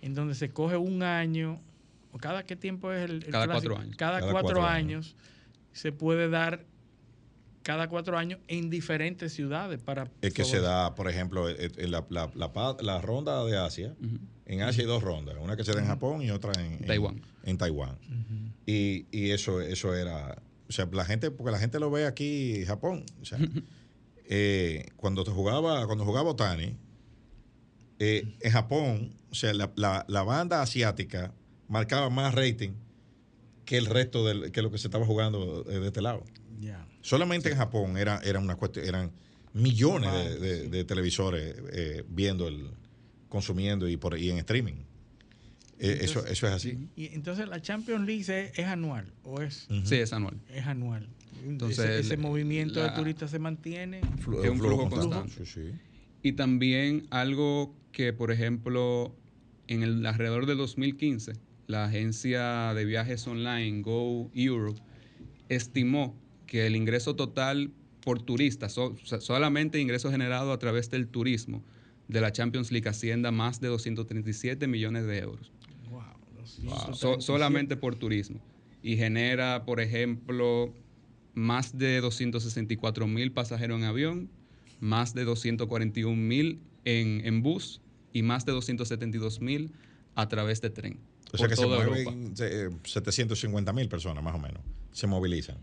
[0.00, 1.60] en donde se coge un año,
[2.12, 3.68] o cada qué tiempo es el, el Cada clásico?
[3.74, 3.96] cuatro años.
[3.96, 5.16] Cada, Cada cuatro, cuatro años.
[5.72, 6.64] se puede dar
[7.62, 11.90] cada cuatro años en diferentes ciudades para Es que se da, por ejemplo, en- en
[11.90, 12.30] la, la-
[12.80, 13.94] la ronda de Asia.
[14.46, 16.86] En Asia hay dos rondas, una que se da en Japón y otra en, en-
[16.86, 17.20] Taiwán.
[17.44, 17.98] En Taiwán.
[18.66, 22.56] y, y eso, eso era, o sea, la gente, porque la gente lo ve aquí
[22.56, 23.04] en Japón.
[23.20, 23.38] O sea,
[24.28, 26.76] eh, cuando te jugaba, cuando jugaba Otani,
[27.98, 31.32] eh, en Japón, o sea, la, la- la banda asiática
[31.68, 32.70] marcaba más rating
[33.64, 36.22] que el resto del, que lo que se estaba jugando eh, de este lado.
[37.00, 39.10] Solamente en Japón era, era una cuestión, eran
[39.52, 42.70] millones de, de- de televisores eh, viendo el,
[43.28, 44.74] consumiendo y por y en streaming.
[45.78, 46.88] Eh, eso, Entonces- eso es así.
[46.96, 49.68] Y entonces la Champions League es, es anual, ¿o es?
[49.84, 50.40] Sí, es anual.
[50.48, 51.08] Es anual.
[51.46, 54.00] Entonces, ese, ese el- movimiento la- de turistas se mantiene.
[54.24, 55.16] Flu- Es un flujo constante.
[55.18, 55.44] constante.
[55.46, 55.78] Sí, sí.
[56.22, 59.14] Y también algo que, por ejemplo,
[59.68, 61.34] en el alrededor del 2015,
[61.66, 64.80] la agencia de viajes online Go Europe
[65.48, 66.16] estimó
[66.46, 67.70] que el ingreso total
[68.02, 71.62] por turista, so- o sea, solamente ingreso generado a través del turismo
[72.08, 75.52] de la Champions League ascienda a más de 237 millones de euros.
[75.90, 76.02] Wow,
[76.44, 78.40] So- so- solamente por turismo.
[78.82, 80.72] Y genera, por ejemplo,
[81.34, 84.30] más de 264 mil pasajeros en avión,
[84.80, 87.80] más de 241 mil en, en bus
[88.12, 89.72] y más de 272 mil
[90.14, 91.00] a través de tren.
[91.32, 92.10] O sea por que se toda Europa.
[92.12, 94.62] mueven eh, 750 mil personas más o menos.
[94.92, 95.56] Se movilizan.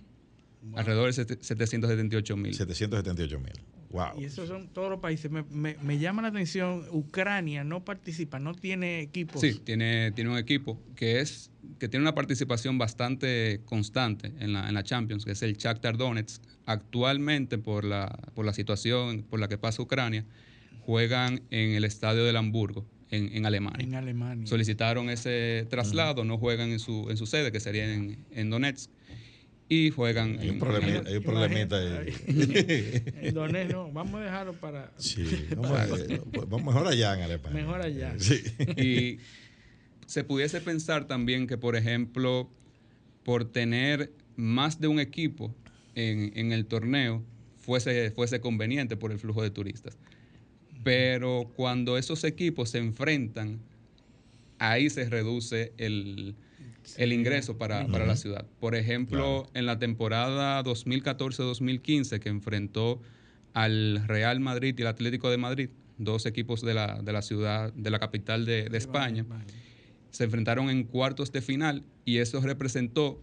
[0.75, 2.53] Alrededor de sete- 778 mil.
[2.53, 3.53] 778 mil.
[3.93, 4.19] Wow.
[4.19, 5.29] Y esos son todos los países.
[5.31, 9.39] Me, me- me llama la atención, Ucrania no participa, no tiene equipos.
[9.39, 14.67] Sí, tiene, tiene un equipo que es que tiene una participación bastante constante en la,
[14.67, 16.41] en la Champions, que es el Shakhtar Donetsk.
[16.65, 20.25] Actualmente, por la, por la situación por la que pasa Ucrania,
[20.81, 23.85] juegan en el estadio del Hamburgo, en, en Alemania.
[23.85, 24.47] En Alemania.
[24.47, 28.89] Solicitaron ese traslado, no juegan en su, en su sede, que sería en, en Donetsk,
[29.69, 32.13] y juegan Hay un en- problemi- en- hay un problemita ahí.
[33.21, 34.91] En Donetsk, no, vamos a dejarlo para.
[34.97, 35.23] Sí,
[35.55, 37.61] vamos, a- vamos mejor allá en Alemania.
[37.61, 38.13] Mejor allá.
[38.17, 38.41] Sí.
[38.77, 39.19] Y
[40.05, 42.49] se pudiese pensar también que, por ejemplo,
[43.23, 45.55] por tener más de un equipo
[45.95, 47.23] en, en el torneo,
[47.59, 49.97] fuese, fuese conveniente por el flujo de turistas.
[50.83, 53.59] Pero cuando esos equipos se enfrentan,
[54.59, 56.35] ahí se reduce el,
[56.97, 58.45] el ingreso para, para la ciudad.
[58.59, 63.01] Por ejemplo, en la temporada 2014-2015 que enfrentó
[63.53, 67.71] al Real Madrid y el Atlético de Madrid, dos equipos de la, de la ciudad,
[67.73, 69.25] de la capital de, de España,
[70.09, 73.21] se enfrentaron en cuartos de final y eso representó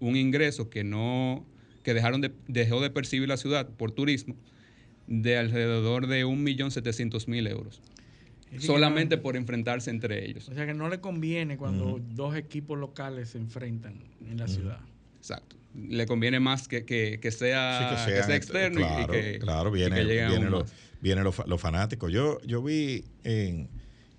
[0.00, 1.46] un ingreso que no
[1.82, 4.34] que dejaron de, dejó de percibir la ciudad por turismo
[5.06, 7.80] de alrededor de 1.700.000 euros.
[8.60, 10.48] Solamente no- por enfrentarse entre ellos.
[10.48, 13.94] O sea que no le conviene cuando dos equipos locales se enfrentan
[14.28, 14.80] en la ciudad.
[15.18, 15.56] Exacto.
[15.74, 19.20] Le conviene más que, que- que sea, Sí, que que sea externo y- claro, y,
[19.20, 20.72] que, claro, y viene, que lleguen vienen aún los, más.
[21.02, 22.10] vienen los, fa- los fanáticos.
[22.12, 23.68] Yo, yo vi en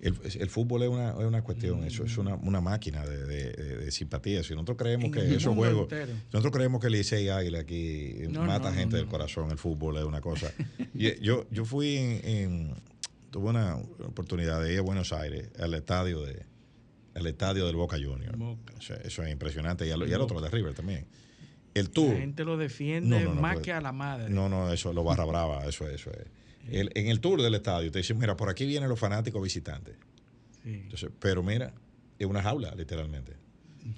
[0.00, 3.90] el, el fútbol es una, es una cuestión, eso es una, una máquina de, de-
[3.90, 4.44] simpatía.
[4.44, 6.12] Si nosotros creemos En que el esos juegos, entero.
[6.32, 9.58] nosotros creemos que el Licey Águila aquí No, mata no, gente no, del corazón, el
[9.58, 10.52] fútbol es una cosa.
[10.94, 12.74] Y yo, yo fui en, en-
[13.30, 16.46] tuve una oportunidad de ir a Buenos Aires al estadio de
[17.14, 18.38] al estadio del Boca Juniors.
[18.40, 19.86] O sea, eso es impresionante.
[19.86, 21.06] Y al, y al otro de River también.
[21.74, 22.12] El tour.
[22.14, 24.30] La gente lo defiende No, no, no, más pues, que a la madre.
[24.30, 26.26] No, no, eso lo barra brava, eso es, eso es.
[26.70, 29.96] El- en el tour del estadio te dicen, mira, por aquí vienen los fanáticos visitantes.
[30.62, 30.74] Sí.
[30.84, 31.72] Entonces, pero mira,
[32.18, 33.32] es una jaula, literalmente.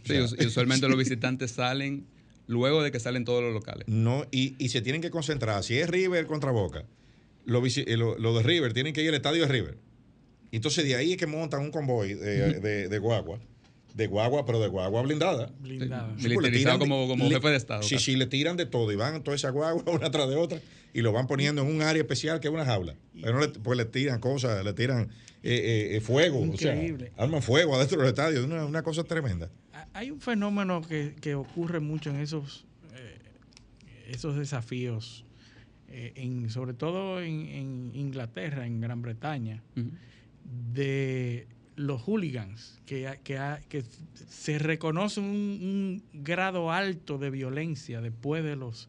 [0.05, 2.07] Sí, y usualmente los visitantes salen
[2.47, 3.87] luego de que salen todos los locales.
[3.87, 5.63] No, y, y se tienen que concentrar.
[5.63, 6.85] Si es River contra Boca,
[7.45, 9.79] lo, eh, lo- lo de River tienen que ir al estadio de River.
[10.53, 13.39] Entonces de ahí es que montan un convoy de, de- de guagua.
[13.95, 15.53] De guagua, pero de guagua blindada.
[15.61, 16.15] Blindada.
[16.17, 18.57] Sí, le Militarizado tiran de- como- como le- jefe de Estado, Sí, sí, le tiran
[18.57, 20.61] de todo y van toda esa guagua una tras de otra
[20.93, 22.95] y lo van poniendo en un área especial que es una jaula.
[23.21, 25.09] Pero no le, pues le tiran cosas, le tiran
[25.43, 25.55] eh,
[25.93, 26.45] eh, eh, fuego.
[26.45, 27.11] Increíble.
[27.13, 28.45] O sea, arman fuego adentro del estadio.
[28.45, 29.51] Una, una cosa tremenda.
[29.93, 33.19] Hay un fenómeno que, que ocurre mucho en esos, eh,
[34.09, 35.25] esos desafíos,
[35.91, 39.63] eh, en, sobre todo en, en Inglaterra, en Gran Bretaña,
[40.73, 41.47] de
[41.77, 43.17] los hooligans, que,
[44.29, 48.89] se reconoce un, un grado alto de violencia después de los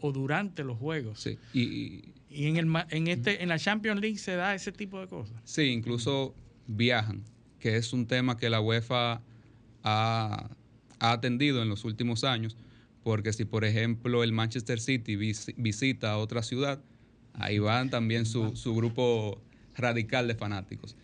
[0.00, 1.26] o durante los juegos.
[1.52, 5.06] Y, Y en, el, en, este, en la Champions League se da ese tipo de
[5.06, 5.36] cosas.
[5.44, 6.34] Sí, incluso
[6.66, 7.22] viajan,
[7.60, 9.20] que es un tema que la UEFA
[9.82, 10.50] ha,
[10.98, 12.56] ha atendido en los últimos años,
[13.04, 16.82] porque si por ejemplo el Manchester City vis- visita a otra ciudad,
[17.34, 19.40] ahí van también su, su grupo
[19.76, 20.96] radical de fanáticos.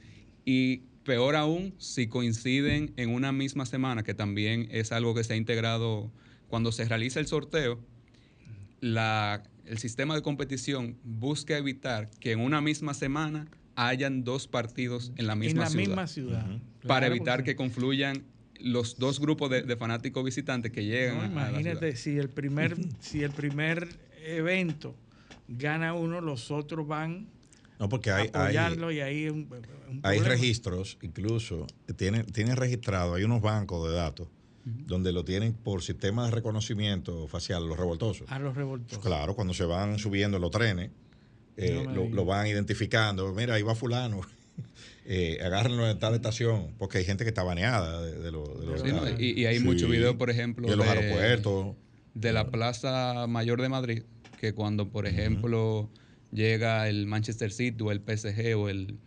[0.44, 5.34] Y peor aún si coinciden en una misma semana, que también es algo que se
[5.34, 6.10] ha integrado
[6.48, 7.78] cuando se realiza el sorteo,
[8.80, 13.46] la, el sistema de competición busca evitar que en una misma semana
[13.76, 15.86] hayan dos partidos en la misma en la ciudad.
[15.86, 16.46] misma ciudad.
[16.86, 18.24] Para Claro, evitar que confluyan
[18.62, 22.18] los dos grupos de, de fanáticos visitantes que llegan No, a- a la imagínate si
[22.18, 23.88] el primer si el primer
[24.24, 24.94] evento
[25.48, 27.26] gana uno, los otros van
[27.78, 29.48] No, porque a hay, hay, apoyarlo y ahí un,
[29.88, 31.66] un hay registros, incluso,
[31.96, 34.28] tienen, tienen registrado, hay unos bancos de datos
[34.64, 38.30] donde lo tienen por sistema de reconocimiento facial, los revoltosos.
[38.30, 39.02] a los revoltosos.
[39.04, 40.90] Claro, cuando se van subiendo los trenes,
[41.56, 43.32] eh, No lo, lo van identificando.
[43.34, 44.20] Mira, ahí va fulano.
[45.12, 48.60] Eh, agárrenlo en tal estación, porque hay gente que está baneada de, de los...
[48.60, 49.08] de los- Sí, ¿no?
[49.18, 49.64] y, y hay Sí.
[49.64, 51.74] muchos videos, por ejemplo, en los de- aeropuertos.
[52.14, 54.02] de la Plaza Mayor de Madrid,
[54.38, 55.90] que cuando, por ejemplo,
[56.30, 58.98] llega el Manchester City o el PSG o el,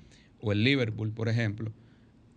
[0.41, 1.71] o el Liverpool, por ejemplo,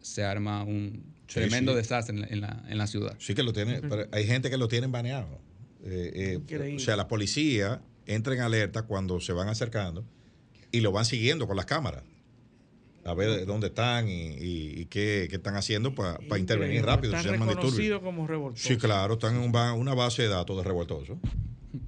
[0.01, 1.78] se arma un Sí, tremendo sí.
[1.78, 3.16] desastre en la, en la- en la ciudad.
[3.18, 5.40] Sí que lo tiene, pero hay gente que lo tienen baneado.
[5.84, 10.05] Eh, eh, o sea, la policía entra en alerta cuando se van acercando
[10.70, 12.05] y lo van siguiendo con las cámaras.
[13.07, 17.15] A ver dónde están y, y- y qué, qué están haciendo para intervenir rápido.
[17.16, 18.66] Están reconocidos como revoltosos.
[18.69, 21.19] Sí, claro, están en un ba- una base de datos de revoltosos.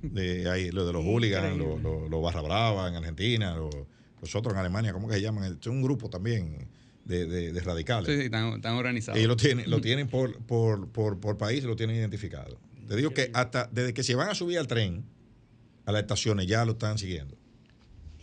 [0.03, 3.75] De, ahí, lo de los hooligans, los lo, lo barra brava en Argentina, los,
[4.21, 5.59] los otros en Alemania, ¿cómo que se llaman?
[5.61, 6.69] Es un grupo también
[7.05, 8.07] de, de- de radicales.
[8.09, 9.19] Sí, sí, están, están organizados.
[9.19, 12.61] Ellos lo tienen, lo tienen por, por, por, por país, lo tienen identificado.
[12.87, 15.05] Te digo que hasta desde que se van a subir al tren,
[15.85, 17.37] a las estaciones, ya lo están siguiendo.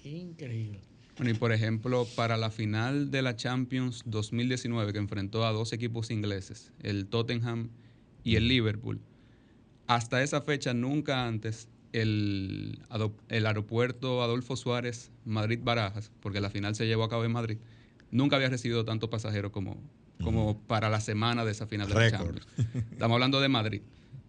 [0.04, 0.80] Increíble.
[1.18, 5.72] Bueno, y por ejemplo, para la final de la Champions 2019, que enfrentó a dos
[5.72, 7.70] equipos ingleses, el Tottenham
[8.24, 9.00] y el Liverpool,
[9.88, 12.80] hasta esa fecha nunca antes el,
[13.30, 17.58] aeropuerto Adolfo Suárez Madrid-Barajas, porque la final se llevó a cabo en Madrid,
[18.12, 19.78] nunca había recibido tantos pasajeros como,
[20.22, 22.12] como para la semana de esa final de la.
[22.12, 22.48] Champions.
[22.92, 23.82] Estamos hablando de Madrid.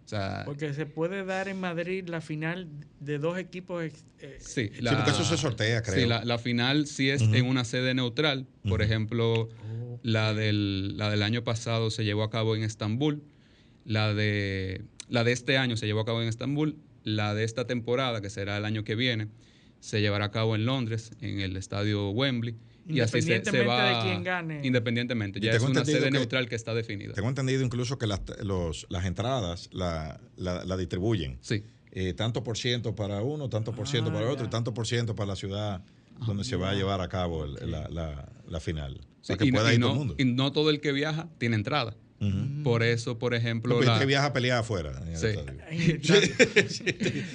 [0.07, 2.69] O sea, Porque se puede dar en Madrid la final
[3.01, 3.83] de dos equipos.
[3.83, 5.95] eh, Sí, porque eso se sortea, creo.
[5.95, 8.47] Sí, la, la final sí es en una sede neutral.
[8.69, 9.49] Por ejemplo,
[10.03, 13.21] la, del, la del año pasado se llevó a cabo en Estambul.
[13.83, 16.77] La de, la de este año se llevó a cabo en Estambul.
[17.03, 19.27] La de esta temporada, que será el año que viene,
[19.81, 22.55] se llevará a cabo en Londres, en el estadio Wembley.
[22.89, 23.97] Y así se, se Independientemente va.
[24.03, 24.61] de quién gane.
[24.65, 25.39] Independientemente.
[25.39, 27.13] Y Ya es una entendido sede que- neutral que está definida.
[27.13, 31.37] Tengo entendido incluso que las, los- las entradas la, la- la distribuyen.
[31.41, 31.63] Sí.
[31.91, 34.31] Eh, tanto por ciento para uno, tanto por ciento Ah, para ya.
[34.31, 35.81] otro y tanto por ciento para la ciudad
[36.25, 38.99] donde se va a llevar a cabo el- la, la- la final.
[39.21, 40.15] Sí, para que y, pueda y ir todo el mundo.
[40.17, 41.95] y no todo el que viaja tiene entrada.
[42.63, 43.79] Por eso, por ejemplo.
[43.79, 44.91] Hay la- que viaja a pelear afuera.
[45.13, 45.27] Sí.
[46.01, 46.15] yo,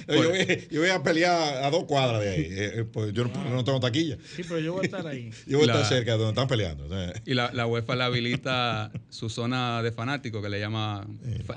[0.07, 2.43] voy, yo voy a pelear a dos cuadras de ahí.
[2.53, 4.17] Eh, eh, pues yo no, no tengo taquilla.
[4.35, 5.31] Sí, pero yo voy a estar ahí.
[5.47, 6.87] Yo voy a La- estar cerca de donde están peleando.
[7.25, 11.07] Y la, la UEFA le habilita su zona de fanáticos que le llama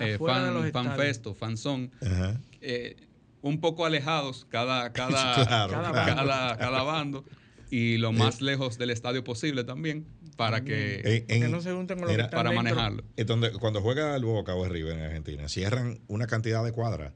[0.01, 0.97] eh, fan, los fan estadios.
[0.97, 2.41] fest o fan zone, ajá.
[2.61, 2.97] eh,
[3.43, 6.15] un poco alejados cada, cada, Claro, Cada claro.
[6.17, 7.25] cada, cada bando
[7.71, 11.73] y lo más lejos del estadio posible también para que En- en- que no se
[11.73, 12.63] junten con los que están para dentro.
[12.75, 13.05] manejarlo.
[13.17, 16.73] Es donde, cuando juega el Boca o el River en Argentina, cierran una cantidad de
[16.73, 17.13] cuadras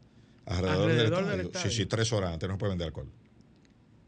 [0.46, 1.36] alrededor, del, Alrededor estadio.
[1.36, 1.70] del estadio.
[1.70, 3.08] Sí, sí, tres horas antes no se puede vender alcohol.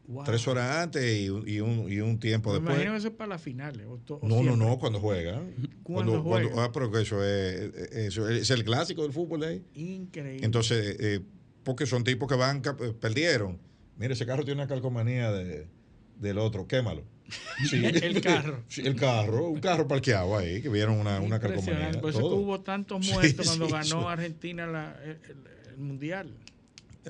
[0.05, 0.25] Wow.
[0.25, 2.75] Tres horas antes y, un- y un, y un tiempo Me después.
[2.75, 3.85] imagino eso es para las finales.
[3.87, 4.65] o to- o No, no, siempre.
[4.67, 5.41] no, cuando juega.
[5.83, 6.63] Cuando Cuando, juega.
[6.65, 9.63] ah, pero que eso es, eso es el clásico del fútbol ahí.
[9.75, 10.45] Increíble.
[10.45, 11.21] Entonces, eh,
[11.63, 13.59] porque son tipos que van, eh, perdieron.
[13.97, 15.67] Mire, ese carro tiene una calcomanía de,
[16.19, 17.03] del otro, quémalo.
[17.69, 17.83] Sí.
[17.85, 18.63] El carro.
[18.67, 21.99] Sí, el carro, un carro parqueado ahí, que vieron una, una calcomanía.
[22.01, 22.35] Por eso que todo.
[22.35, 24.09] hubo tantos Sí, muertos cuando sí, ganó eso.
[24.09, 25.17] Argentina la, el,
[25.71, 26.29] el mundial.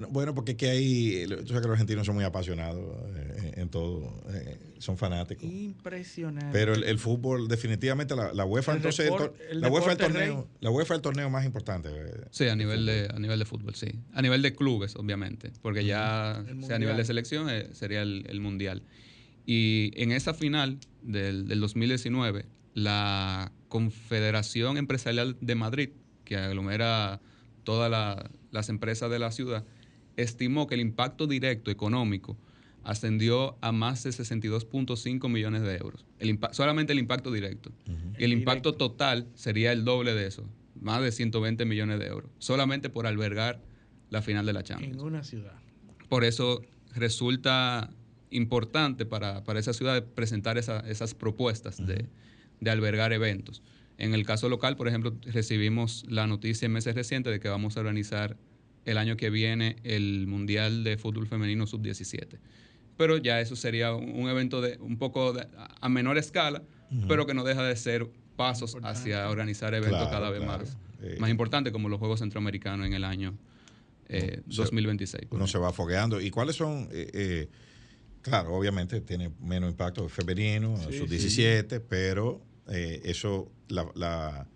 [0.10, 3.70] Bueno, porque es que ahí, tú sabes que los argentinos son muy apasionados eh, en
[3.70, 5.44] todo, eh, son fanáticos.
[5.44, 6.50] Impresionante.
[6.52, 9.70] Pero el, el fútbol, definitivamente, la, la UEFA, El entonces, el depor- tor- el la
[9.70, 10.58] UEFA es el torneo, rey.
[10.62, 11.90] la UEFA es el torneo más importante.
[11.92, 13.88] eh, Sí, a nivel, de, a nivel de fútbol, sí.
[14.14, 18.02] A nivel de clubes, obviamente, porque ya o sea, a nivel de selección eh, sería
[18.02, 18.82] el, el mundial.
[19.46, 25.90] Y en esa final del, del 2019, la Confederación Empresarial de Madrid,
[26.26, 27.20] que aglomera
[27.64, 29.66] todas la- las empresas de la ciudad,
[30.16, 32.38] estimó que el impacto directo económico
[32.84, 36.06] ascendió a más de 62.5 millones de euros.
[36.20, 37.72] El solamente el impacto directo.
[38.20, 40.46] Y el impacto total sería el doble de eso,
[40.80, 43.62] más de 120 millones de euros, solamente por albergar
[44.10, 44.96] la final de la Champions.
[44.98, 45.54] En una ciudad.
[46.10, 46.62] Por eso
[46.94, 47.90] resulta
[48.36, 52.06] importante para, para esa ciudad presentar esa- esas propuestas de,
[52.60, 53.62] de albergar eventos.
[53.98, 57.78] En el caso local, por ejemplo, recibimos la noticia en meses recientes de que vamos
[57.78, 58.38] a organizar
[58.86, 62.38] el año que viene el Mundial de Fútbol Femenino Sub-17.
[62.98, 65.48] Pero ya eso sería un, un evento de un poco de-
[65.82, 66.64] a- menor escala,
[67.08, 70.64] pero que no deja de ser pasos hacia organizar eventos Claro, cada vez claro.
[70.64, 73.36] más, Eh, más importantes como los Juegos Centroamericanos en el año
[74.10, 75.26] eh, So- 2026.
[75.28, 76.20] por Uno se va fogueando.
[76.22, 76.88] ¿Y cuáles son?
[76.92, 77.50] eh, eh,
[78.24, 81.18] claro, obviamente tiene menos impacto femenino, Sí, sus sí.
[81.18, 84.48] 17, pero eh, eso, la, la,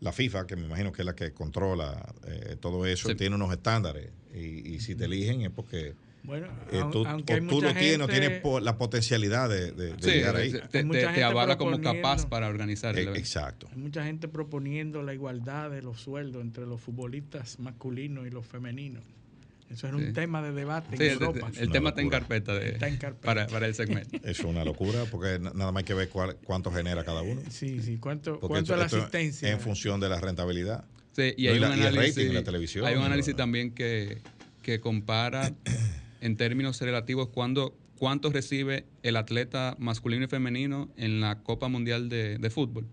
[0.00, 3.14] la FIFA, que me imagino que es la que controla eh, todo eso, Sí.
[3.14, 4.10] tiene unos estándares.
[4.34, 5.94] Y, y si te eligen es porque
[6.24, 8.78] Bueno, eh, tú, aunque o hay tú mucha lo tienes, o gente- tienes po- la
[8.78, 10.50] potencialidad de, de- de Sí, llegar ahí.
[10.52, 13.18] te, Hay te- mucha te gente avala como capaz para organizar el Eh, evento.
[13.20, 13.68] exacto.
[13.70, 18.46] Hay mucha gente proponiendo la igualdad de los sueldos entre los futbolistas masculinos y los
[18.46, 19.04] femeninos.
[19.72, 20.04] Eso era Sí.
[20.04, 21.50] un tema de debate Sí, en el, Europa.
[21.58, 23.24] el tema está en carpeta, de- Está en carpeta.
[23.26, 24.16] Para, para el segmento.
[24.24, 27.40] Es una locura porque na- nada más hay que ver cuál- cuánto genera cada uno.
[27.50, 27.98] Sí, sí.
[27.98, 29.50] ¿Cuánto, Porque cuánto esto- la asistencia?
[29.50, 30.84] En función de la rentabilidad.
[31.12, 33.06] Sí, y No, hay un la- análisis, rating en la televisión, Hay un ¿no?
[33.06, 34.18] análisis también que,
[34.62, 35.52] que compara
[36.20, 42.08] en términos relativos cuándo, cuánto recibe el atleta masculino y femenino en la Copa Mundial
[42.08, 42.86] de, de Fútbol,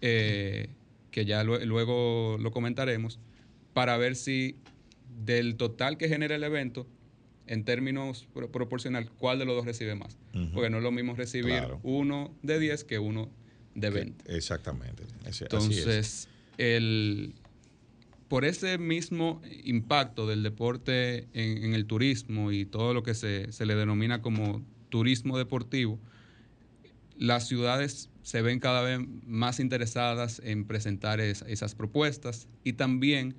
[0.00, 0.68] eh,
[1.10, 3.18] que ya lue- luego lo comentaremos,
[3.72, 4.56] para ver si
[5.16, 6.86] del total que genera el evento,
[7.46, 10.16] en términos pro- proporcional, cuál de los dos recibe más.
[10.54, 11.80] Porque no es lo mismo recibir Claro.
[11.82, 13.30] uno de 10 que uno
[13.74, 14.34] de 20.
[14.36, 15.02] Exactamente.
[15.26, 15.42] Así es.
[15.42, 16.28] Entonces,
[16.58, 17.34] el,
[18.28, 23.52] por ese mismo impacto del deporte en, en el turismo y todo lo que se,
[23.52, 25.98] se le denomina como turismo deportivo,
[27.16, 33.34] las ciudades se ven cada vez más interesadas en presentar es- esas propuestas y también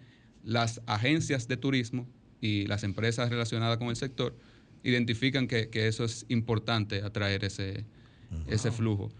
[0.45, 2.07] las agencias de turismo
[2.39, 4.37] y las empresas relacionadas con el sector
[4.83, 7.85] identifican que, que eso es importante atraer ese,
[8.47, 9.11] ese flujo.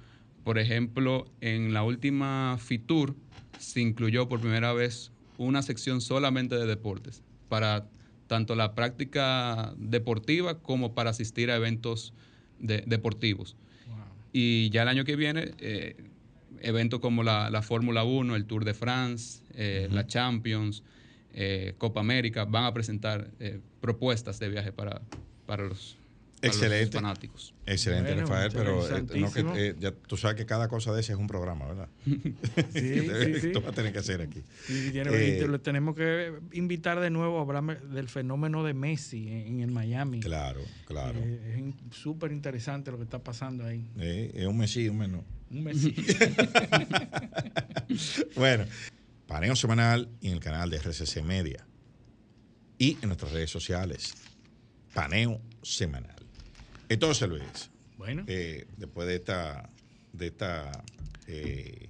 [0.44, 3.16] Por ejemplo, en la última FITUR
[3.58, 7.88] se incluyó por primera vez una sección solamente de deportes para
[8.28, 12.14] tanto la práctica deportiva como para asistir a eventos
[12.60, 13.56] de- deportivos.
[14.34, 15.96] Y ya el año que viene, eh,
[16.62, 20.84] eventos como la, la Fórmula 1, el Tour de France, eh, la Champions,
[21.36, 25.02] eh, Copa América, van a presentar eh, propuestas de viaje para,
[25.46, 25.98] para los,
[26.42, 26.96] Excelente.
[26.98, 27.54] fanáticos.
[27.66, 31.02] Excelente, Bueno, Rafael, pero eh, no que, eh, ya, tú sabes que cada cosa de
[31.02, 31.90] esa es un programa, ¿verdad?
[32.06, 33.52] Sí, sí, sí.
[33.52, 34.44] Tú vas a tener que hacer aquí.
[34.68, 39.28] Tiene- Eh, te lo tenemos que invitar de nuevo a hablar del fenómeno de Messi
[39.28, 40.20] en, en el Miami.
[40.22, 41.20] Claro, claro.
[41.22, 43.90] Eh, es súper interesante lo que está pasando ahí.
[44.00, 45.22] Eh, es un mesí, un menos.
[45.52, 45.96] Un Messi.
[48.36, 48.66] bueno,
[49.28, 51.66] paneo semanal en el canal de RCC Media
[52.78, 54.14] y en nuestras redes sociales.
[54.94, 56.16] Paneo semanal.
[56.90, 58.24] Entonces, Luis, Bueno.
[58.28, 59.70] eh, después de esta,
[60.14, 60.84] de esta
[61.28, 61.90] eh,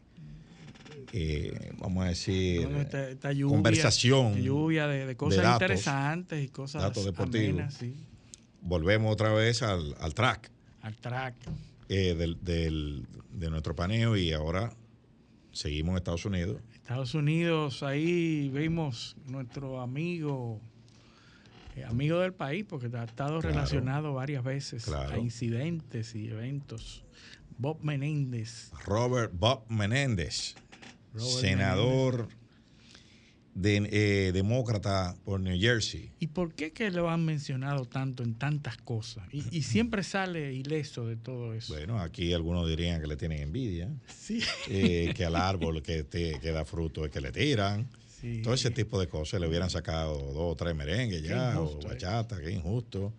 [1.11, 6.43] eh, vamos a decir, Bueno, esta- esta lluvia- conversación, lluvia de, de cosas datos, interesantes
[6.43, 7.49] y cosas datos deportivos.
[7.49, 7.93] amenas, sí.
[8.61, 10.49] volvemos otra vez al, al track
[10.81, 11.35] Al track.
[11.89, 14.73] eh, del, del- de nuestro paneo y ahora
[15.55, 16.61] seguimos en Estados Unidos.
[16.73, 20.59] Estados Unidos, ahí vimos nuestro amigo,
[21.75, 23.55] eh, amigo del país, porque ha estado Claro.
[23.55, 25.15] relacionado varias veces Claro.
[25.15, 27.03] a incidentes y eventos.
[27.57, 28.71] Bob Menéndez.
[28.85, 30.55] Robert Bob Menéndez,
[31.13, 32.27] Robert senador
[33.55, 36.11] de, eh, demócrata por New Jersey.
[36.19, 39.23] ¿Y por qué que lo han mencionado tanto en tantas cosas?
[39.33, 41.73] Y, y siempre sale ileso de todo eso.
[41.73, 44.41] Bueno, aquí algunos dirían que le tienen envidia, Sí.
[44.69, 47.87] eh, que al árbol que, te- que da fruto es que le tiran.
[48.21, 48.41] Sí.
[48.43, 49.39] Todo ese tipo de cosas.
[49.39, 51.89] Le hubieran sacado dos o tres merengues Qué ya, o injusto, eh.
[51.91, 53.13] bachata, qué injusto.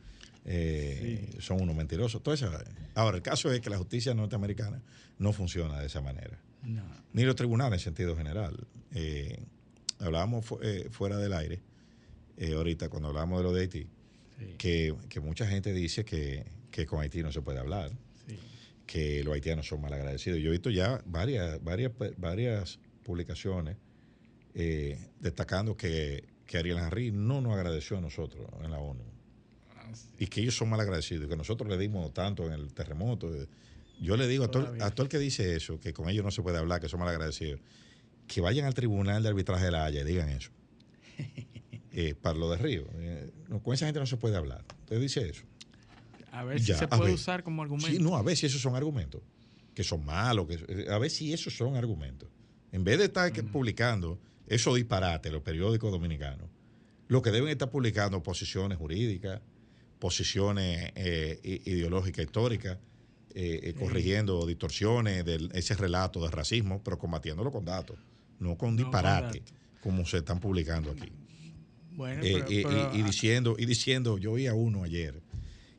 [0.44, 2.22] Eh, Son unos mentirosos.
[2.22, 2.50] Todo eso.
[2.94, 4.82] Ahora, el caso es que la justicia norteamericana
[5.18, 6.38] no funciona de esa manera.
[6.62, 6.82] No.
[7.12, 8.66] Ni los tribunales en sentido general.
[8.94, 9.38] Eh,
[9.98, 11.60] hablábamos eh, fuera del aire
[12.36, 13.86] eh, ahorita cuando hablamos de lo de Haití,
[14.59, 17.90] que, que mucha gente dice que, que con Haití no se puede hablar,
[18.86, 20.39] que los haitianos son mal agradecidos.
[20.40, 23.77] Yo he visto ya varias, varias, varias publicaciones
[24.55, 29.02] eh, destacando que, que Ariel Henry no nos agradeció a nosotros en la ONU.
[30.18, 33.31] Y que ellos son mal agradecidos, que nosotros le dimos tanto en el terremoto.
[34.01, 36.31] Yo le digo a todo, a todo el que dice eso, que con ellos no
[36.31, 37.60] se puede hablar, que son mal agradecidos,
[38.26, 40.50] que vayan al tribunal de arbitraje de la Haya y digan eso.
[41.98, 42.84] Eh, para lo de Río.
[42.96, 44.66] Eh, no, con esa gente no se puede hablar.
[44.80, 45.44] Usted dice eso.
[46.30, 47.90] A ver si se puede usar como argumento.
[47.90, 49.22] Sí, no, a ver si esos son argumentos.
[49.74, 50.46] Que son malos.
[50.46, 52.28] Que, eh, a ver si esos son argumentos.
[52.70, 56.50] En vez de estar publicando esos disparates, los periódicos dominicanos,
[57.08, 59.40] lo que deben estar publicando posiciones jurídicas,
[59.98, 62.76] posiciones eh, ideológicas, históricas,
[63.38, 67.98] eh, eh, corrigiendo distorsiones de ese relato de racismo, pero combatiéndolo con datos,
[68.40, 69.42] no con No disparate,
[69.82, 71.10] como se están publicando aquí.
[71.92, 75.22] Bueno, Eh, pero- y- y- y, diciendo, y diciendo, yo oí a uno ayer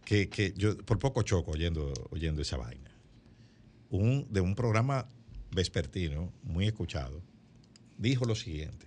[0.03, 2.89] que, que yo por poco choco oyendo, oyendo esa vaina.
[3.89, 5.07] Un, de un programa
[5.51, 7.21] vespertino, muy escuchado,
[7.97, 8.85] dijo lo siguiente.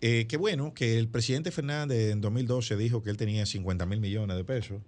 [0.00, 4.00] Eh, que bueno, que el presidente Fernández en 2012 dijo que él tenía 50 mil
[4.00, 4.82] millones de pesos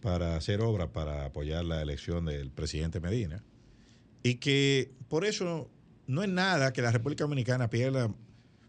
[0.00, 3.42] para hacer obras para apoyar la elección del presidente Medina.
[4.24, 5.70] Y que por eso
[6.08, 8.12] no es nada que la República Dominicana pierda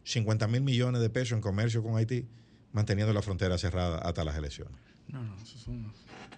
[0.03, 2.27] 50 mil millones de pesos en comercio con Haití,
[2.73, 4.75] manteniendo la frontera cerrada hasta las elecciones.
[5.07, 5.91] No, no, eso, son-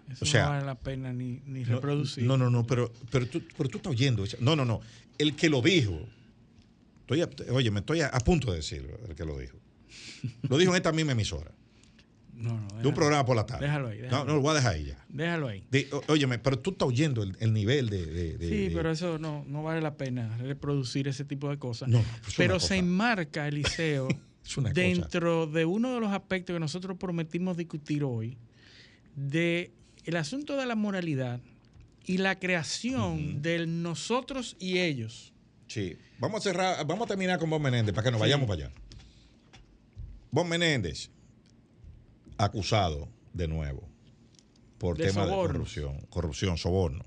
[0.09, 2.23] eso O sea, no vale la pena ni, ni reproducir.
[2.23, 4.23] No, no, no, pero, pero, tú, pero tú estás oyendo.
[4.39, 4.79] No, no, no.
[5.17, 5.99] El que lo dijo,
[7.01, 9.57] estoy oye, me estoy a, a punto de decirlo, el que lo dijo.
[10.47, 11.51] Lo dijo en esta misma emisora,
[12.37, 13.65] No, no, de un programa por la tarde.
[13.65, 15.05] Déjalo ahí, déjalo no, no, lo voy a dejar ahí ya.
[15.09, 15.63] Déjalo ahí.
[15.71, 18.05] De- óyeme, pero tú estás oyendo el, el nivel de...
[18.05, 21.89] de- de- Sí, pero eso no, no vale la pena reproducir ese tipo de cosas.
[21.89, 22.67] No, es una pero cosa.
[22.67, 24.07] se enmarca, Eliseo,
[24.55, 24.69] cosa.
[24.71, 28.37] dentro de uno de los aspectos que nosotros prometimos discutir hoy,
[29.15, 29.71] de
[30.05, 31.39] el asunto de la moralidad
[32.05, 35.33] y la creación del nosotros y ellos.
[35.67, 35.97] Sí.
[36.19, 38.21] Vamos a cerrar, vamos a terminar con Bob Menéndez para que nos Sí.
[38.21, 38.73] vayamos para allá.
[40.31, 41.09] Bob Menéndez,
[42.37, 43.87] acusado de nuevo
[44.77, 47.03] por De tema de corrupción, corrupción, soborno.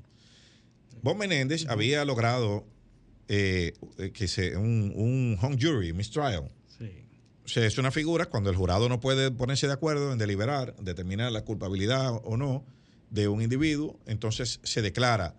[1.02, 2.66] Bob Menéndez había logrado
[3.28, 3.72] eh,
[4.12, 6.50] que se, un, un hung jury, mistrial.
[6.78, 7.04] Sí.
[7.44, 10.74] O sea, es una figura cuando el jurado no puede ponerse de acuerdo en deliberar,
[10.76, 12.64] determinar la culpabilidad o no
[13.10, 15.34] de un individuo, entonces se declara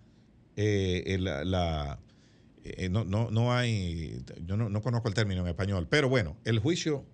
[0.56, 1.98] eh, la-
[2.64, 6.36] eh, no, no, no hay, yo no, no conozco el término en español, pero bueno,
[6.44, 7.04] el juicio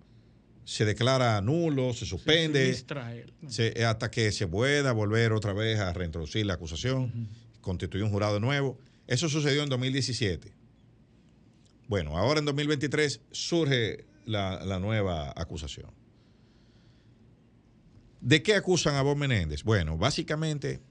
[0.69, 3.33] se declara nulo, se suspende, mistrial.
[3.47, 7.27] se- hasta que se pueda volver otra vez a reintroducir la acusación,
[7.61, 8.77] constituir un jurado nuevo.
[9.07, 10.53] Eso sucedió en 2017.
[11.87, 15.89] Bueno, ahora en 2023 surge la, la nueva acusación.
[18.21, 19.63] ¿De qué acusan a Bob Menéndez?
[19.63, 20.81] Bueno, básicamente,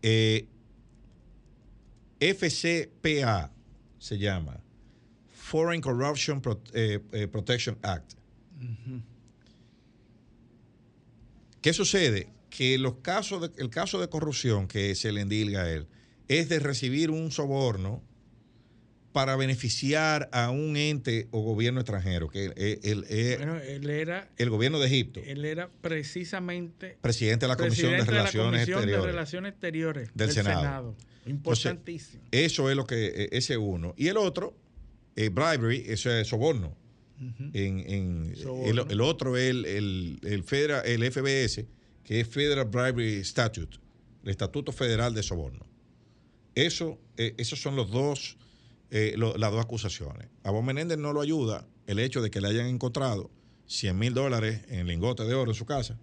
[0.00, 0.46] eh,
[2.18, 3.50] FCPA
[3.98, 4.58] se llama
[5.34, 6.40] Foreign Corruption
[6.72, 7.28] eh,
[11.60, 12.28] ¿Qué sucede?
[12.50, 15.86] Que los casos de- el caso de corrupción que se le endilga a él
[16.28, 18.02] es de recibir un soborno
[19.12, 22.46] para beneficiar a un ente o gobierno extranjero, que
[22.82, 23.04] el-
[23.38, 28.04] Bueno, él era, el gobierno de Egipto, él era precisamente presidente de la Comisión de
[28.04, 29.04] Relaciones Comisión de Exteriores.
[29.06, 30.96] Relaciones Exteriores Del Senado.
[31.26, 32.22] Importantísimo.
[32.32, 33.94] Eso es lo que, eh, ese uno.
[33.96, 34.56] Y el otro,
[35.14, 36.74] eh, bribery, eso es soborno.
[37.52, 38.34] En.
[38.64, 41.66] El, el otro es el, el, el, federa- el FBS,
[42.04, 43.78] que es Federal Bribery Statute,
[44.24, 45.66] el Estatuto Federal de Soborno.
[46.54, 48.36] Eso, eh, esos son los dos,
[48.90, 50.28] eh, lo- las dos acusaciones.
[50.42, 53.30] A Bob Menéndez no lo ayuda el hecho de que le hayan encontrado
[53.66, 55.98] 100 mil dólares en lingote de oro en su casa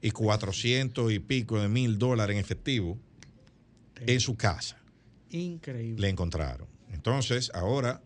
[0.00, 2.98] y 400 y pico de mil dólares en efectivo
[4.06, 4.82] en su casa
[5.30, 6.00] Increíble.
[6.00, 6.66] le encontraron.
[6.92, 8.02] Entonces, ahora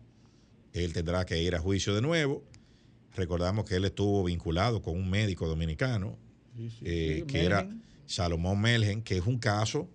[0.73, 2.43] él tendrá que ir a juicio de nuevo.
[3.15, 6.17] Recordamos que él estuvo vinculado con un médico dominicano,
[6.83, 7.67] eh, sí, que era.
[8.05, 9.87] Salomón Melgen, que es un caso,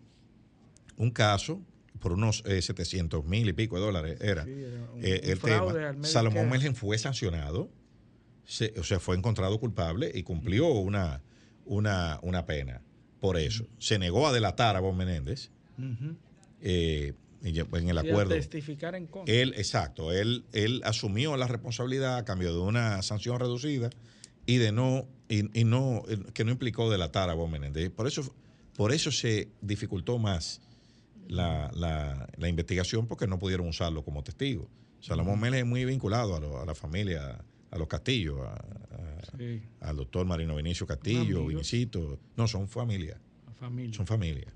[0.97, 1.61] un caso
[2.01, 5.31] por unos eh, 700 mil y pico de dólares era, Sí, era un- eh, un
[5.31, 5.73] el tema.
[6.09, 7.71] Salomón Melgen fue sancionado,
[8.45, 11.23] se- o sea, fue encontrado culpable y cumplió una,
[11.65, 12.83] una, una pena
[13.21, 13.67] por eso.
[13.79, 15.51] Se negó a delatar a Bob Menéndez
[16.61, 17.15] eh,
[17.49, 18.35] en el a acuerdo.
[18.35, 19.35] testificar en contra.
[19.35, 23.91] Él, exacto, él, él asumió la responsabilidad a cambio de una sanción reducida
[24.47, 26.03] y de no, y, y no,
[26.33, 27.91] que no implicó delatar a Bob Menéndez.
[27.91, 28.35] Por eso,
[28.77, 30.61] por eso se dificultó más
[31.29, 34.69] la, la- la investigación porque no pudieron usarlo como testigo.
[35.01, 39.89] Salomón Menéndez es muy vinculado a, lo- a la familia, a los Castillos, a- a-
[39.89, 41.47] al doctor Marino Vinicio Castillo.
[41.47, 42.19] Vinicito.
[42.37, 43.19] No, son familia.
[43.59, 43.95] Familia.
[43.97, 44.53] Son familia.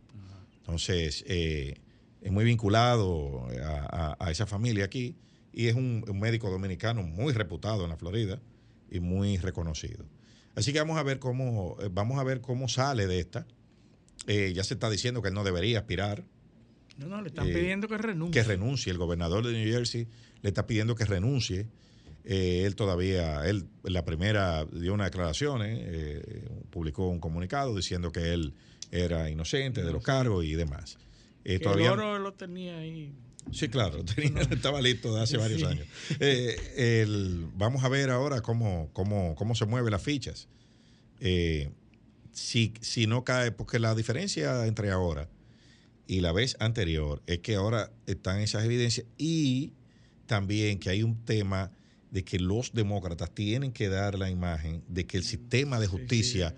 [0.58, 1.74] Entonces, eh,
[2.22, 5.16] es muy vinculado a, a- a esa familia aquí
[5.52, 8.40] y es un, un médico dominicano muy reputado en la Florida
[8.90, 10.04] y muy reconocido.
[10.54, 13.46] Así que vamos a ver cómo, eh, vamos a ver cómo sale de esta.
[14.26, 16.24] Eh, ya se está diciendo que él no debería aspirar,
[16.98, 18.42] No, no, le están Eh, pidiendo que renuncie.
[18.42, 18.90] que renuncie.
[18.90, 20.08] El gobernador de New Jersey
[20.42, 21.68] le está pidiendo que renuncie.
[22.24, 28.32] Eh, él todavía, él la primera dio una declaración, eh, publicó un comunicado diciendo que
[28.34, 28.52] él
[28.90, 30.98] era inocente de los cargos y demás.
[31.54, 33.12] Eh, todavía, el oro lo tenía ahí.
[33.52, 35.66] Sí, claro, tenía- estaba listo de hace varios Sí.
[35.66, 35.86] años.
[36.20, 40.48] Eh, el- vamos a ver ahora cómo, cómo, cómo se mueven las fichas.
[41.20, 41.70] Eh,
[42.32, 45.28] si, si no cae, porque la diferencia entre ahora
[46.06, 49.72] y la vez anterior es que ahora están esas evidencias y
[50.26, 51.72] también que hay un tema
[52.10, 56.54] de que los demócratas tienen que dar la imagen de que el sistema de justicia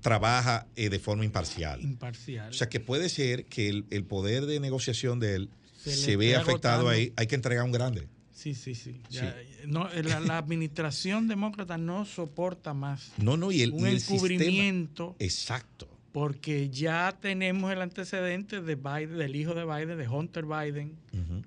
[0.00, 1.80] trabaja eh, de forma imparcial.
[1.80, 2.50] Imparcial.
[2.50, 5.50] O sea que puede ser que el, el poder de negociación de él
[5.82, 6.88] Se se, vea afectado agotando.
[6.90, 7.12] ahí.
[7.16, 8.08] Hay que entregar un grande.
[8.34, 9.00] Sí, sí, sí.
[9.08, 9.36] Ya,
[9.66, 14.00] no, la, la administración demócrata no soporta más No, no, y el, un y el
[14.00, 15.88] sistema- encubrimiento Exacto.
[16.10, 20.96] porque ya tenemos el antecedente de Biden, del hijo de Biden, de Hunter Biden,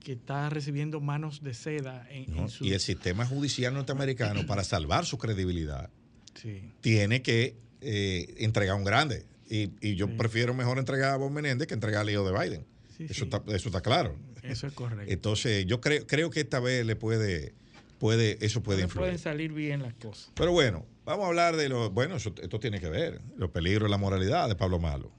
[0.03, 2.43] que está recibiendo manos de seda en, ¿no?
[2.43, 2.63] en su...
[2.65, 5.89] Y el sistema judicial norteamericano, para salvar su credibilidad,
[6.35, 6.71] Sí.
[6.81, 7.55] tiene que
[7.85, 9.25] eh, entregar un grande.
[9.49, 12.65] Y, y yo prefiero mejor entregar a Bob Menéndez que entregar al hijo de Biden.
[12.97, 13.23] Sí, eso, sí.
[13.23, 14.15] Está, eso está claro.
[14.41, 15.11] Eso es correcto.
[15.13, 17.53] Entonces, yo creo, creo que esta vez le puede,
[17.99, 19.03] puede eso puede No influir.
[19.05, 20.31] pueden salir bien las cosas.
[20.35, 21.91] Pero bueno, vamos a hablar de los.
[21.93, 23.21] Bueno, eso- esto tiene que ver.
[23.37, 25.11] Los peligros de la moralidad de Pablo Malo.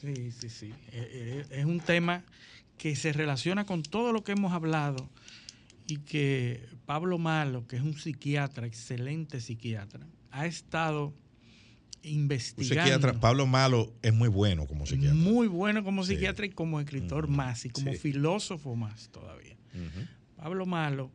[0.00, 0.72] Sí, sí, sí.
[0.92, 2.24] Eh, eh, Es un tema
[2.78, 5.08] que se relaciona con todo lo que hemos hablado
[5.86, 11.14] y que Pablo Malo, que es un psiquiatra, excelente psiquiatra, ha estado
[12.04, 12.82] Un investigando.
[12.82, 15.14] psiquiatra, Pablo Malo es muy bueno como psiquiatra.
[15.14, 17.98] Muy bueno como psiquiatra y como escritor más y como Sí.
[17.98, 19.56] filósofo más todavía.
[20.36, 21.10] Pablo Malo,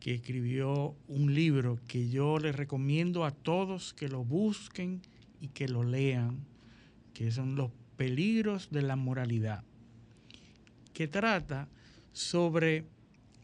[0.00, 5.02] que escribió un libro que yo les recomiendo a todos que lo busquen
[5.40, 6.44] y que lo lean,
[7.14, 9.62] que son Los peligros de la moralidad,
[10.92, 11.68] que trata
[12.12, 12.84] sobre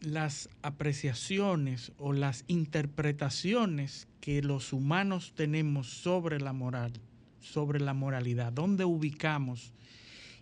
[0.01, 6.93] las apreciaciones o las interpretaciones que los humanos tenemos sobre la moral,
[7.39, 9.73] sobre la moralidad, dónde ubicamos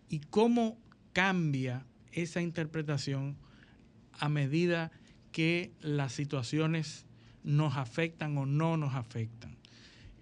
[0.10, 0.78] y cómo
[1.14, 3.38] cambia esa interpretación
[4.14, 4.92] a medida
[5.32, 7.06] que las situaciones
[7.44, 9.56] nos afectan o no nos afectan.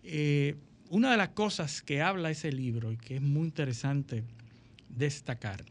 [0.03, 0.55] Eh,
[0.89, 4.23] una de las cosas que habla ese libro y que es muy interesante
[4.89, 5.65] destacar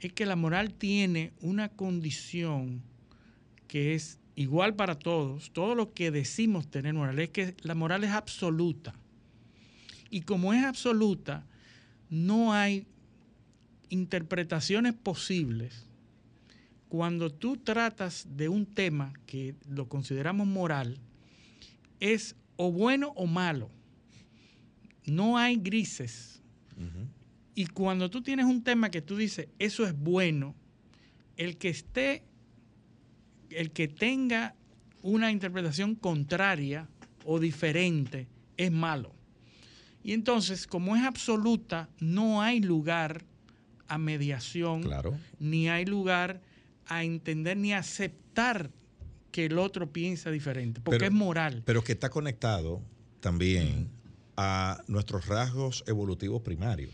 [0.00, 2.82] es que la moral tiene una condición
[3.68, 5.50] que es igual para todos.
[5.52, 8.94] Todo lo que decimos tener moral es que la moral es absoluta.
[10.10, 11.46] Y como es absoluta,
[12.08, 12.86] no hay
[13.88, 15.90] interpretaciones posibles
[16.90, 20.98] cuando tú tratas de un tema que lo consideramos moral,
[22.00, 23.70] es o bueno o malo.
[25.06, 26.42] No hay grises.
[27.54, 30.56] Y cuando tú tienes un tema que tú dices, eso es bueno,
[31.36, 32.24] el que esté,
[33.50, 34.54] el que tenga
[35.02, 36.88] una interpretación contraria
[37.24, 39.14] o diferente es malo.
[40.02, 43.24] Y entonces, como es absoluta, no hay lugar
[43.88, 45.18] a mediación, Claro.
[45.38, 46.40] ni hay lugar
[46.86, 48.70] a entender ni aceptar
[49.32, 51.62] que el otro piensa diferente, porque Pero- es moral.
[51.64, 52.80] Pero que está conectado
[53.20, 53.88] también
[54.36, 56.92] a nuestros rasgos evolutivos primarios.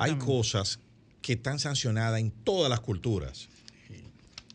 [0.00, 0.80] Hay cosas
[1.20, 3.48] que están sancionadas en todas las culturas.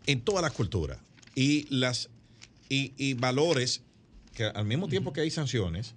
[0.05, 0.99] En todas las culturas.
[1.39, 2.09] Y las
[2.68, 3.84] y, y valores
[4.34, 5.93] que al mismo tiempo que hay sanciones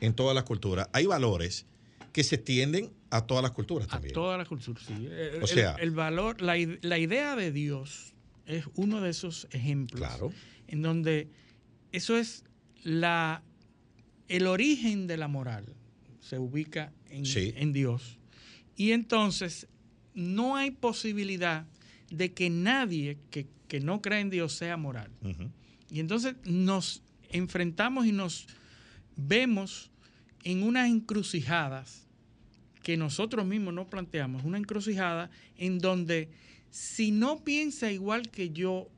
[0.00, 1.66] en todas las culturas, hay valores
[2.12, 4.14] que se extienden a todas las culturas también.
[4.14, 5.06] Toda la cultura, sí.
[5.10, 8.14] El, O sea- el- el valor, la, la idea de Dios
[8.46, 10.00] es uno de esos ejemplos.
[10.00, 10.32] Claro.
[10.68, 11.28] En donde
[11.92, 12.44] eso es
[12.84, 13.42] la
[14.28, 15.64] el origen de la moral
[16.20, 17.52] se ubica en, Sí.
[17.56, 18.18] en Dios.
[18.76, 19.66] Y entonces
[20.14, 21.66] no hay posibilidad
[22.10, 25.10] de que nadie que, que no cree en Dios sea moral.
[25.88, 28.48] Y entonces nos enfrentamos y nos
[29.16, 29.92] vemos
[30.42, 32.08] en unas encrucijadas
[32.82, 36.30] que nosotros mismos nos planteamos, una encrucijada en donde
[36.70, 38.88] si no piensa igual que yo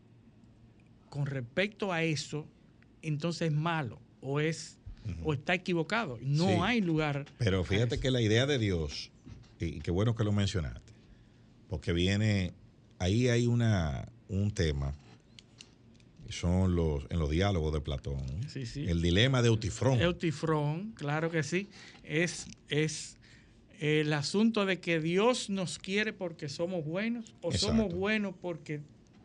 [1.10, 2.46] con respecto a eso,
[3.02, 4.78] entonces es malo o es
[5.22, 6.18] o está equivocado.
[6.22, 6.54] No Sí.
[6.62, 7.26] hay lugar.
[7.36, 9.10] Pero fíjate que la idea de Dios,
[9.60, 10.92] y qué bueno que lo mencionaste,
[11.68, 12.52] porque viene,
[13.00, 14.94] ahí hay una, un tema
[16.28, 18.22] son los en los diálogos de Platón.
[18.48, 18.86] Sí, sí.
[18.88, 20.00] El dilema de Eutifrón.
[20.00, 21.68] Eutifrón, claro que sí.
[22.04, 23.18] Es, es
[23.80, 28.80] el asunto de que Dios nos quiere porque somos buenos o somos buenos porque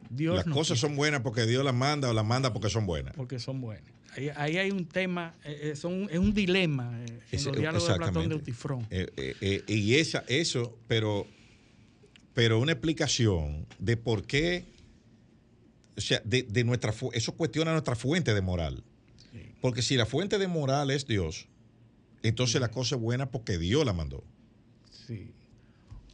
[0.09, 2.69] Dios Las nos cosas quiere, son buenas porque Dios las manda o las manda porque
[2.69, 3.13] son buenas.
[3.15, 3.87] porque son buenos.
[4.15, 7.57] Ahí, ahí hay un tema, eh, eh, son- es un dilema eh, en Ese- los
[7.57, 8.85] diálogos de Platón de Eutifrón.
[8.89, 11.25] Eh, y esa, eso, pero,
[12.33, 14.65] pero una explicación de por qué,
[15.97, 18.83] o sea, de, de nuestra, eso cuestiona nuestra fuente de moral.
[19.61, 21.47] Porque si la fuente de moral es Dios,
[22.23, 24.23] entonces la cosa es buena porque Dios la mandó.
[25.07, 25.31] Sí.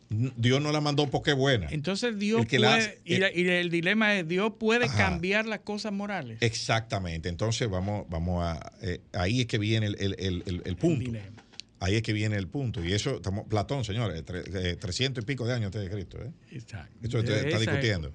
[0.09, 1.67] Dios no la mandó porque es buena.
[1.71, 4.95] Entonces Dios El que la puede, hace- y, el dilema es, Dios puede Ajá.
[4.97, 6.37] cambiar las cosas morales.
[6.41, 7.29] Exactamente.
[7.29, 10.99] Entonces vamos, vamos a, eh, ahí es que viene el, el- el- el- el punto.
[10.99, 11.43] dilema.
[11.79, 12.83] Ahí es que viene el punto.
[12.85, 16.17] Y eso, estamos, Platón, señores, tre- eh, 300 y pico de años antes de Cristo.
[16.21, 16.31] ¿eh?
[16.51, 16.95] Exacto.
[17.01, 18.13] Esto está, está discutiendo.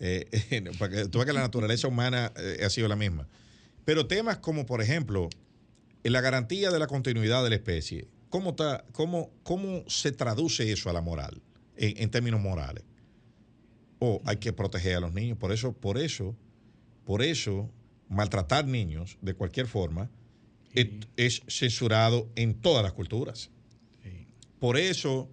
[0.02, 3.28] Eh, para que tú veas que la naturaleza humana eh, ha sido la misma.
[3.84, 5.28] Pero temas como, por ejemplo,
[6.02, 10.88] la garantía de la continuidad de la especie, ¿cómo, está, cómo, cómo se traduce eso
[10.88, 11.42] a la moral,
[11.76, 12.82] en, en términos morales?
[13.98, 15.36] O hay que proteger a los niños.
[15.36, 16.34] Por eso, por eso,
[17.04, 17.70] por eso,
[18.08, 20.10] maltratar niños de cualquier forma
[20.72, 23.50] es, es censurado en todas las culturas.
[24.58, 25.28] Por eso,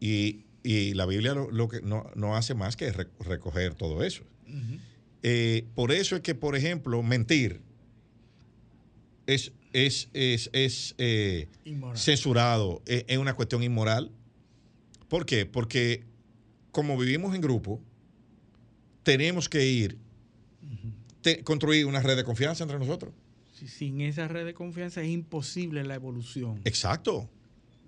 [0.00, 4.02] y, y la Biblia lo, lo que no, no hace más que re- recoger todo
[4.02, 4.24] eso.
[5.22, 7.60] Eh, por eso es que, por ejemplo, mentir
[9.26, 11.48] es, es, es, es, eh,
[11.94, 14.10] censurado, es, es una cuestión inmoral.
[15.08, 15.46] ¿Por qué?
[15.46, 16.04] Porque
[16.72, 17.80] como vivimos en grupo,
[19.02, 19.98] tenemos que ir,
[21.22, 23.12] te- construir una red de confianza entre nosotros.
[23.54, 26.60] Si- Sin esa red de confianza es imposible la evolución.
[26.64, 27.28] Exacto.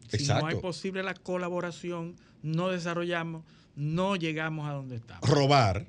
[0.09, 0.43] Si Exacto.
[0.43, 3.45] no hay posible la colaboración, no desarrollamos,
[3.75, 5.29] no llegamos a donde estamos.
[5.29, 5.87] robar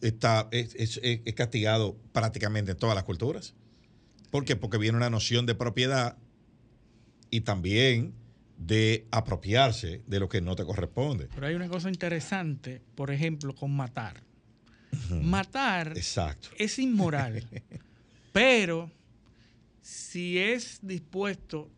[0.00, 3.54] está, es, es- es- es castigado prácticamente en todas las culturas.
[4.30, 4.56] ¿Por qué?
[4.56, 6.16] Porque viene una noción de propiedad
[7.30, 8.14] y también
[8.58, 11.28] de apropiarse de lo que no te corresponde.
[11.34, 14.22] Pero hay una cosa interesante, por ejemplo, con matar.
[15.10, 16.48] Matar Exacto.
[16.58, 17.44] es inmoral,
[18.32, 18.90] pero
[19.82, 21.68] si es dispuesto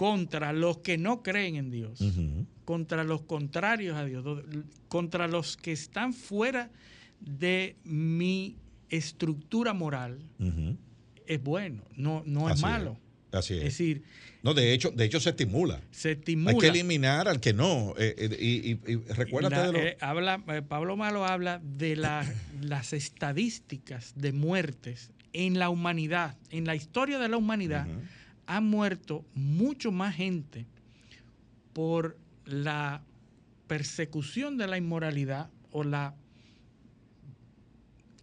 [0.00, 2.00] contra los que no creen en Dios,
[2.64, 4.24] contra los contrarios a Dios,
[4.88, 6.70] contra los que están fuera
[7.20, 8.56] de mi
[8.88, 10.18] estructura moral,
[11.26, 12.98] es bueno, no, no es Así malo.
[13.30, 13.58] Así es.
[13.58, 14.02] Es decir,
[14.42, 15.82] no, de hecho, de hecho se estimula.
[15.90, 16.50] se estimula.
[16.52, 17.92] Hay que eliminar al que no.
[17.98, 19.78] eh, eh, y, y- y recuérdate La- de lo.
[19.80, 22.24] eh, habla, eh, Pablo Malo habla de la-
[22.62, 27.86] las estadísticas de muertes en la humanidad, en la historia de la humanidad,
[28.50, 30.66] ha muerto mucho más gente
[31.72, 33.00] por la
[33.68, 36.16] persecución de la inmoralidad o la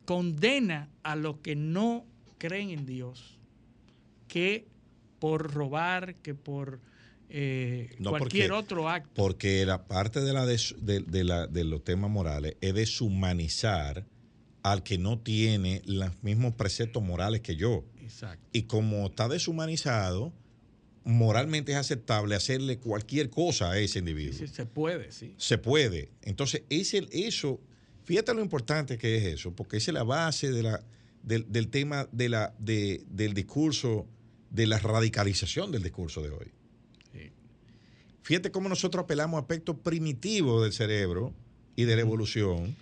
[0.03, 2.05] condena a los que no
[2.37, 3.37] creen en Dios
[4.27, 4.67] que
[5.19, 6.81] por robar, que por
[7.29, 9.11] eh, No, cualquier porque- otro acto.
[9.15, 14.05] Porque la parte de, la des- de, de la- de los temas morales es deshumanizar
[14.63, 17.83] al que no tiene los mismos preceptos morales que yo.
[18.07, 18.45] Exacto.
[18.53, 20.33] Y como está deshumanizado,
[21.03, 24.37] moralmente es aceptable hacerle cualquier cosa a ese individuo.
[24.39, 25.33] Sí, se puede, sí.
[25.37, 26.09] Se puede.
[26.23, 27.59] Entonces, es el, eso,
[28.03, 30.83] fíjate lo importante que es eso, porque esa es la base de la,
[31.23, 34.05] del, del tema de la, de- del discurso,
[34.49, 36.51] de la radicalización del discurso de hoy.
[38.21, 41.33] Fíjate cómo nosotros apelamos a aspectos primitivos del cerebro
[41.77, 42.75] y de la evolución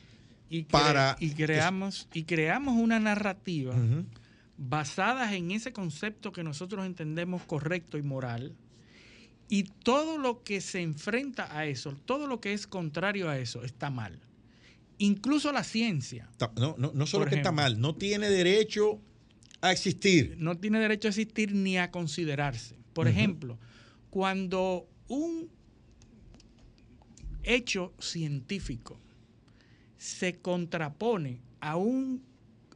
[0.49, 1.17] Y, cre- para...
[1.19, 3.75] y creamos y creamos una narrativa
[4.57, 8.55] basada en ese concepto que nosotros entendemos correcto y moral
[9.49, 13.63] y todo lo que se enfrenta a eso, todo lo que es contrario a eso
[13.63, 14.19] está mal.
[14.97, 19.01] Incluso la ciencia No, no, no solo que está mal, no tiene derecho
[19.61, 20.35] a existir.
[20.37, 22.77] no tiene derecho a existir ni a considerarse.
[22.93, 23.59] Por ejemplo,
[24.09, 25.49] cuando un
[27.43, 28.99] hecho científico
[29.97, 32.23] se contrapone a, un,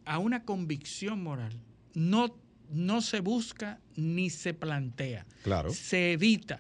[0.06, 1.58] a una convicción moral,
[2.00, 2.36] no,
[2.72, 5.26] no se busca ni se plantea.
[5.44, 5.72] Claro.
[5.74, 6.60] Se evita.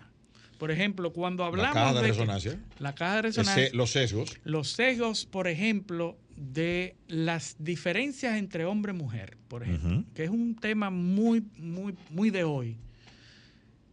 [0.57, 2.59] Por ejemplo, cuando hablamos caja de resonancia.
[2.79, 3.69] la caja de Ese- resonancia.
[3.73, 4.37] los sesgos.
[4.43, 10.29] Los sesgos, por ejemplo, de las diferencias entre hombre y mujer, por ejemplo, que es
[10.29, 12.77] un tema muy, muy, muy de hoy.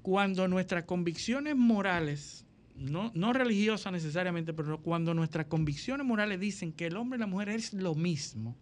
[0.03, 2.45] Cuando nuestras convicciones morales,
[2.77, 7.27] no, no religiosas necesariamente, pero cuando nuestras convicciones morales dicen que el hombre y la
[7.27, 8.57] mujer es lo mismo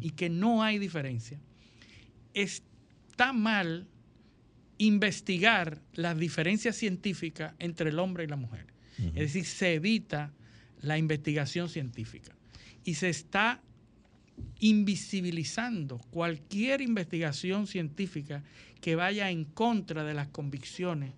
[0.00, 1.40] y que no hay diferencia,
[2.42, 3.86] está mal
[4.78, 8.66] investigar las diferencias científicas entre el hombre y la mujer.
[9.14, 10.32] Es decir, se evita
[10.82, 12.32] la investigación científica
[12.84, 13.60] y se está
[14.60, 18.42] invisibilizando cualquier investigación científica
[18.80, 21.12] que vaya en contra de las convicciones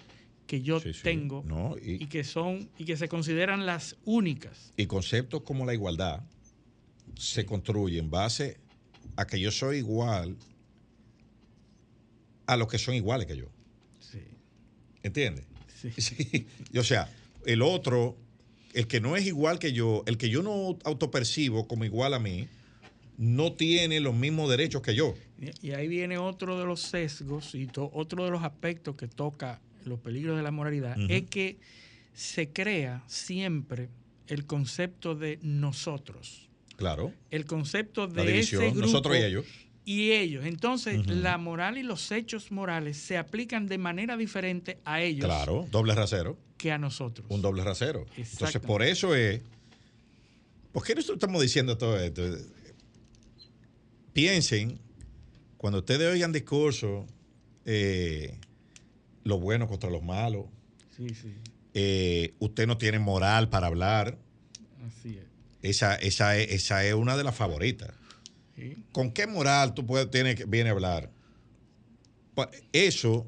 [0.46, 1.00] que yo Sí, sí.
[1.02, 4.72] tengo No, y- y, que son y que se consideran las únicas.
[4.76, 6.22] Y conceptos como la igualdad
[7.16, 8.56] se construyen en base
[9.16, 10.36] a que yo soy igual
[12.52, 13.46] a los que son iguales que yo.
[14.00, 14.20] Sí.
[15.02, 15.44] ¿Entiendes?
[15.80, 15.90] Sí.
[16.00, 16.46] Sí.
[16.72, 17.08] Y, O sea,
[17.46, 18.16] el otro,
[18.74, 22.18] el que no es igual que yo, el que yo no autopercibo como igual a
[22.18, 22.48] mí,
[23.16, 25.14] no tiene los mismos derechos que yo.
[25.62, 29.60] Y- ahí viene otro de los sesgos y to- otro de los aspectos que toca
[29.84, 31.58] los peligros de la moralidad, es que
[32.12, 33.88] se crea siempre
[34.26, 37.12] el concepto de nosotros, Claro.
[37.30, 39.46] el concepto La de división, ese grupo nosotros y ellos.
[39.92, 40.44] Y ellos.
[40.44, 45.66] Entonces, la moral y los hechos morales se aplican de manera diferente a ellos Claro,
[45.70, 46.38] doble rasero.
[46.56, 47.26] que a nosotros.
[47.28, 48.06] Un doble rasero.
[48.16, 49.40] Entonces, por eso es.
[50.72, 52.22] ¿Por qué nosotros estamos diciendo todo esto?
[54.12, 54.78] Piensen,
[55.56, 57.06] cuando ustedes oigan discursos,
[57.64, 58.38] eh,
[59.24, 60.46] los buenos contra los malos,
[60.96, 61.34] Sí, sí,
[61.74, 64.18] eh, usted no tiene moral para hablar.
[64.86, 65.24] así es.
[65.62, 67.90] Esa, esa, es, esa es una de las favoritas.
[68.60, 68.76] Sí.
[68.92, 71.10] ¿Con qué moral tú puedes, tienes, viene a hablar?
[72.72, 73.26] Eso,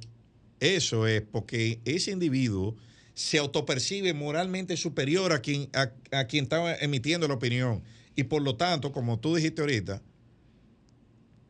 [0.60, 2.76] eso es porque ese individuo
[3.14, 7.82] se autopercibe moralmente superior a quien, a, a quien estaba emitiendo la opinión.
[8.16, 10.02] Y por lo tanto, como tú dijiste ahorita,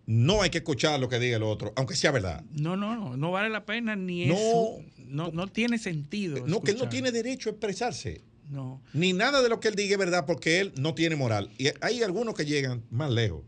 [0.06, 2.42] no hay que escuchar lo que diga el otro, aunque sea verdad.
[2.52, 4.34] No, no, no, no vale la pena ni No.
[4.34, 4.78] eso.
[5.06, 6.46] No, no tiene sentido.
[6.46, 8.22] No, que él no tiene derecho a expresarse.
[8.50, 8.82] No.
[8.92, 11.50] Ni nada de lo que él diga es verdad porque él no tiene moral.
[11.58, 13.42] Y hay algunos que llegan más lejos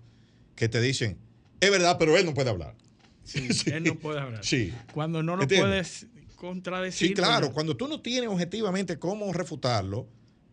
[0.57, 1.19] que te dicen,
[1.61, 2.75] es verdad, pero él no puede hablar.
[3.25, 4.45] Sí, él no puede hablar.
[4.45, 4.71] Sí.
[4.93, 6.07] Cuando no lo ¿Entiendes?
[6.11, 7.09] puedes contradecir.
[7.09, 10.07] Sí, claro, pues, cuando tú no tienes objetivamente cómo refutarlo,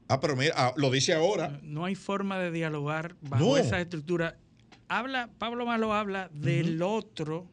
[0.08, 1.60] ah, pero mira, ah, lo dice ahora.
[1.64, 3.58] No hay forma de dialogar bajo No.
[3.58, 4.38] esa estructura.
[4.88, 7.46] Habla, Pablo Malo habla del otro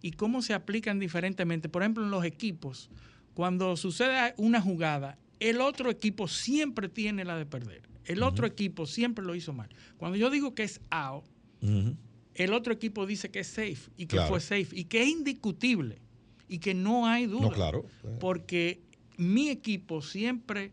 [0.00, 1.68] y cómo se aplican diferentemente.
[1.68, 2.88] Por ejemplo, en los equipos,
[3.34, 7.82] cuando sucede una jugada, el otro equipo siempre tiene la de perder.
[8.06, 9.68] El otro equipo siempre lo hizo mal.
[9.98, 11.24] Cuando yo digo que es out,
[12.34, 14.28] el otro equipo dice que es safe y que Claro.
[14.28, 15.98] fue safe y que es indiscutible
[16.48, 17.42] y que no hay duda.
[17.42, 17.86] No, claro.
[18.20, 18.80] Porque
[19.16, 20.72] mi equipo siempre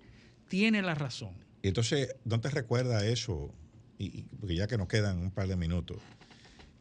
[0.50, 1.32] tiene la razón.
[1.64, 3.54] Y entonces, ¿no te recuerda eso?
[4.00, 5.98] Y, porque ya que nos quedan un par de minutos,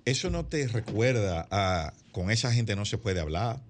[0.07, 3.61] ¿eso no te recuerda a con esa gente no se puede hablar?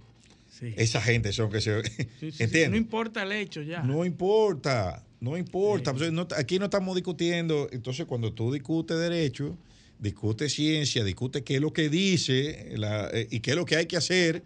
[0.49, 0.73] Sí.
[0.77, 1.83] Esa gente son que se...
[1.83, 1.91] Sí,
[2.21, 2.43] sí, sí.
[2.45, 2.71] ¿Entiendes?
[2.71, 3.83] No importa el hecho ya.
[3.83, 5.93] No importa, no importa.
[5.93, 7.69] Pues, no- aquí no estamos discutiendo.
[7.73, 9.57] Entonces, cuando tú discutes derecho,
[10.01, 13.77] discutes ciencia, discutes qué es lo que dice la- eh, y qué es lo que
[13.77, 14.45] hay que hacer,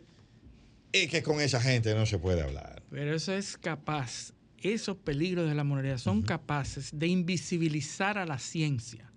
[0.92, 2.82] es que con esa gente no se puede hablar.
[2.90, 8.38] Pero eso es capaz, esos peligros de la moralidad son capaces de invisibilizar a la
[8.38, 9.10] ciencia.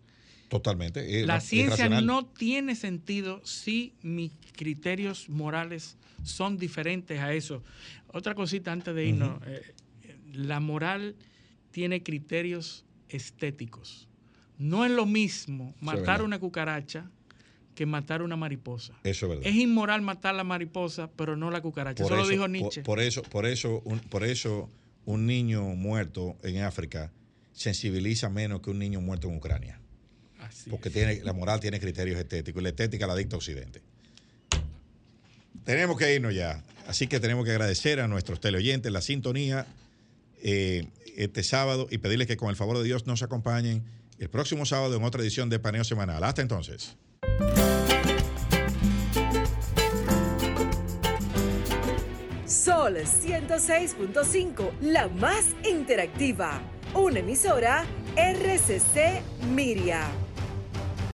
[0.49, 1.19] Totalmente.
[1.19, 7.64] es La ciencia no tiene sentido si mis criterios morales son diferentes a eso.
[8.07, 9.41] Otra cosita antes de irnos.
[9.45, 9.73] eh,
[10.34, 11.15] la moral
[11.72, 14.07] tiene criterios estéticos.
[14.58, 17.10] No es lo mismo es matar una cucaracha
[17.76, 18.94] que matar una mariposa.
[19.04, 19.46] Eso es verdad.
[19.48, 22.04] Es inmoral matar la mariposa, pero no la cucaracha.
[22.04, 22.82] Eso, lo dijo por- Nietzsche.
[22.82, 24.70] Por, eso, por eso, un, por eso
[25.06, 27.12] un niño muerto en África
[27.54, 29.80] sensibiliza menos que un niño muerto en Ucrania.
[30.40, 33.82] Así porque tiene, la moral tiene criterios estéticos y la estética la dicta Occidente.
[35.64, 36.64] Tenemos que irnos ya.
[36.88, 39.68] Así que tenemos que agradecer a nuestros teleoyentes la sintonía
[40.42, 43.84] eh, este sábado y pedirles que con el favor de Dios nos acompañen
[44.18, 46.23] el próximo sábado en otra edición de Paneo Semanal.
[46.23, 46.98] Hasta entonces.
[52.45, 56.61] Sol 106.5, la más interactiva.
[56.94, 57.85] Una emisora
[58.15, 59.22] RCC
[59.53, 60.07] Miria.